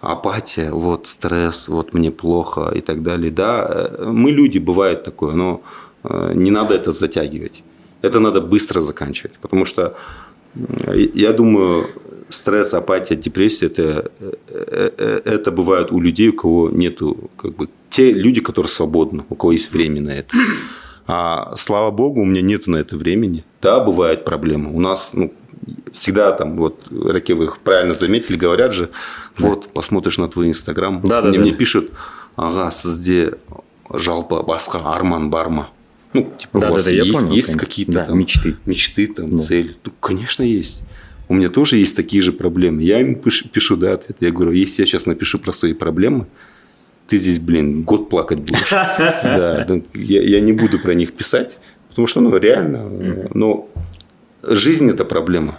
Апатия, 0.00 0.70
вот 0.70 1.06
стресс, 1.06 1.68
вот 1.68 1.92
мне 1.92 2.10
плохо 2.10 2.72
и 2.74 2.80
так 2.80 3.02
далее. 3.02 3.32
Да, 3.32 3.66
э, 3.68 4.10
мы 4.10 4.30
люди, 4.30 4.58
бывает 4.58 5.02
такое, 5.02 5.34
но 5.34 5.62
не 6.04 6.50
надо 6.50 6.74
это 6.74 6.90
затягивать. 6.90 7.62
Это 8.02 8.20
надо 8.20 8.40
быстро 8.40 8.80
заканчивать. 8.80 9.38
Потому 9.40 9.64
что, 9.64 9.96
я 11.14 11.32
думаю, 11.32 11.86
стресс, 12.28 12.74
апатия, 12.74 13.16
депрессия 13.16 13.66
это, 13.66 14.10
это 15.24 15.50
бывает 15.50 15.92
у 15.92 16.00
людей, 16.00 16.28
у 16.28 16.32
кого 16.32 16.70
нету, 16.70 17.30
как 17.36 17.54
бы, 17.54 17.68
те 17.90 18.12
люди, 18.12 18.40
которые 18.40 18.70
свободны, 18.70 19.24
у 19.28 19.34
кого 19.34 19.52
есть 19.52 19.72
время 19.72 20.00
на 20.00 20.10
это. 20.10 20.36
А 21.06 21.56
слава 21.56 21.90
богу, 21.90 22.20
у 22.20 22.24
меня 22.24 22.40
нету 22.40 22.70
на 22.70 22.76
это 22.76 22.96
времени. 22.96 23.44
Да, 23.62 23.80
бывают 23.80 24.24
проблемы. 24.24 24.74
У 24.74 24.80
нас, 24.80 25.12
ну, 25.12 25.32
всегда 25.92 26.32
там, 26.32 26.56
вот, 26.56 26.86
Раки, 26.90 27.32
вы 27.32 27.50
правильно 27.64 27.94
заметили, 27.94 28.36
говорят 28.36 28.72
же, 28.72 28.88
вот, 29.36 29.68
посмотришь 29.68 30.18
на 30.18 30.28
твой 30.28 30.48
инстаграм, 30.48 31.00
да, 31.04 31.20
мне, 31.22 31.32
да, 31.32 31.38
мне 31.40 31.50
да. 31.50 31.56
пишут, 31.56 31.90
ага, 32.36 32.70
сізде 32.70 33.34
жалпы 33.92 34.42
басқа 34.42 34.80
арман 34.84 35.30
бар 35.30 35.48
ма? 35.48 35.70
Ну, 36.12 36.32
типа, 36.38 36.60
Да, 36.60 36.70
у 36.70 36.72
вас 36.74 36.84
да, 36.84 36.90
да, 36.90 36.96
я 36.96 37.02
есть, 37.02 37.14
понял, 37.14 37.32
есть 37.32 37.56
какие-то 37.56 37.92
Да, 37.92 38.04
там 38.06 38.18
мечты. 38.18 38.56
мечты, 38.66 39.06
там, 39.06 39.36
Да. 39.36 39.42
цели? 39.42 39.76
Ну, 39.84 39.92
конечно, 40.00 40.42
есть. 40.42 40.82
У 41.28 41.34
меня 41.34 41.48
тоже 41.48 41.76
есть 41.76 41.94
такие 41.94 42.22
же 42.22 42.32
проблемы. 42.32 42.82
Я 42.82 43.00
им 43.00 43.14
пишу, 43.14 43.48
пишу, 43.48 43.76
да, 43.76 43.92
ответ. 43.94 44.16
Я 44.20 44.30
говорю, 44.32 44.50
если 44.52 44.82
я 44.82 44.86
сейчас 44.86 45.06
напишу 45.06 45.38
про 45.38 45.52
свои 45.52 45.72
проблемы, 45.72 46.26
ты 47.06 47.16
здесь, 47.16 47.38
блин, 47.38 47.82
год 47.82 48.08
плакать 48.10 48.38
будешь. 48.40 48.70
Да, 49.22 49.66
я, 49.94 50.22
я 50.22 50.40
не 50.40 50.52
буду 50.52 50.80
про 50.80 50.94
них 50.94 51.12
писать, 51.12 51.58
потому 51.88 52.06
что, 52.08 52.20
ну, 52.20 52.36
реально, 52.36 53.28
ну, 53.34 53.68
жизнь– 54.42 54.90
это 54.90 55.04
проблема. 55.04 55.58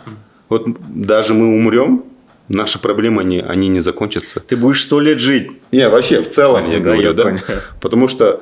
Вот 0.50 0.68
даже 0.90 1.34
мы 1.34 1.56
умрем, 1.56 2.04
наши 2.50 2.80
проблемы, 2.80 3.22
они, 3.22 3.40
они 3.40 3.70
не 3.70 3.80
закончатся. 3.80 4.42
Ты 4.42 4.58
будешь 4.58 4.84
сто 4.84 5.00
лет 5.00 5.20
жить. 5.20 5.52
Не, 5.72 5.88
вообще, 5.88 6.22
в 6.22 6.28
целом, 6.30 6.66
я 6.70 6.80
Да, 6.80 6.84
говорю, 6.84 7.02
я 7.02 7.14
да. 7.14 7.36
Потому 7.80 8.08
что 8.10 8.42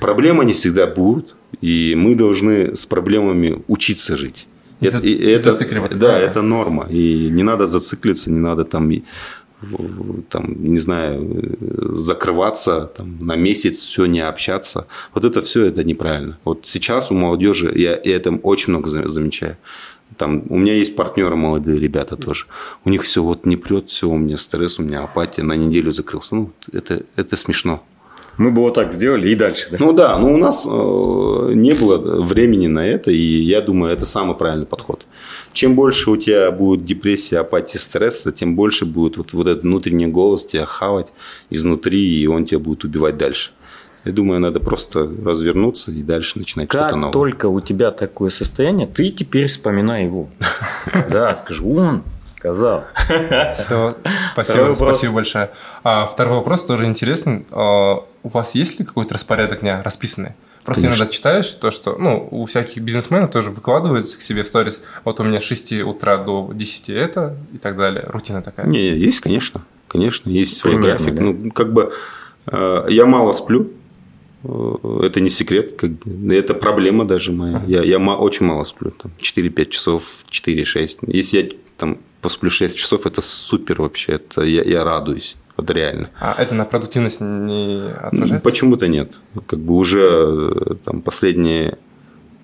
проблемы 0.00 0.44
не 0.44 0.52
всегда 0.52 0.86
будут, 0.86 1.36
и 1.60 1.94
мы 1.96 2.14
должны 2.14 2.74
с 2.76 2.86
проблемами 2.86 3.62
учиться 3.68 4.16
жить. 4.16 4.46
Не 4.80 4.88
Это- 4.88 4.98
и 4.98 5.14
это, 5.14 5.56
да, 5.96 6.08
да. 6.12 6.18
это 6.18 6.42
норма. 6.42 6.86
И 6.90 7.28
не 7.30 7.42
надо 7.44 7.66
зациклиться, 7.66 8.30
не 8.30 8.40
надо 8.40 8.64
там, 8.64 8.90
и, 8.90 9.02
там 10.28 10.44
не 10.64 10.78
знаю, 10.78 11.56
э, 11.60 11.96
закрываться 11.98 12.90
там, 12.96 13.18
на 13.20 13.36
месяц, 13.36 13.78
все 13.80 14.06
не 14.06 14.20
общаться. 14.20 14.86
Вот 15.14 15.24
это 15.24 15.40
все 15.40 15.66
это 15.66 15.84
неправильно. 15.84 16.38
Вот 16.44 16.66
сейчас 16.66 17.10
у 17.10 17.14
молодежи, 17.14 17.72
я, 17.76 18.00
я 18.04 18.16
это 18.16 18.32
очень 18.42 18.72
много 18.72 18.90
за- 18.90 19.08
замечаю. 19.08 19.56
Там, 20.18 20.42
у 20.50 20.58
меня 20.58 20.74
есть 20.74 20.96
партнеры 20.96 21.36
молодые 21.36 21.78
ребята 21.80 22.16
тоже. 22.16 22.46
У 22.84 22.90
них 22.90 23.02
все 23.02 23.22
вот 23.22 23.46
не 23.46 23.56
прет, 23.56 23.88
все, 23.88 24.08
у 24.08 24.18
меня 24.18 24.36
стресс, 24.36 24.78
у 24.78 24.82
меня 24.82 25.04
апатия, 25.04 25.42
на 25.42 25.54
неделю 25.56 25.90
закрылся. 25.92 26.34
Ну, 26.34 26.50
это, 26.72 27.02
это 27.16 27.36
смешно. 27.36 27.82
Мы 28.38 28.50
бы 28.50 28.62
вот 28.62 28.74
так 28.74 28.92
сделали 28.92 29.28
и 29.28 29.34
дальше. 29.34 29.68
Да? 29.70 29.76
Ну 29.78 29.92
да, 29.92 30.18
но 30.18 30.32
у 30.32 30.36
нас 30.36 30.66
э, 30.66 30.68
не 31.54 31.74
было 31.74 31.98
времени 31.98 32.66
на 32.66 32.86
это, 32.86 33.10
и 33.10 33.16
я 33.16 33.60
думаю, 33.60 33.92
это 33.92 34.06
самый 34.06 34.36
правильный 34.36 34.66
подход. 34.66 35.04
Чем 35.52 35.74
больше 35.74 36.10
у 36.10 36.16
тебя 36.16 36.50
будет 36.50 36.84
депрессия, 36.84 37.40
апатия, 37.40 37.78
стресса, 37.78 38.32
тем 38.32 38.56
больше 38.56 38.86
будет 38.86 39.18
вот, 39.18 39.32
вот 39.32 39.46
этот 39.46 39.64
внутренний 39.64 40.06
голос 40.06 40.46
тебя 40.46 40.64
хавать 40.64 41.12
изнутри, 41.50 42.22
и 42.22 42.26
он 42.26 42.46
тебя 42.46 42.58
будет 42.58 42.84
убивать 42.84 43.16
дальше. 43.18 43.50
Я 44.04 44.12
думаю, 44.12 44.40
надо 44.40 44.58
просто 44.58 45.08
развернуться 45.24 45.92
и 45.92 46.02
дальше 46.02 46.38
начинать 46.38 46.68
что-то 46.68 46.84
Как 46.86 46.96
новое. 46.96 47.12
только 47.12 47.46
у 47.46 47.60
тебя 47.60 47.92
такое 47.92 48.30
состояние, 48.30 48.88
ты 48.88 49.10
теперь 49.10 49.46
вспоминай 49.46 50.04
его. 50.04 50.28
Да, 51.10 51.34
скажи, 51.36 51.62
он 51.62 52.02
сказал. 52.42 52.84
Все, 53.54 53.94
спасибо, 54.32 54.74
спасибо 54.74 55.14
большое. 55.14 55.50
А, 55.84 56.06
второй 56.06 56.34
вопрос 56.38 56.64
тоже 56.64 56.86
интересный. 56.86 57.46
А, 57.52 58.04
у 58.24 58.28
вас 58.28 58.56
есть 58.56 58.80
ли 58.80 58.84
какой-то 58.84 59.14
распорядок 59.14 59.60
дня 59.60 59.80
расписанный? 59.84 60.32
Просто 60.64 60.82
Конечно. 60.82 61.02
иногда 61.02 61.12
читаешь 61.14 61.48
то, 61.48 61.70
что, 61.70 61.96
ну, 61.98 62.28
у 62.30 62.44
всяких 62.46 62.82
бизнесменов 62.82 63.30
тоже 63.30 63.50
выкладывают 63.50 64.06
к 64.12 64.20
себе 64.20 64.42
в 64.42 64.48
сторис. 64.48 64.80
Вот 65.04 65.18
у 65.20 65.24
меня 65.24 65.40
с 65.40 65.44
6 65.44 65.82
утра 65.82 66.16
до 66.18 66.50
10 66.52 66.90
это 66.90 67.36
и 67.52 67.58
так 67.58 67.76
далее. 67.76 68.04
Рутина 68.08 68.42
такая. 68.42 68.66
Не, 68.66 68.90
есть, 68.90 69.20
конечно. 69.20 69.62
Конечно, 69.88 70.28
есть 70.30 70.56
свой 70.56 70.74
Примерно, 70.74 70.98
график. 70.98 71.14
да. 71.14 71.22
Ну, 71.22 71.50
как 71.52 71.72
бы 71.72 71.92
э, 72.46 72.86
я 72.90 73.06
мало 73.06 73.32
сплю. 73.32 73.70
Э, 74.44 75.00
Это 75.04 75.20
не 75.20 75.28
секрет, 75.30 75.74
как 75.76 75.90
бы. 75.90 76.34
это 76.34 76.54
проблема 76.54 77.04
даже 77.06 77.30
моя. 77.32 77.62
Я, 77.66 77.82
я 77.82 77.98
ма- 77.98 78.16
очень 78.16 78.46
мало 78.46 78.62
сплю. 78.64 78.90
Там, 78.92 79.10
4-5 79.20 79.66
часов, 79.68 80.24
4-6. 80.30 80.98
Если 81.08 81.38
я 81.40 81.48
там 81.76 81.98
посплю 82.22 82.48
6 82.48 82.76
часов, 82.76 83.06
это 83.06 83.20
супер 83.20 83.82
вообще. 83.82 84.12
Это 84.12 84.42
я, 84.42 84.62
я 84.62 84.84
радуюсь. 84.84 85.36
Вот 85.56 85.70
реально. 85.70 86.08
А 86.18 86.34
это 86.38 86.54
на 86.54 86.64
продуктивность 86.64 87.20
не 87.20 87.90
отражается? 87.90 88.48
Почему-то 88.48 88.88
нет. 88.88 89.18
Как 89.46 89.58
бы 89.58 89.74
уже 89.74 90.00
э, 90.00 90.74
там 90.84 91.02
последние, 91.02 91.76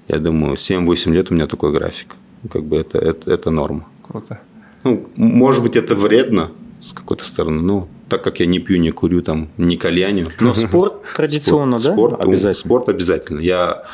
я 0.09 0.19
думаю, 0.19 0.57
7-8 0.57 1.13
лет 1.13 1.31
у 1.31 1.35
меня 1.35 1.47
такой 1.47 1.73
график. 1.73 2.17
Как 2.51 2.65
бы 2.65 2.77
это, 2.77 2.99
это, 2.99 3.31
это 3.33 3.51
норма. 3.51 3.87
Круто. 4.07 4.41
Ну, 4.85 5.09
может 5.17 5.63
быть, 5.63 5.77
это 5.77 5.95
вредно 5.95 6.51
с 6.81 6.93
какой-то 6.93 7.25
стороны, 7.25 7.63
но 7.63 7.89
так 8.09 8.23
как 8.23 8.41
я 8.41 8.47
не 8.47 8.59
пью, 8.59 8.79
не 8.79 8.91
курю, 8.91 9.23
там, 9.23 9.49
не 9.57 9.77
кальяню. 9.77 10.31
Но 10.41 10.55
спорт 10.55 11.03
традиционно, 11.17 11.79
да? 11.79 11.93
Спорт, 11.93 12.21
Обязательно. 12.21 12.55
Спорт 12.55 12.89
обязательно. 12.89 13.41
Я 13.41 13.85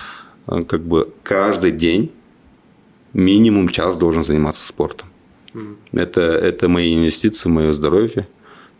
э, 0.47 0.63
как 0.65 0.83
бы 0.83 1.13
каждый 1.23 1.71
день 1.71 2.11
минимум 3.13 3.69
час 3.69 3.97
должен 3.97 4.25
заниматься 4.25 4.67
спортом. 4.67 5.09
Это, 5.93 6.21
это 6.21 6.69
мои 6.69 6.95
инвестиции 6.95 7.49
мое 7.49 7.73
здоровье. 7.73 8.27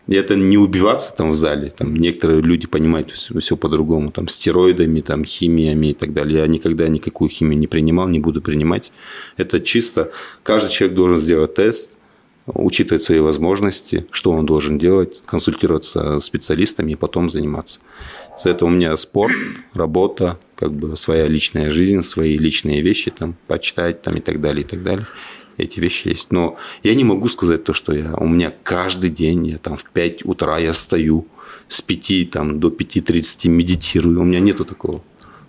И 0.07 0.13
это 0.13 0.35
не 0.35 0.57
убиваться 0.57 1.15
там 1.15 1.31
в 1.31 1.35
зале. 1.35 1.73
Там 1.75 1.95
некоторые 1.95 2.41
люди 2.41 2.67
понимают 2.67 3.09
все, 3.11 3.57
по-другому. 3.57 4.11
Там 4.11 4.27
стероидами, 4.27 5.01
там 5.01 5.25
химиями 5.25 5.87
и 5.87 5.93
так 5.93 6.13
далее. 6.13 6.39
Я 6.41 6.47
никогда 6.47 6.87
никакую 6.87 7.29
химию 7.29 7.57
не 7.57 7.67
принимал, 7.67 8.07
не 8.07 8.19
буду 8.19 8.41
принимать. 8.41 8.91
Это 9.37 9.59
чисто 9.59 10.11
каждый 10.43 10.69
человек 10.69 10.95
должен 10.95 11.17
сделать 11.17 11.55
тест, 11.55 11.89
учитывать 12.45 13.01
свои 13.01 13.19
возможности, 13.19 14.05
что 14.11 14.31
он 14.31 14.45
должен 14.45 14.77
делать, 14.77 15.21
консультироваться 15.25 16.19
с 16.19 16.25
специалистами 16.25 16.91
и 16.91 16.95
потом 16.95 17.31
заниматься. 17.31 17.79
За 18.37 18.51
это 18.51 18.65
у 18.65 18.69
меня 18.69 18.95
спорт, 18.97 19.35
работа, 19.73 20.37
как 20.55 20.71
бы 20.71 20.95
своя 20.97 21.27
личная 21.27 21.71
жизнь, 21.71 22.03
свои 22.03 22.37
личные 22.37 22.81
вещи, 22.81 23.09
там, 23.09 23.35
почитать 23.47 24.03
там, 24.03 24.17
и 24.17 24.19
так 24.19 24.39
далее, 24.39 24.63
и 24.63 24.67
так 24.67 24.83
далее. 24.83 25.07
Эти 25.57 25.79
вещи 25.79 26.09
есть. 26.09 26.31
Но 26.31 26.57
я 26.83 26.95
не 26.95 27.03
могу 27.03 27.29
сказать 27.29 27.63
то, 27.63 27.73
что 27.73 27.93
я, 27.93 28.13
у 28.15 28.27
меня 28.27 28.53
каждый 28.63 29.09
день, 29.09 29.47
я 29.47 29.57
там 29.57 29.77
в 29.77 29.85
5 29.85 30.25
утра 30.25 30.57
я 30.57 30.73
стою, 30.73 31.27
с 31.67 31.81
5 31.81 32.31
там, 32.31 32.59
до 32.59 32.69
5.30 32.69 33.49
медитирую. 33.49 34.21
У 34.21 34.23
меня 34.23 34.39
нету 34.39 34.65
такого. 34.65 35.01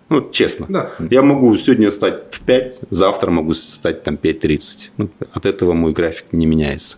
Ну, 0.09 0.31
честно. 0.31 0.67
Да. 0.69 0.93
Я 1.11 1.23
могу 1.23 1.57
сегодня 1.57 1.91
встать 1.91 2.35
в 2.35 2.43
5, 2.43 2.81
завтра 2.91 3.31
могу 3.31 3.53
встать 3.53 4.05
там 4.05 4.15
5.30. 4.15 4.91
Ну, 4.97 5.11
от 5.33 5.47
этого 5.47 5.73
мой 5.73 5.93
график 5.93 6.27
не 6.33 6.47
меняется. 6.47 6.97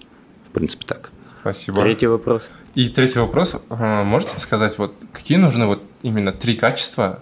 В 0.48 0.52
принципе, 0.52 0.84
так. 0.86 1.10
Спасибо. 1.40 1.82
Третий 1.82 2.06
вопрос. 2.06 2.50
И 2.74 2.88
третий 2.88 3.18
вопрос. 3.18 3.54
А, 3.70 4.04
Можете 4.04 4.38
сказать, 4.40 4.76
вот 4.78 4.92
какие 5.12 5.38
нужны 5.38 5.66
вот 5.66 5.82
именно 6.02 6.32
три 6.32 6.54
качества 6.54 7.18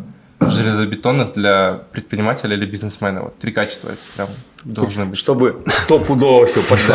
железобетонных 0.50 1.34
для 1.34 1.82
предпринимателя 1.92 2.56
или 2.56 2.66
бизнесмена? 2.66 3.22
Вот 3.22 3.38
три 3.38 3.52
качества 3.52 3.88
это 3.90 3.98
прям 4.16 4.28
должны 4.64 5.06
быть. 5.06 5.18
Чтобы 5.18 5.62
стопудово 5.66 6.46
все 6.46 6.62
пошло. 6.62 6.94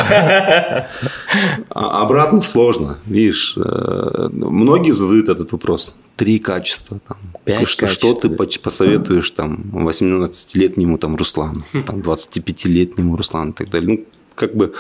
А 1.70 2.02
обратно 2.02 2.42
сложно. 2.42 2.98
Видишь, 3.06 3.56
э, 3.58 4.30
многие 4.32 4.92
задают 4.92 5.30
этот 5.30 5.52
вопрос. 5.52 5.96
Три 6.18 6.40
качества. 6.40 7.00
Там. 7.08 7.18
Пять 7.46 7.68
что, 7.68 7.88
что 7.88 8.14
ты 8.14 8.30
посоветуешь 8.30 9.32
там 9.32 9.64
18-летнему 9.74 10.98
там, 10.98 11.16
Руслану, 11.16 11.64
там, 11.86 12.00
25-летнему 12.00 13.18
Руслану 13.18 13.52
и 13.52 13.54
так 13.54 13.70
далее. 13.70 13.98
Ну, 13.98 14.06
как 14.36 14.56
бы 14.56 14.74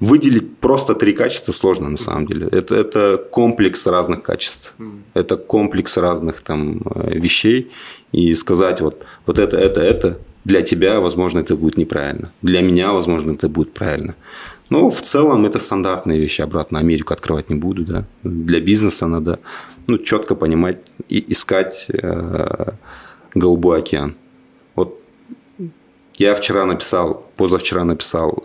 выделить 0.00 0.58
просто 0.58 0.94
три 0.94 1.12
качества 1.12 1.52
сложно 1.52 1.88
на 1.88 1.96
самом 1.96 2.26
деле. 2.26 2.48
Это, 2.52 2.74
это 2.74 3.16
комплекс 3.30 3.86
разных 3.86 4.22
качеств. 4.22 4.74
Это 5.14 5.36
комплекс 5.36 5.96
разных 5.96 6.42
там 6.42 6.82
э, 6.94 7.18
вещей. 7.18 7.70
И 8.12 8.34
сказать 8.34 8.80
вот, 8.80 9.04
вот 9.26 9.38
это, 9.38 9.56
это, 9.56 9.80
это 9.80 10.18
для 10.44 10.62
тебя, 10.62 11.00
возможно, 11.00 11.40
это 11.40 11.56
будет 11.56 11.76
неправильно. 11.76 12.30
Для 12.42 12.62
меня, 12.62 12.92
возможно, 12.92 13.32
это 13.32 13.48
будет 13.48 13.74
правильно. 13.74 14.14
Но 14.70 14.90
в 14.90 15.00
целом 15.00 15.44
это 15.44 15.58
стандартные 15.58 16.18
вещи. 16.18 16.42
Обратно 16.42 16.78
Америку 16.78 17.12
открывать 17.12 17.50
не 17.50 17.56
буду. 17.56 17.84
Да? 17.84 18.04
Для 18.22 18.60
бизнеса 18.60 19.06
надо 19.06 19.38
ну, 19.86 19.98
четко 19.98 20.34
понимать 20.34 20.78
и 21.08 21.24
искать 21.32 21.86
э, 21.88 22.72
голубой 23.34 23.78
океан. 23.78 24.14
Вот 24.74 25.00
я 26.14 26.34
вчера 26.34 26.64
написал, 26.64 27.26
позавчера 27.36 27.84
написал 27.84 28.44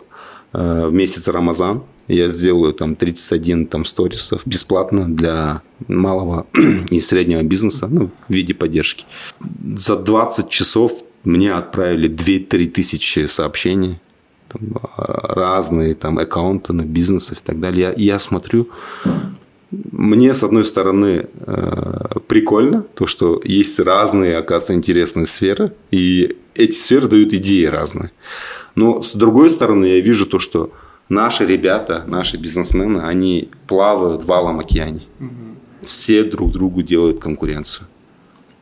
э, 0.52 0.86
в 0.86 0.92
месяц 0.92 1.28
Рамазан. 1.28 1.82
Я 2.08 2.28
сделаю 2.28 2.72
там 2.72 2.96
31 2.96 3.66
там, 3.66 3.84
сторисов 3.84 4.42
бесплатно 4.46 5.08
для 5.08 5.62
малого 5.88 6.46
и 6.90 7.00
среднего 7.00 7.42
бизнеса 7.42 7.88
ну, 7.90 8.10
в 8.28 8.32
виде 8.32 8.54
поддержки. 8.54 9.04
За 9.76 9.96
20 9.96 10.48
часов 10.48 10.92
мне 11.24 11.52
отправили 11.52 12.10
2-3 12.10 12.66
тысячи 12.66 13.26
сообщений. 13.26 14.00
Там, 14.48 14.76
э, 14.76 15.02
разные 15.34 15.94
там 15.94 16.18
аккаунты 16.18 16.72
на 16.72 16.82
бизнесов 16.82 17.38
и 17.38 17.44
так 17.44 17.60
далее. 17.60 17.94
Я, 17.96 18.14
я 18.14 18.18
смотрю, 18.18 18.68
мне, 19.90 20.34
с 20.34 20.42
одной 20.42 20.64
стороны, 20.64 21.26
э, 21.46 22.18
прикольно, 22.28 22.82
то, 22.82 23.06
что 23.06 23.40
есть 23.42 23.78
разные, 23.80 24.36
оказывается, 24.36 24.74
интересные 24.74 25.24
сферы, 25.24 25.72
и 25.90 26.36
эти 26.54 26.72
сферы 26.72 27.08
дают 27.08 27.32
идеи 27.32 27.64
разные. 27.64 28.10
Но, 28.74 29.00
с 29.00 29.14
другой 29.14 29.48
стороны, 29.48 29.86
я 29.86 30.00
вижу 30.00 30.26
то, 30.26 30.38
что 30.38 30.72
наши 31.08 31.46
ребята, 31.46 32.04
наши 32.06 32.36
бизнесмены, 32.36 33.00
они 33.00 33.48
плавают 33.66 34.22
в 34.22 34.26
валом 34.26 34.60
океане. 34.60 35.02
Все 35.82 36.24
друг 36.24 36.52
другу 36.52 36.82
делают 36.82 37.20
конкуренцию. 37.20 37.86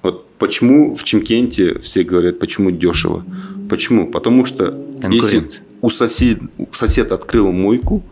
Вот 0.03 0.26
почему 0.38 0.95
в 0.95 1.05
Чемкенте 1.05 1.78
все 1.80 2.03
говорят, 2.03 2.38
почему 2.38 2.70
дешево? 2.70 3.24
Почему? 3.68 4.11
Потому 4.11 4.45
что 4.47 4.74
если 5.11 5.51
у 5.82 5.91
сосед, 5.91 6.38
сосед 6.72 7.12
открыл 7.12 7.53
мойку, 7.53 8.03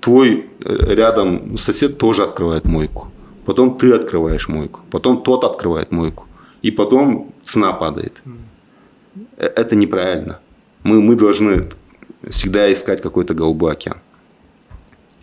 твой 0.00 0.46
э, 0.64 0.94
рядом 0.94 1.56
сосед 1.56 1.98
тоже 1.98 2.22
открывает 2.22 2.64
мойку. 2.64 3.10
Потом 3.44 3.78
ты 3.78 3.92
открываешь 3.92 4.48
мойку. 4.48 4.80
Потом 4.90 5.22
тот 5.22 5.44
открывает 5.44 5.92
мойку. 5.92 6.26
И 6.62 6.70
потом 6.70 7.32
цена 7.42 7.72
падает. 7.72 8.22
Э, 9.36 9.46
это 9.46 9.76
неправильно. 9.76 10.40
Мы, 10.82 11.00
мы 11.00 11.14
должны 11.14 11.68
всегда 12.28 12.72
искать 12.72 13.02
какой-то 13.02 13.34
голубой 13.34 13.72
океан. 13.72 13.98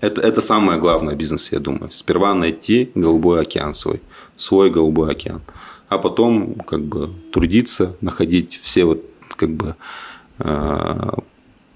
Это, 0.02 0.22
это 0.22 0.41
самое 0.41 0.80
главное 0.80 1.16
в 1.16 1.18
бизнесе, 1.18 1.49
я 1.52 1.60
думаю. 1.60 1.91
Сперва 1.91 2.34
найти 2.34 2.91
голубой 2.95 3.41
океан 3.41 3.74
свой, 3.74 4.02
свой 4.36 4.72
голубой 4.72 5.12
океан. 5.12 5.41
А 5.89 5.97
потом 5.99 6.56
как 6.56 6.82
бы 6.82 7.12
трудиться, 7.32 7.95
находить 8.02 8.60
все 8.62 8.86
вот 8.86 9.04
как 9.38 9.52
бы 9.52 9.76
э, 10.39 11.12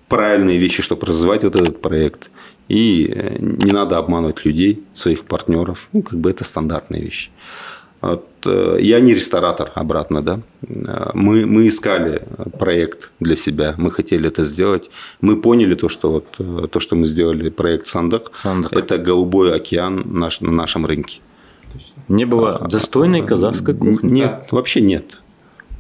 правильные 0.08 0.58
вещи, 0.58 0.82
чтобы 0.82 1.06
развивать 1.06 1.44
вот 1.44 1.56
этот 1.56 1.82
проект. 1.82 2.32
И 2.68 3.12
э, 3.14 3.36
не 3.40 3.72
надо 3.72 3.98
обманывать 3.98 4.44
людей, 4.44 4.84
своих 4.94 5.26
партнеров. 5.26 5.90
Ну, 5.94 6.02
как 6.02 6.20
бы 6.20 6.32
это 6.32 6.44
стандартные 6.44 7.04
вещи. 7.04 7.30
Вот, 8.02 8.26
э, 8.46 8.78
я 8.82 9.00
не 9.00 9.14
ресторатор, 9.14 9.72
обратно, 9.76 10.22
да. 10.22 10.40
Э, 10.68 11.12
мы, 11.14 11.46
мы 11.46 11.68
искали 11.68 12.22
проект 12.60 13.12
для 13.20 13.36
себя, 13.36 13.74
мы 13.78 13.92
хотели 13.92 14.28
это 14.28 14.44
сделать. 14.44 14.90
Мы 15.22 15.42
поняли 15.42 15.76
то, 15.76 15.90
что 15.90 16.12
вот 16.12 16.72
то, 16.72 16.80
что 16.80 16.96
мы 16.96 17.06
сделали 17.08 17.50
проект 17.50 17.88
Сандак, 17.88 18.32
Сандак. 18.42 18.74
это 18.74 18.98
голубой 18.98 19.56
океан 19.56 20.04
наш, 20.06 20.42
на 20.42 20.52
нашем 20.52 20.86
рынке. 20.86 21.20
Не 22.08 22.26
было 22.26 22.68
достойной 22.70 23.26
казахской 23.26 23.74
кухни? 23.74 24.10
Нет, 24.10 24.48
вообще 24.52 24.82
нет. 24.82 25.20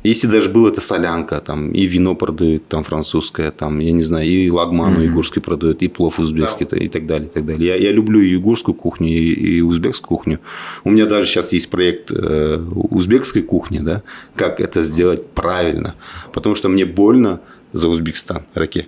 Если 0.05 0.27
даже 0.27 0.49
было 0.49 0.69
это 0.69 0.81
солянка, 0.81 1.41
там 1.41 1.71
и 1.71 1.85
вино 1.85 2.15
продают, 2.15 2.67
там 2.67 2.83
французское, 2.83 3.49
там, 3.49 3.79
я 3.79 3.91
не 3.91 4.03
знаю, 4.03 4.27
и 4.27 4.49
лагману 4.51 4.99
mm-hmm. 4.99 5.07
игурский 5.07 5.41
продают, 5.41 5.81
и 5.81 5.87
плов 5.87 6.19
узбекский, 6.19 6.67
да. 6.69 6.77
и 6.77 6.87
так 6.87 7.07
далее, 7.07 7.27
и 7.27 7.31
так 7.31 7.45
далее. 7.45 7.67
Я, 7.67 7.75
я 7.75 7.91
люблю 7.91 8.19
и 8.19 8.35
игурскую 8.35 8.75
кухню, 8.75 9.07
и, 9.07 9.57
и 9.57 9.61
узбекскую 9.61 10.07
кухню. 10.07 10.39
У 10.83 10.91
меня 10.91 11.07
даже 11.07 11.27
сейчас 11.27 11.53
есть 11.53 11.69
проект 11.71 12.11
э, 12.11 12.63
узбекской 12.75 13.41
кухни, 13.41 13.79
да, 13.79 14.03
как 14.35 14.59
это 14.59 14.83
сделать 14.83 15.27
правильно. 15.31 15.95
Потому 16.33 16.53
что 16.53 16.69
мне 16.69 16.85
больно 16.85 17.41
за 17.71 17.89
Узбекистан, 17.89 18.43
Раке. 18.53 18.87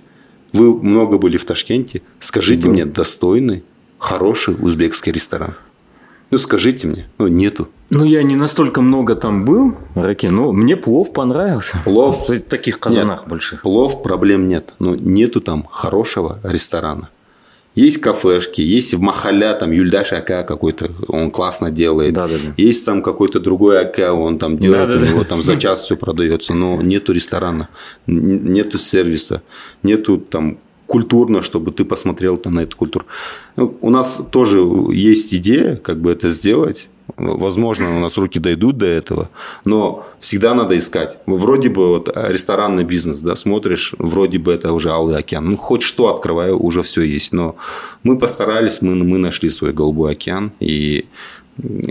Вы 0.53 0.82
много 0.82 1.18
были 1.18 1.38
в 1.38 1.45
Ташкенте. 1.45 2.03
Скажите 2.20 2.63
да. 2.63 2.70
мне, 2.70 2.86
достойный, 2.86 3.63
хороший 3.97 4.55
узбекский 4.55 5.11
ресторан. 5.11 5.55
Ну, 6.30 6.38
скажите 6.38 6.88
мне, 6.88 7.09
ну, 7.18 7.28
нету. 7.28 7.70
Ну, 7.90 8.04
я 8.04 8.24
не 8.24 8.36
настолько 8.36 8.82
много 8.82 9.16
там 9.16 9.46
был, 9.46 9.76
Раки, 9.96 10.28
но 10.28 10.52
мне 10.52 10.76
плов 10.76 11.14
понравился. 11.14 11.80
Плов? 11.86 12.28
В 12.28 12.40
таких 12.42 12.80
казанах 12.80 13.22
нет, 13.22 13.30
больших. 13.30 13.62
Плов 13.62 14.04
проблем 14.04 14.48
нет, 14.48 14.74
но 14.80 14.96
нету 14.96 15.40
там 15.40 15.66
хорошего 15.72 16.40
ресторана. 16.44 17.10
Есть 17.76 18.02
кафешки, 18.02 18.60
есть 18.60 18.96
в 18.96 19.00
Махаля, 19.00 19.54
там 19.54 19.72
Юльдаш 19.72 20.12
Ака 20.12 20.44
какой-то, 20.44 20.90
он 21.08 21.30
классно 21.30 21.70
делает. 21.70 22.14
Да, 22.14 22.28
да, 22.28 22.34
да. 22.44 22.54
Есть 22.58 22.84
там 22.86 23.04
какой-то 23.04 23.40
другой 23.40 23.82
Ака, 23.82 24.14
он 24.14 24.40
там 24.40 24.58
делает, 24.58 24.90
да, 24.90 24.96
да, 24.96 25.06
у 25.06 25.08
него 25.08 25.20
да. 25.20 25.26
там 25.26 25.42
за 25.44 25.58
час 25.58 25.84
все 25.84 25.96
продается, 25.96 26.56
но 26.56 26.82
нету 26.82 27.14
ресторана, 27.14 27.70
нету 28.08 28.80
сервиса, 28.80 29.44
нету 29.84 30.18
там 30.18 30.58
культурно, 30.88 31.42
чтобы 31.44 31.72
ты 31.72 31.86
посмотрел 31.86 32.38
там 32.38 32.56
на 32.56 32.62
эту 32.62 32.76
культуру. 32.76 33.06
Ну, 33.56 33.78
у 33.82 33.92
нас 33.92 34.22
тоже 34.32 34.58
есть 34.92 35.34
идея, 35.36 35.76
как 35.76 36.02
бы 36.02 36.12
это 36.12 36.30
сделать. 36.30 36.88
Возможно, 37.16 37.95
у 37.95 37.99
нас 37.99 38.18
руки 38.18 38.39
дойдут 38.39 38.78
до 38.78 38.86
этого, 38.86 39.30
но 39.66 40.05
всегда 40.20 40.53
надо 40.53 40.78
искать. 40.78 41.18
Вроде 41.26 41.70
бы 41.70 41.88
вот 41.88 42.12
ресторанный 42.16 42.84
бизнес, 42.84 43.22
да, 43.22 43.36
смотришь, 43.36 43.95
вроде 43.97 44.39
бы 44.39 44.51
это 44.51 44.74
уже 44.74 44.89
Алый 44.89 45.16
океан. 45.18 45.45
Ну, 45.51 45.58
хоть 45.58 45.84
что 45.84 46.14
открываю, 46.14 46.62
уже 46.62 46.82
все 46.82 47.01
есть. 47.01 47.34
Но 47.34 47.55
мы 48.03 48.18
постарались, 48.18 48.82
мы, 48.82 48.95
мы 48.95 49.18
нашли 49.18 49.49
свой 49.49 49.72
голубой 49.72 50.12
океан. 50.12 50.51
И 50.60 51.05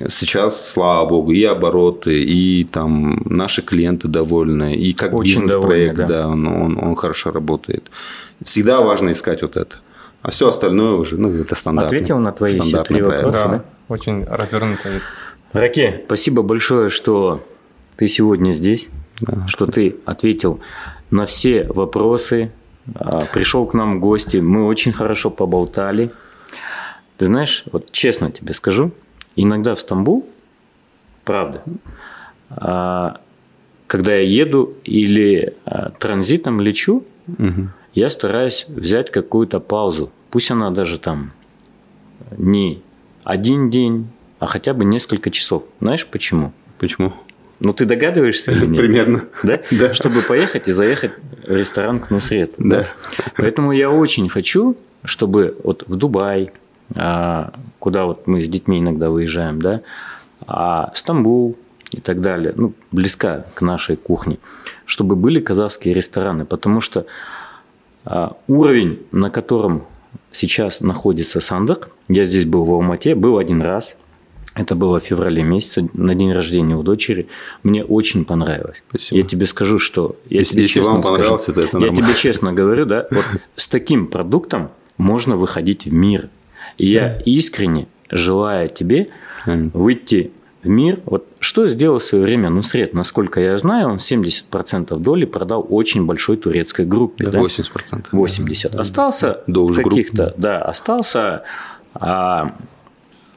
сейчас, 0.08 0.70
слава 0.70 1.08
богу, 1.08 1.32
и 1.32 1.42
обороты, 1.44 2.22
и 2.22 2.64
там 2.64 3.22
наши 3.24 3.62
клиенты 3.62 4.08
довольны, 4.08 4.76
и 4.76 4.92
как 4.92 5.18
бизнес-проект, 5.18 5.96
да, 5.96 6.06
да 6.06 6.28
он, 6.28 6.46
он, 6.46 6.78
он 6.78 6.94
хорошо 6.94 7.30
работает. 7.30 7.90
Всегда 8.42 8.80
важно 8.80 9.12
искать 9.12 9.42
вот 9.42 9.56
это. 9.56 9.76
А 10.22 10.30
все 10.30 10.48
остальное 10.48 10.94
уже, 10.94 11.16
ну, 11.18 11.30
это 11.30 11.54
стандартно. 11.54 11.96
Ответил 11.96 12.18
на 12.18 12.32
твои 12.32 12.60
все 12.60 12.82
три 12.82 13.02
вопроса, 13.02 13.44
да? 13.44 13.48
да? 13.48 13.64
Очень 13.88 14.24
развернутый. 14.24 15.00
Раке, 15.52 16.02
спасибо 16.06 16.42
большое, 16.42 16.90
что 16.90 17.44
ты 17.96 18.08
сегодня 18.08 18.52
здесь, 18.52 18.88
да. 19.20 19.46
что 19.46 19.66
ты 19.66 19.96
ответил 20.04 20.60
на 21.10 21.24
все 21.24 21.64
вопросы, 21.64 22.52
а, 22.94 23.26
пришел 23.26 23.64
к 23.66 23.74
нам 23.74 23.98
в 23.98 24.00
гости, 24.00 24.38
мы 24.38 24.66
очень 24.66 24.92
хорошо 24.92 25.30
поболтали. 25.30 26.10
Ты 27.16 27.26
знаешь, 27.26 27.64
вот 27.72 27.92
честно 27.92 28.30
тебе 28.30 28.54
скажу, 28.54 28.90
иногда 29.36 29.74
в 29.74 29.80
Стамбул, 29.80 30.28
правда, 31.24 31.62
а, 32.50 33.20
когда 33.86 34.14
я 34.16 34.22
еду 34.22 34.74
или 34.84 35.54
а, 35.64 35.90
транзитом 35.90 36.60
лечу, 36.60 37.04
угу. 37.28 37.68
я 37.94 38.10
стараюсь 38.10 38.66
взять 38.68 39.12
какую-то 39.12 39.60
паузу. 39.60 40.10
Пусть 40.30 40.50
она 40.50 40.70
даже 40.70 40.98
там 40.98 41.32
не 42.36 42.82
один 43.26 43.70
день, 43.70 44.08
а 44.38 44.46
хотя 44.46 44.72
бы 44.72 44.84
несколько 44.84 45.30
часов. 45.30 45.64
Знаешь 45.80 46.06
почему? 46.06 46.52
Почему? 46.78 47.12
Ну, 47.58 47.72
ты 47.72 47.84
догадываешься 47.84 48.52
или 48.52 48.66
нет? 48.66 48.80
Примерно. 48.80 49.24
Да? 49.42 49.60
да? 49.72 49.94
Чтобы 49.94 50.22
поехать 50.22 50.68
и 50.68 50.72
заехать 50.72 51.10
в 51.44 51.50
ресторан 51.50 51.98
к 51.98 52.10
Нусрету. 52.10 52.54
Да. 52.58 52.86
Поэтому 53.36 53.72
я 53.72 53.90
очень 53.90 54.28
хочу, 54.28 54.76
чтобы 55.02 55.56
вот 55.64 55.82
в 55.88 55.96
Дубай, 55.96 56.52
а, 56.94 57.52
куда 57.80 58.04
вот 58.04 58.28
мы 58.28 58.44
с 58.44 58.48
детьми 58.48 58.78
иногда 58.78 59.10
выезжаем, 59.10 59.60
да, 59.60 59.82
а 60.46 60.92
Стамбул 60.94 61.56
и 61.90 62.00
так 62.00 62.20
далее, 62.20 62.52
ну, 62.56 62.74
близка 62.92 63.46
к 63.54 63.60
нашей 63.60 63.96
кухне, 63.96 64.38
чтобы 64.84 65.16
были 65.16 65.40
казахские 65.40 65.94
рестораны, 65.94 66.44
потому 66.44 66.80
что 66.80 67.06
а, 68.04 68.36
уровень, 68.46 69.04
на 69.10 69.30
котором 69.30 69.84
сейчас 70.36 70.80
находится 70.80 71.40
Сандак, 71.40 71.90
я 72.08 72.24
здесь 72.24 72.44
был 72.44 72.64
в 72.64 72.72
Алмате, 72.72 73.14
был 73.14 73.38
один 73.38 73.62
раз, 73.62 73.96
это 74.54 74.74
было 74.74 75.00
в 75.00 75.04
феврале 75.04 75.42
месяце, 75.42 75.88
на 75.92 76.14
день 76.14 76.32
рождения 76.32 76.76
у 76.76 76.82
дочери. 76.82 77.26
Мне 77.62 77.84
очень 77.84 78.24
понравилось. 78.24 78.82
Спасибо. 78.88 79.20
Я 79.20 79.26
тебе 79.26 79.46
скажу, 79.46 79.78
что... 79.78 80.16
Я 80.30 80.38
если 80.38 80.52
тебе 80.52 80.62
если 80.62 80.74
честно 80.74 80.92
вам 80.92 81.02
понравилось, 81.02 81.42
скажу, 81.42 81.60
то 81.60 81.66
это 81.66 81.78
нормально. 81.78 82.00
Я 82.00 82.06
тебе 82.06 82.16
честно 82.18 82.52
говорю, 82.54 82.86
да, 82.86 83.06
вот 83.10 83.24
с 83.54 83.68
таким 83.68 84.06
продуктом 84.06 84.70
можно 84.96 85.36
выходить 85.36 85.84
в 85.84 85.92
мир. 85.92 86.30
И 86.78 86.90
я 86.90 87.18
искренне 87.26 87.86
желаю 88.10 88.70
тебе 88.70 89.08
выйти 89.44 90.32
мир. 90.68 91.00
Вот 91.04 91.26
что 91.40 91.66
сделал 91.68 91.98
в 91.98 92.02
свое 92.02 92.24
время 92.24 92.50
Нусрет? 92.50 92.94
Насколько 92.94 93.40
я 93.40 93.56
знаю, 93.58 93.88
он 93.88 93.96
70% 93.96 94.96
доли 94.98 95.24
продал 95.24 95.66
очень 95.68 96.06
большой 96.06 96.36
турецкой 96.36 96.86
группе. 96.86 97.26
Да, 97.28 97.38
80%. 97.38 98.06
80%. 98.12 98.70
Да. 98.72 98.78
Остался 98.80 99.40
да, 99.46 99.82
каких-то, 99.82 100.34
да, 100.36 100.62
остался 100.62 101.42
а, 101.94 102.54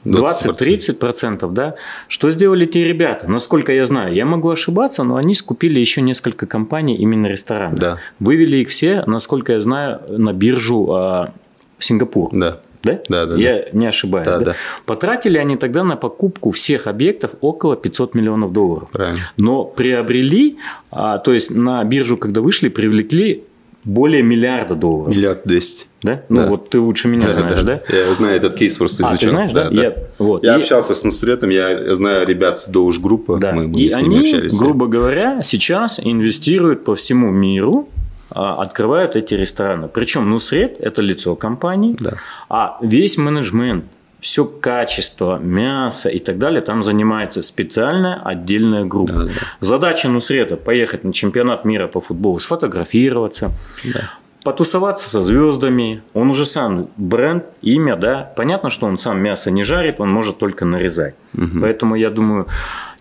20-30%, 0.05 1.51
да. 1.51 1.75
Что 2.07 2.32
сделали 2.32 2.65
те 2.65 2.88
ребята? 2.88 3.30
Насколько 3.30 3.73
я 3.73 3.86
знаю, 3.86 4.13
я 4.13 4.25
могу 4.25 4.49
ошибаться, 4.49 5.03
но 5.03 5.17
они 5.17 5.36
скупили 5.36 5.80
еще 5.80 6.01
несколько 6.01 6.45
компаний 6.45 6.95
именно 6.95 7.27
ресторанов. 7.27 7.80
Да. 7.80 7.97
Вывели 8.19 8.57
их 8.57 8.69
все, 8.69 9.03
насколько 9.05 9.53
я 9.53 9.61
знаю, 9.61 10.01
на 10.07 10.34
биржу 10.34 10.91
а, 10.93 11.34
в 11.77 11.86
Сингапур. 11.86 12.30
Да. 12.34 12.59
Да? 12.84 12.99
Да, 13.09 13.25
да. 13.25 13.36
Я 13.36 13.55
да. 13.55 13.65
не 13.73 13.86
ошибаюсь. 13.88 14.25
Да, 14.25 14.39
да? 14.39 14.45
Да. 14.45 14.55
Потратили 14.86 15.38
они 15.38 15.57
тогда 15.57 15.84
на 15.84 15.97
покупку 15.97 16.51
всех 16.51 16.88
объектов 16.88 17.32
около 17.41 17.75
500 17.75 18.15
миллионов 18.15 18.53
долларов. 18.53 18.89
Правильно. 18.91 19.32
Но 19.38 19.65
приобрели, 19.65 20.57
а, 20.91 21.17
то 21.17 21.34
есть 21.34 21.51
на 21.51 21.84
биржу, 21.84 22.17
когда 22.17 22.41
вышли, 22.41 22.69
привлекли 22.69 23.43
более 23.84 24.23
миллиарда 24.23 24.75
долларов. 24.75 25.15
Миллиард 25.15 25.43
двести. 25.43 25.86
Да? 26.01 26.23
Ну, 26.30 26.41
да. 26.41 26.47
вот 26.47 26.69
ты 26.69 26.80
лучше 26.80 27.09
меня 27.09 27.27
да, 27.27 27.34
знаешь, 27.34 27.63
да. 27.63 27.82
да? 27.88 27.97
Я 27.97 28.13
знаю 28.13 28.38
этот 28.38 28.55
кейс 28.55 28.77
просто 28.77 29.03
изучал. 29.03 29.15
А, 29.15 29.19
ты 29.19 29.27
знаешь, 29.27 29.51
да? 29.51 29.69
да? 29.69 29.84
Я, 29.84 29.95
вот. 30.17 30.43
я 30.43 30.55
и... 30.57 30.61
общался 30.61 30.95
с 30.95 31.03
Нусретом, 31.03 31.49
я 31.49 31.93
знаю 31.95 32.25
ребят 32.25 32.59
с 32.59 32.67
Доуж 32.67 32.99
группы, 32.99 33.38
да. 33.39 33.51
мы, 33.51 33.67
мы 33.67 33.80
и 33.80 33.91
с 33.91 33.97
ними 33.97 34.17
они, 34.17 34.27
общались. 34.27 34.57
грубо 34.57 34.88
говоря, 34.88 35.41
сейчас 35.43 35.99
инвестируют 36.01 36.86
по 36.86 36.95
всему 36.95 37.32
миру 37.32 37.89
открывают 38.32 39.15
эти 39.15 39.34
рестораны. 39.34 39.88
Причем 39.88 40.30
Нусред– 40.30 40.77
это 40.80 41.01
лицо 41.01 41.36
компании, 41.36 41.95
да. 41.99 42.13
а 42.49 42.77
весь 42.82 43.17
менеджмент 43.17 43.86
все 44.19 44.45
качество 44.45 45.38
мяса 45.39 46.09
и 46.09 46.19
так 46.19 46.38
далее, 46.38 46.61
там 46.61 46.84
занимается 46.84 47.41
специальная 47.41 48.21
отдельная 48.21 48.86
группа. 48.86 49.13
Да, 49.13 49.23
да. 49.25 49.32
Задача 49.61 50.09
Нусрета– 50.09 50.55
поехать 50.57 51.03
на 51.03 51.13
чемпионат 51.13 51.65
мира 51.65 51.88
по 51.88 52.01
футболу, 52.01 52.39
сфотографироваться, 52.39 53.51
да. 53.84 54.11
потусоваться 54.43 55.09
со 55.09 55.21
звездами. 55.21 56.01
Он 56.13 56.30
уже 56.30 56.45
сам 56.45 56.89
бренд, 56.97 57.45
имя, 57.61 57.95
да. 57.95 58.32
Понятно, 58.36 58.69
что 58.69 58.88
он 58.88 58.97
сам 58.97 59.19
мясо 59.21 59.51
не 59.51 59.63
жарит, 59.63 59.99
он 59.99 60.11
может 60.11 60.38
только 60.38 60.65
нарезать. 60.65 61.15
Угу. 61.34 61.61
Поэтому 61.61 61.95
я 61.95 62.09
думаю, 62.09 62.47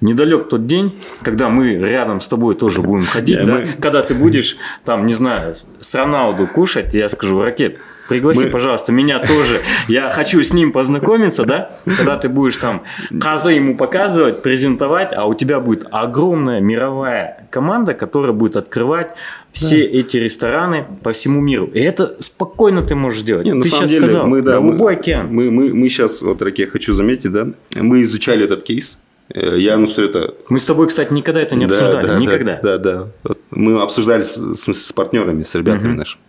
недалек 0.01 0.49
тот 0.49 0.67
день, 0.67 1.01
когда 1.23 1.49
мы 1.49 1.75
рядом 1.75 2.21
с 2.21 2.29
тобой 2.29 2.55
тоже 2.55 2.83
будем 2.83 3.05
ходить, 3.05 3.45
да? 3.45 3.61
когда 3.81 4.03
ты 4.03 4.15
будешь 4.15 4.57
там, 4.85 5.07
не 5.07 5.15
знаю, 5.15 5.55
с 5.81 5.95
Роналду 5.95 6.47
кушать, 6.47 6.95
я 6.95 7.09
скажу, 7.09 7.43
ракет, 7.43 7.79
Пригласи, 8.09 8.45
Мы... 8.45 8.51
пожалуйста, 8.51 8.91
меня 8.91 9.19
тоже. 9.19 9.61
Я 9.87 10.09
хочу 10.09 10.43
с 10.43 10.53
ним 10.55 10.73
познакомиться, 10.73 11.45
да? 11.45 11.77
Когда 11.85 12.17
ты 12.17 12.29
будешь 12.29 12.57
там 12.57 12.83
казы 13.21 13.53
ему 13.53 13.77
показывать, 13.77 14.43
презентовать, 14.43 15.13
а 15.15 15.27
у 15.27 15.35
тебя 15.35 15.61
будет 15.61 15.87
огромная 15.91 16.61
мировая 16.61 17.47
команда, 17.51 17.93
которая 17.93 18.33
будет 18.33 18.57
открывать 18.57 19.11
все 19.53 19.77
да. 19.77 19.99
эти 19.99 20.17
рестораны 20.17 20.87
по 21.03 21.13
всему 21.13 21.41
миру. 21.41 21.67
И 21.67 21.81
это 21.81 22.17
спокойно 22.21 22.83
ты 22.83 22.95
можешь 22.95 23.23
делать. 23.23 23.45
Не, 23.45 23.53
на 23.53 23.65
ты 23.65 23.69
самом 23.69 23.89
сейчас 23.89 23.91
деле, 23.91 24.09
сказал, 24.09 24.27
мы, 24.27 24.43
да, 24.43 24.53
голубой 24.53 24.95
мы, 24.95 25.01
океан. 25.01 25.29
Мы, 25.31 25.51
мы, 25.51 25.75
мы 25.75 25.89
сейчас, 25.91 26.23
вот, 26.23 26.41
Раки, 26.41 26.63
я 26.63 26.67
хочу 26.67 26.95
заметить, 26.95 27.33
да, 27.33 27.49
мы 27.75 28.03
изучали 28.03 28.45
этот 28.45 28.63
кейс. 28.63 28.99
Э, 29.35 29.57
я, 29.59 29.77
ну, 29.77 29.87
что 29.87 30.03
это... 30.03 30.35
Мы 30.49 30.59
с 30.59 30.65
тобой, 30.65 30.89
кстати, 30.89 31.13
никогда 31.13 31.41
это 31.41 31.57
не 31.57 31.67
да, 31.67 31.75
обсуждали. 31.75 32.07
Да, 32.07 32.19
никогда. 32.19 32.61
Да, 32.63 32.79
да. 32.79 32.95
да. 32.95 33.09
Вот 33.25 33.39
мы 33.51 33.81
обсуждали 33.81 34.23
с, 34.23 34.37
с, 34.37 34.73
с 34.73 34.93
партнерами, 34.93 35.43
с 35.43 35.55
ребятами 35.55 35.91
угу. 35.91 35.99
нашими 35.99 36.23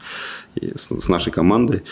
с, 0.76 1.08
нашей 1.08 1.32
командой. 1.32 1.84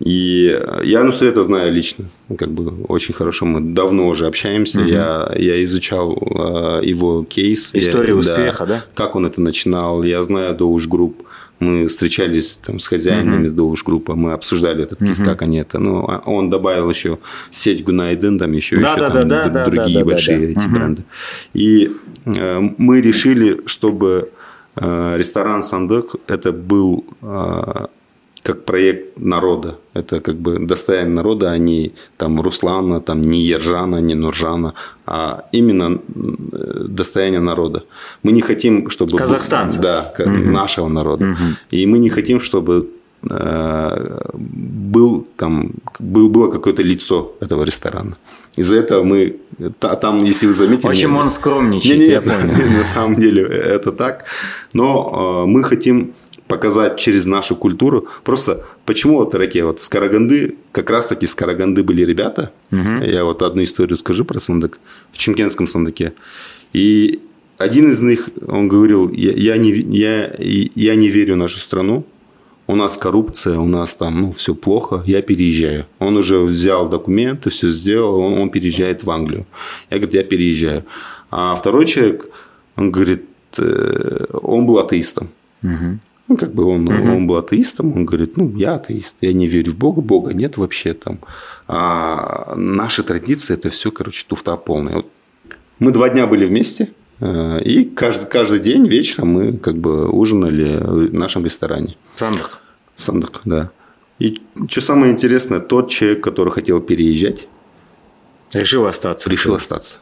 И 0.00 0.58
я 0.82 1.02
Нусрета 1.04 1.42
знаю 1.42 1.72
лично, 1.72 2.06
как 2.36 2.50
бы 2.50 2.84
очень 2.84 3.14
хорошо, 3.14 3.46
мы 3.46 3.60
давно 3.60 4.08
уже 4.08 4.26
общаемся, 4.26 4.80
угу. 4.80 4.88
я, 4.88 5.32
я 5.36 5.64
изучал 5.64 6.12
э, 6.12 6.84
его 6.84 7.24
кейс. 7.24 7.74
Историю 7.74 8.14
я, 8.14 8.16
успеха, 8.16 8.66
да, 8.66 8.74
да? 8.74 8.84
Как 8.94 9.16
он 9.16 9.26
это 9.26 9.40
начинал, 9.40 10.02
я 10.02 10.22
знаю 10.22 10.54
Doğuş 10.54 10.86
Group, 10.86 11.22
мы 11.60 11.86
встречались 11.86 12.56
там, 12.56 12.78
с 12.78 12.86
хозяинами 12.86 13.48
угу. 13.48 13.56
Доуш 13.56 13.84
Группа, 13.84 14.14
мы 14.14 14.32
обсуждали 14.32 14.84
этот 14.84 14.98
кейс, 14.98 15.20
угу. 15.20 15.28
как 15.28 15.42
они 15.42 15.58
это. 15.58 15.78
Ну, 15.78 16.04
а 16.08 16.22
он 16.26 16.50
добавил 16.50 16.90
еще 16.90 17.18
сеть 17.50 17.84
Гунайден, 17.84 18.38
там 18.38 18.52
еще, 18.52 18.76
да, 18.78 18.92
еще 18.92 19.00
да, 19.00 19.10
там, 19.10 19.28
да, 19.28 19.64
другие 19.64 19.98
да, 20.00 20.04
большие 20.04 20.38
да, 20.38 20.54
да. 20.54 20.60
эти 20.60 20.68
бренды. 20.68 21.04
И 21.54 21.90
э, 22.26 22.60
мы 22.78 23.00
решили, 23.00 23.60
чтобы 23.66 24.30
э, 24.76 25.16
ресторан 25.16 25.62
Сандык 25.62 26.16
это 26.28 26.52
был 26.52 27.04
э, 27.22 27.86
как 28.46 28.64
проект 28.64 29.18
народа. 29.18 29.74
Это 29.94 30.20
как 30.20 30.36
бы 30.36 30.58
достояние 30.66 31.14
народа, 31.14 31.50
а 31.50 31.58
не 31.58 31.92
там 32.16 32.40
Руслана, 32.40 33.00
там 33.00 33.20
не 33.20 33.40
Ержана, 33.40 34.00
не 34.00 34.14
Нуржана, 34.14 34.72
а 35.06 35.44
именно 35.52 35.98
достояние 36.88 37.40
народа. 37.40 37.82
Мы 38.22 38.32
не 38.32 38.40
хотим, 38.40 38.88
чтобы... 38.90 39.18
Казахстанцев. 39.18 39.80
Да, 39.80 40.14
угу. 40.18 40.30
нашего 40.30 40.88
народа. 40.88 41.24
Угу. 41.24 41.44
И 41.72 41.86
мы 41.86 41.98
не 41.98 42.10
хотим, 42.10 42.40
чтобы 42.40 42.88
э, 43.30 44.20
был 44.34 45.26
там 45.36 45.70
был, 45.98 46.28
было 46.28 46.52
какое-то 46.52 46.82
лицо 46.82 47.34
этого 47.40 47.64
ресторана. 47.64 48.14
Из-за 48.58 48.76
этого 48.76 49.02
мы 49.02 49.36
там, 50.00 50.24
если 50.24 50.46
вы 50.46 50.52
заметили... 50.52 50.88
Очень 50.88 51.16
он 51.16 51.28
скромничает, 51.28 51.98
не, 51.98 52.06
не, 52.06 52.12
я 52.12 52.20
понял. 52.20 52.78
На 52.78 52.84
самом 52.84 53.16
деле 53.16 53.42
это 53.42 53.92
так. 53.92 54.24
Но 54.72 55.44
э, 55.44 55.50
мы 55.50 55.64
хотим 55.64 56.12
показать 56.48 56.98
через 56.98 57.26
нашу 57.26 57.56
культуру. 57.56 58.08
Просто 58.24 58.64
почему 58.84 59.16
вот 59.16 59.32
такие 59.32 59.64
вот 59.64 59.80
с 59.80 59.88
Караганды, 59.88 60.56
как 60.72 60.90
раз 60.90 61.08
таки 61.08 61.26
с 61.26 61.34
Караганды 61.34 61.82
были 61.82 62.02
ребята. 62.02 62.52
Угу. 62.72 63.04
Я 63.04 63.24
вот 63.24 63.42
одну 63.42 63.62
историю 63.62 63.96
скажу 63.96 64.24
про 64.24 64.38
Сандак 64.38 64.78
в 65.12 65.18
Чемкенском 65.18 65.66
Сандаке. 65.66 66.12
И 66.72 67.20
один 67.58 67.88
из 67.88 68.00
них, 68.02 68.28
он 68.46 68.68
говорил, 68.68 69.10
я, 69.10 69.32
я, 69.32 69.56
не, 69.56 69.70
я, 69.70 70.34
я 70.38 70.94
не 70.94 71.08
верю 71.08 71.34
в 71.34 71.38
нашу 71.38 71.58
страну, 71.58 72.04
у 72.68 72.74
нас 72.74 72.98
коррупция, 72.98 73.58
у 73.58 73.66
нас 73.66 73.94
там 73.94 74.20
ну, 74.20 74.32
все 74.32 74.54
плохо, 74.54 75.02
я 75.06 75.22
переезжаю. 75.22 75.86
Он 75.98 76.16
уже 76.16 76.38
взял 76.40 76.88
документы, 76.88 77.50
все 77.50 77.70
сделал, 77.70 78.18
он, 78.18 78.38
он 78.38 78.50
переезжает 78.50 79.04
в 79.04 79.10
Англию. 79.10 79.46
Я 79.90 79.98
говорю, 79.98 80.18
я 80.18 80.24
переезжаю. 80.24 80.84
А 81.30 81.54
второй 81.54 81.86
человек, 81.86 82.28
он 82.76 82.90
говорит, 82.90 83.24
э, 83.58 84.24
он 84.42 84.66
был 84.66 84.78
атеистом. 84.78 85.28
Угу. 85.62 85.98
Ну, 86.28 86.36
как 86.36 86.52
бы 86.52 86.64
он, 86.64 86.88
угу. 86.88 87.16
он 87.16 87.26
был 87.26 87.36
атеистом, 87.36 87.96
он 87.96 88.04
говорит, 88.04 88.36
ну, 88.36 88.52
я 88.56 88.74
атеист, 88.74 89.18
я 89.20 89.32
не 89.32 89.46
верю 89.46 89.72
в 89.72 89.76
Бога, 89.76 90.00
Бога 90.00 90.34
нет 90.34 90.56
вообще 90.56 90.92
там. 90.92 91.20
А 91.68 92.54
наши 92.56 93.02
традиции– 93.04 93.54
это 93.58 93.70
все, 93.70 93.90
короче, 93.92 94.24
туфта 94.26 94.56
полная. 94.56 94.96
Вот 94.96 95.06
мы 95.78 95.92
два 95.92 96.08
дня 96.08 96.26
были 96.26 96.46
вместе, 96.46 96.92
э, 97.20 97.62
и 97.62 97.84
каждый, 97.84 98.26
каждый 98.26 98.60
день 98.60 98.86
вечером 98.86 99.28
мы 99.28 99.52
как 99.58 99.76
бы 99.76 100.08
ужинали 100.08 100.78
в 100.78 101.14
нашем 101.14 101.44
ресторане. 101.44 101.96
Сандак. 102.16 102.60
Сандак, 102.96 103.42
да. 103.44 103.70
И 104.18 104.40
что 104.68 104.80
самое 104.80 105.12
интересное, 105.12 105.60
тот 105.60 105.90
человек, 105.90 106.24
который 106.24 106.50
хотел 106.50 106.80
переезжать, 106.80 107.46
решил 108.52 108.86
остаться. 108.86 109.28
Решил 109.28 109.54
остаться. 109.54 109.98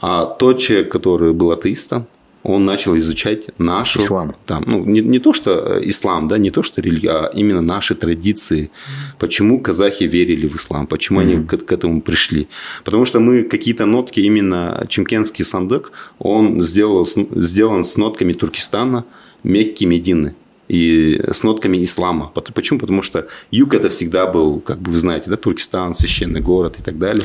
А 0.00 0.24
тот 0.24 0.58
человек, 0.58 0.90
который 0.90 1.34
был 1.34 1.52
атеистом, 1.52 2.06
он 2.42 2.64
начал 2.64 2.96
изучать 2.96 3.48
нашу... 3.58 4.00
Ислам. 4.00 4.34
Там, 4.46 4.64
ну, 4.66 4.84
не, 4.84 5.00
не 5.00 5.18
то, 5.18 5.32
что 5.32 5.50
э, 5.50 5.80
ислам, 5.84 6.28
да, 6.28 6.38
не 6.38 6.50
то, 6.50 6.62
что 6.62 6.80
религия, 6.80 7.10
а 7.10 7.30
именно 7.34 7.60
наши 7.60 7.94
традиции. 7.94 8.70
Почему 9.18 9.60
казахи 9.60 10.04
верили 10.04 10.48
в 10.48 10.56
ислам, 10.56 10.86
почему 10.86 11.20
mm-hmm. 11.20 11.34
они 11.36 11.46
к, 11.46 11.56
к 11.58 11.72
этому 11.72 12.00
пришли. 12.00 12.48
Потому 12.84 13.04
что 13.04 13.20
мы 13.20 13.42
какие-то 13.42 13.84
нотки, 13.84 14.20
именно 14.20 14.86
чемкенский 14.88 15.44
сандык, 15.44 15.92
он 16.18 16.62
сделал, 16.62 17.06
сделан 17.06 17.84
с 17.84 17.96
нотками 17.96 18.32
Туркестана, 18.32 19.04
Мекки, 19.42 19.84
Медины 19.84 20.34
и 20.68 21.20
с 21.32 21.42
нотками 21.42 21.82
ислама. 21.82 22.32
Почему? 22.54 22.78
Потому 22.78 23.02
что 23.02 23.26
юг 23.50 23.74
это 23.74 23.88
всегда 23.88 24.26
был, 24.26 24.60
как 24.60 24.78
бы 24.80 24.92
вы 24.92 24.98
знаете, 24.98 25.28
да, 25.28 25.36
Туркестан, 25.36 25.92
священный 25.94 26.40
город 26.40 26.76
и 26.78 26.82
так 26.82 26.98
далее. 26.98 27.24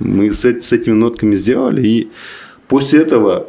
Мы 0.00 0.32
с, 0.32 0.44
с 0.44 0.72
этими 0.72 0.94
нотками 0.94 1.36
сделали, 1.36 1.86
и 1.86 2.08
после 2.66 3.02
этого 3.02 3.46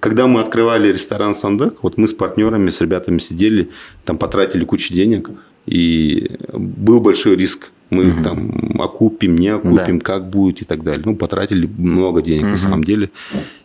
когда 0.00 0.26
мы 0.26 0.40
открывали 0.40 0.92
ресторан 0.92 1.34
Сандак, 1.34 1.82
вот 1.82 1.96
мы 1.96 2.08
с 2.08 2.14
партнерами, 2.14 2.70
с 2.70 2.80
ребятами 2.80 3.18
сидели, 3.18 3.70
там 4.04 4.18
потратили 4.18 4.64
кучу 4.64 4.92
денег, 4.94 5.30
и 5.66 6.30
был 6.52 7.00
большой 7.00 7.36
риск. 7.36 7.70
Мы 7.90 8.10
угу. 8.10 8.22
там 8.22 8.80
окупим, 8.80 9.36
не 9.36 9.48
окупим, 9.48 9.98
да. 9.98 10.04
как 10.04 10.30
будет 10.30 10.62
и 10.62 10.64
так 10.64 10.82
далее. 10.82 11.02
Ну, 11.04 11.16
потратили 11.16 11.68
много 11.78 12.22
денег 12.22 12.42
угу. 12.42 12.50
на 12.50 12.56
самом 12.56 12.84
деле. 12.84 13.10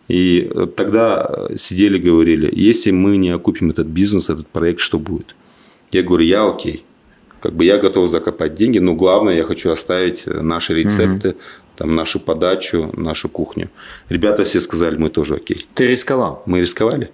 И 0.08 0.52
тогда 0.76 1.50
сидели, 1.56 1.98
говорили, 1.98 2.50
если 2.52 2.92
мы 2.92 3.18
не 3.18 3.30
окупим 3.30 3.72
этот 3.72 3.88
бизнес, 3.88 4.30
этот 4.30 4.48
проект, 4.48 4.82
что 4.82 5.00
будет? 5.00 5.36
Я 5.92 6.04
говорю, 6.04 6.26
я 6.26 6.48
окей. 6.48 6.84
Как 7.42 7.54
бы 7.54 7.64
я 7.64 7.78
готов 7.78 8.10
закопать 8.10 8.56
деньги, 8.56 8.80
но 8.80 8.96
главное, 8.96 9.36
я 9.36 9.44
хочу 9.44 9.72
оставить 9.72 10.26
наши 10.26 10.74
рецепты, 10.74 11.30
угу 11.30 11.38
там, 11.80 11.96
нашу 11.96 12.20
подачу, 12.20 12.92
нашу 12.98 13.30
кухню. 13.30 13.70
Ребята 14.10 14.44
все 14.44 14.60
сказали, 14.60 14.98
мы 14.98 15.10
тоже 15.10 15.36
окей. 15.36 15.66
Ты 15.74 15.88
рисковал? 15.88 16.44
Мы 16.46 16.60
рисковали. 16.60 17.10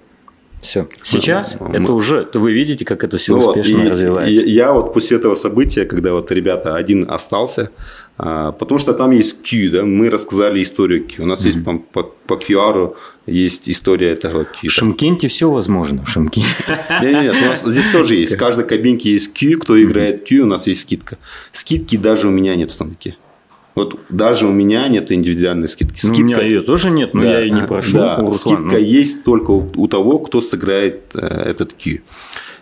Все. 0.60 0.88
Сейчас 1.04 1.58
мы, 1.60 1.70
это 1.70 1.82
мы... 1.82 1.94
уже, 1.94 2.28
вы 2.34 2.52
видите, 2.52 2.84
как 2.84 3.04
это 3.04 3.18
все 3.18 3.34
ну 3.34 3.46
успешно 3.46 3.78
вот, 3.78 3.86
и, 3.86 3.90
развивается. 3.90 4.46
И, 4.46 4.50
я 4.50 4.74
вот 4.74 4.94
после 4.94 5.18
этого 5.18 5.36
события, 5.36 5.86
когда 5.86 6.14
вот 6.14 6.32
ребята 6.32 6.76
один 6.76 7.06
остался, 7.08 7.70
а, 8.18 8.54
потому 8.54 8.80
что 8.80 8.94
там 8.94 9.12
есть 9.12 9.48
Q, 9.48 9.70
да, 9.72 9.84
мы 9.84 10.10
рассказали 10.10 10.64
историю 10.64 11.06
Q. 11.08 11.22
У 11.22 11.26
нас 11.28 11.42
mm-hmm. 11.42 11.46
есть 11.46 11.64
по, 11.64 11.78
по, 11.78 12.04
по 12.26 12.34
QR 12.34 12.96
есть 13.28 13.70
история 13.70 14.14
этого 14.14 14.46
Q. 14.46 14.70
В 14.70 14.72
Шимкенте 14.72 15.28
все 15.28 15.52
возможно, 15.52 16.04
в 16.04 16.10
Шимкенте. 16.10 16.50
Нет, 17.04 17.24
нет, 17.24 17.36
у 17.40 17.46
нас 17.46 17.64
здесь 17.64 17.88
тоже 17.90 18.16
есть. 18.16 18.34
В 18.34 18.38
каждой 18.38 18.66
кабинке 18.66 19.12
есть 19.12 19.40
Q, 19.40 19.60
кто 19.60 19.80
играет 19.80 20.28
Q, 20.28 20.42
у 20.42 20.48
нас 20.48 20.66
есть 20.66 20.82
скидка. 20.82 21.20
Скидки 21.52 21.98
даже 21.98 22.28
у 22.28 22.32
меня 22.32 22.56
нет 22.56 22.72
в 22.72 22.74
станке. 22.74 23.18
Вот 23.76 24.00
даже 24.10 24.48
у 24.48 24.52
меня 24.52 24.88
нет 24.88 25.12
индивидуальной 25.12 25.68
скидки. 25.68 26.00
Скидка... 26.00 26.22
Ну, 26.22 26.24
у 26.24 26.28
меня 26.28 26.42
ее 26.42 26.62
тоже 26.62 26.90
нет, 26.90 27.14
но 27.14 27.22
да, 27.22 27.40
я 27.40 27.46
и 27.46 27.52
не 27.52 27.62
прошу. 27.64 27.98
Да, 27.98 28.18
у 28.18 28.28
Руслана, 28.28 28.58
скидка 28.58 28.78
ну... 28.78 28.86
есть 28.86 29.24
только 29.24 29.52
у, 29.52 29.88
того, 29.88 30.20
кто 30.20 30.42
сыграет 30.42 31.02
э, 31.14 31.20
этот 31.50 31.74
Q. 31.74 32.00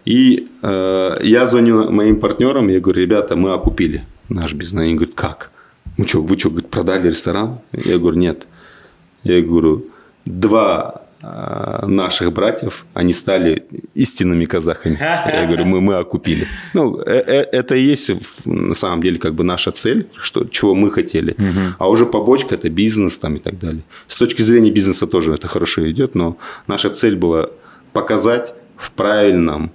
И 0.06 0.48
э, 0.64 1.16
я 1.22 1.46
звоню 1.46 1.92
моим 1.92 2.20
партнерам, 2.20 2.68
я 2.68 2.80
говорю, 2.80 3.02
ребята, 3.02 3.36
мы 3.36 3.54
окупили 3.54 4.06
наш 4.28 4.54
бизнес. 4.54 4.82
Они 4.82 4.96
говорят, 4.96 5.14
как? 5.14 5.52
Ну 5.98 6.08
что, 6.08 6.24
вы 6.24 6.38
что, 6.38 6.50
продали 6.50 7.10
ресторан? 7.10 7.60
Я 7.72 8.00
говорю, 8.00 8.18
нет. 8.18 8.48
Я 9.24 9.42
говорю, 9.42 9.86
два 10.26 11.03
наших 11.24 12.34
братьев, 12.34 12.86
они 12.94 13.14
стали 13.14 13.64
истинными 13.94 14.46
казахами. 14.46 14.98
Я 15.00 15.46
говорю, 15.46 15.66
мы, 15.66 15.80
мы 15.80 15.96
окупили. 15.96 16.48
Ну, 16.74 17.00
э, 17.00 17.24
э, 17.26 17.48
это 17.52 17.76
и 17.76 17.82
есть 17.82 18.12
на 18.46 18.76
самом 18.76 19.02
деле 19.02 19.18
как 19.18 19.34
бы 19.34 19.44
наша 19.44 19.72
цель, 19.72 20.08
что, 20.18 20.44
чего 20.46 20.76
мы 20.76 20.92
хотели. 20.92 21.32
Угу. 21.32 21.76
А 21.80 21.90
уже 21.90 22.06
побочка– 22.06 22.56
это 22.58 22.70
бизнес 22.70 23.18
там 23.18 23.36
и 23.36 23.40
так 23.40 23.58
далее. 23.58 23.84
С 24.08 24.18
точки 24.18 24.42
зрения 24.42 24.72
бизнеса 24.72 25.08
тоже 25.08 25.34
это 25.34 25.48
хорошо 25.48 25.90
идет, 25.90 26.16
но 26.16 26.38
наша 26.68 26.90
цель 26.90 27.16
была 27.16 27.48
показать 27.94 28.54
в 28.76 28.92
правильном 28.92 29.72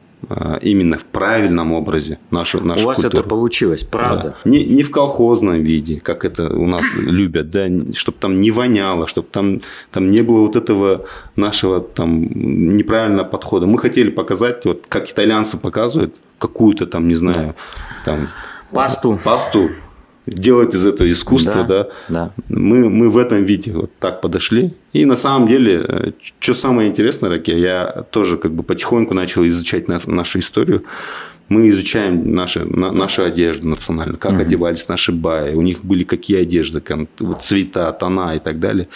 именно 0.63 0.97
в 0.99 1.05
правильном 1.05 1.73
образе 1.73 2.19
нашу, 2.31 2.65
нашу 2.65 2.85
У 2.85 2.87
вас 2.87 3.01
культуру. 3.01 3.21
это 3.21 3.29
получилось, 3.29 3.85
правда? 3.85 4.37
Да. 4.45 4.51
Не, 4.51 4.65
не 4.65 4.83
в 4.83 4.91
колхозном 4.91 5.63
виде, 5.63 6.01
как 6.01 6.25
это 6.25 6.49
у 6.55 6.67
нас 6.67 6.85
любят, 6.97 7.51
да, 7.51 7.69
чтобы 7.95 8.19
там 8.21 8.41
не 8.41 8.51
воняло, 8.51 9.07
чтобы 9.07 9.29
там, 9.31 9.61
там 9.91 10.11
не 10.11 10.23
было 10.23 10.41
вот 10.41 10.57
этого 10.57 11.07
нашего 11.37 11.81
там 11.81 12.27
неправильного 12.77 13.25
подхода. 13.25 13.67
Мы 13.67 13.79
хотели 13.79 14.11
показать, 14.11 14.65
вот 14.65 14.85
как 14.89 15.11
итальянцы 15.11 15.57
показывают, 15.57 16.15
какую-то 16.39 16.87
там, 16.87 17.09
не 17.09 17.15
знаю, 17.15 17.55
там 18.05 18.29
Пасту. 18.71 19.19
пасту, 19.25 19.71
делать 20.31 20.75
из 20.75 20.85
этого 20.85 21.11
искусство, 21.11 21.65
да. 21.65 21.85
Да, 21.85 21.89
да. 22.09 22.33
Мы, 22.49 22.89
мы 22.91 23.09
в 23.09 23.17
этом 23.17 23.45
виде 23.45 23.73
вот 23.73 23.91
так 23.99 24.21
подошли. 24.21 24.75
И 24.93 25.05
на 25.05 25.17
самом 25.17 25.49
деле, 25.49 26.13
что 26.41 26.55
самое 26.55 26.89
интересное, 26.89 27.31
Раке, 27.31 27.59
я 27.59 28.05
тоже 28.11 28.37
как 28.37 28.53
бы 28.53 28.63
потихоньку 28.63 29.15
начал 29.15 29.47
изучать 29.47 29.89
нас- 29.89 30.07
нашу 30.07 30.39
историю. 30.39 30.83
Мы 31.49 31.69
изучаем 31.71 32.35
наши, 32.35 32.65
на- 32.65 32.93
нашу 32.93 33.23
одежду 33.25 33.69
национальную, 33.69 34.19
как 34.19 34.33
одевались 34.41 34.89
наши 34.89 35.13
баи, 35.13 35.55
у 35.55 35.63
них 35.63 35.85
были 35.85 36.05
какие 36.05 36.43
одежды, 36.43 36.81
кон- 36.81 37.09
вот 37.21 37.43
цвета, 37.43 37.91
тона 37.93 38.35
и 38.37 38.39
так 38.39 38.59
далее. 38.61 38.87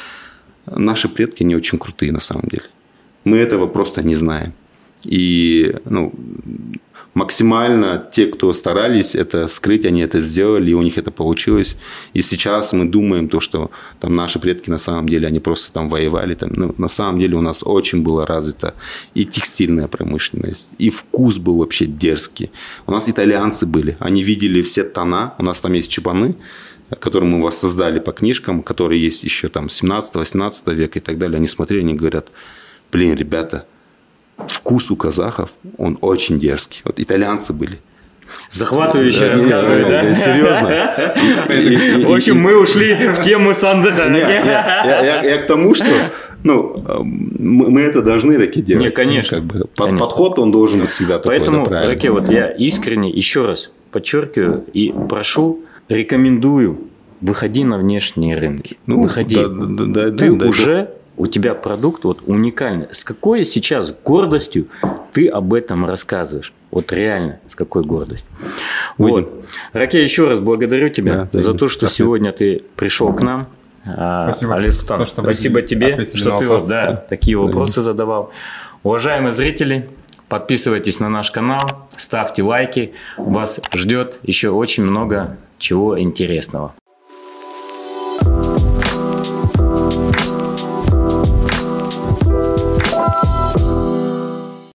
Наши 0.66 1.08
предки 1.08 1.42
не 1.44 1.56
очень 1.56 1.78
крутые 1.78 2.12
на 2.12 2.20
самом 2.20 2.48
деле. 2.50 2.64
Мы 3.24 3.38
этого 3.38 3.66
просто 3.66 4.02
не 4.02 4.14
знаем. 4.16 4.52
И 5.04 5.74
ну, 5.84 6.12
максимально 7.14 8.08
те, 8.10 8.26
кто 8.26 8.52
старались 8.52 9.14
это 9.14 9.48
скрыть, 9.48 9.84
они 9.84 10.00
это 10.00 10.20
сделали, 10.20 10.70
и 10.70 10.74
у 10.74 10.82
них 10.82 10.98
это 10.98 11.10
получилось. 11.10 11.76
И 12.14 12.22
сейчас 12.22 12.72
мы 12.72 12.86
думаем 12.86 13.28
то, 13.28 13.40
что 13.40 13.70
там 14.00 14.16
наши 14.16 14.38
предки 14.38 14.70
на 14.70 14.78
самом 14.78 15.08
деле, 15.08 15.28
они 15.28 15.40
просто 15.40 15.72
там 15.72 15.88
воевали. 15.88 16.34
Там, 16.34 16.50
ну, 16.54 16.74
на 16.78 16.88
самом 16.88 17.20
деле 17.20 17.36
у 17.36 17.42
нас 17.42 17.62
очень 17.64 18.02
было 18.02 18.26
развито 18.26 18.74
и 19.14 19.24
текстильная 19.24 19.88
промышленность, 19.88 20.74
и 20.78 20.90
вкус 20.90 21.38
был 21.38 21.58
вообще 21.58 21.86
дерзкий. 21.86 22.50
У 22.86 22.92
нас 22.92 23.08
итальянцы 23.08 23.66
были, 23.66 23.96
они 24.00 24.22
видели 24.22 24.62
все 24.62 24.84
тона, 24.84 25.34
у 25.38 25.42
нас 25.42 25.60
там 25.60 25.72
есть 25.74 25.90
чебаны, 25.90 26.34
которые 27.00 27.28
мы 27.28 27.42
воссоздали 27.42 28.00
по 28.00 28.12
книжкам, 28.12 28.62
которые 28.62 29.02
есть 29.02 29.24
еще 29.24 29.48
там 29.48 29.66
17-18 29.66 30.74
века 30.74 30.98
и 30.98 31.02
так 31.02 31.18
далее. 31.18 31.36
Они 31.36 31.46
смотрели, 31.46 31.80
они 31.80 31.94
говорят, 31.94 32.28
блин, 32.90 33.16
ребята, 33.16 33.66
вкус 34.46 34.90
у 34.90 34.96
казахов, 34.96 35.50
он 35.78 35.98
очень 36.00 36.38
дерзкий. 36.38 36.80
Вот 36.84 36.98
итальянцы 37.00 37.52
были. 37.52 37.78
Захватывающе 38.48 39.26
Да, 39.26 39.32
рассказывай, 39.32 39.84
не, 39.84 39.90
да? 39.90 40.02
не, 40.04 40.14
Серьезно. 40.14 40.94
И- 41.52 42.00
и- 42.00 42.04
В 42.06 42.14
общем, 42.14 42.40
мы 42.40 42.56
ушли 42.58 43.08
в 43.08 43.20
тему 43.20 43.52
Сандыха. 43.52 44.04
Не, 44.08 44.20
не, 44.20 44.20
я, 44.20 45.02
я- 45.04 45.22
я 45.22 45.38
к 45.42 45.46
тому, 45.46 45.74
что 45.74 45.86
ну, 46.44 46.82
э, 46.88 46.98
мы 47.02 47.70
мы 47.70 47.80
это 47.82 48.00
должны 48.02 48.38
таки 48.38 48.62
делать. 48.62 48.84
Не, 48.86 48.90
конечно. 48.90 49.38
Ну, 49.38 49.42
как 49.48 49.52
бы, 49.52 49.66
под- 49.66 49.86
Конечно. 49.86 50.06
подход 50.06 50.38
он 50.38 50.50
должен 50.50 50.80
быть 50.80 50.90
всегда 50.90 51.18
такой. 51.18 51.36
Поэтому, 51.36 51.66
да. 51.66 51.84
Раке, 51.86 52.10
вот 52.10 52.30
я 52.30 52.48
искренне 52.48 53.10
еще 53.10 53.44
раз 53.46 53.70
подчеркиваю 53.90 54.64
и 54.72 54.94
прошу, 55.10 55.60
рекомендую, 55.88 56.78
выходи 57.20 57.64
на 57.64 57.76
внешние 57.78 58.38
рынки. 58.38 58.78
Ну, 58.86 59.02
выходи. 59.02 59.36
да, 59.36 59.46
да, 59.48 59.84
да, 60.10 60.16
ты 60.16 60.32
да, 60.34 60.46
уже, 60.46 60.90
у 61.22 61.28
тебя 61.28 61.54
продукт 61.54 62.02
вот 62.02 62.18
уникальный. 62.26 62.88
С 62.90 63.04
какой 63.04 63.44
сейчас 63.44 63.94
гордостью 64.04 64.66
ты 65.12 65.28
об 65.28 65.54
этом 65.54 65.86
рассказываешь? 65.86 66.52
Вот 66.72 66.92
реально, 66.92 67.38
с 67.48 67.54
какой 67.54 67.84
гордостью. 67.84 68.28
Будем. 68.98 69.14
Вот. 69.26 69.44
Раке, 69.72 70.02
еще 70.02 70.28
раз 70.28 70.40
благодарю 70.40 70.88
тебя 70.88 71.28
Да, 71.32 71.40
за 71.40 71.52
то, 71.54 71.68
что 71.68 71.86
Спасибо. 71.86 72.06
сегодня 72.06 72.32
ты 72.32 72.64
пришел 72.74 73.12
к 73.12 73.20
нам. 73.20 73.46
А, 73.86 74.32
Спасибо 74.32 74.54
Али 74.56 74.70
Султан, 74.70 74.98
за 74.98 75.04
то, 75.04 75.10
что 75.10 75.22
спасибо 75.22 75.62
тебе, 75.62 75.92
что 75.92 76.38
ты 76.38 76.48
вопрос. 76.48 76.62
вот, 76.62 76.68
да, 76.68 76.96
такие 76.96 77.38
вопросы 77.38 77.82
задавал. 77.82 78.32
Уважаемые 78.82 79.30
зрители, 79.30 79.88
подписывайтесь 80.28 80.98
на 80.98 81.08
наш 81.08 81.30
канал, 81.30 81.60
ставьте 81.96 82.42
лайки. 82.42 82.94
Вас 83.16 83.60
ждет 83.72 84.18
еще 84.24 84.50
очень 84.50 84.82
много 84.82 85.36
чего 85.58 86.00
интересного. 86.00 86.74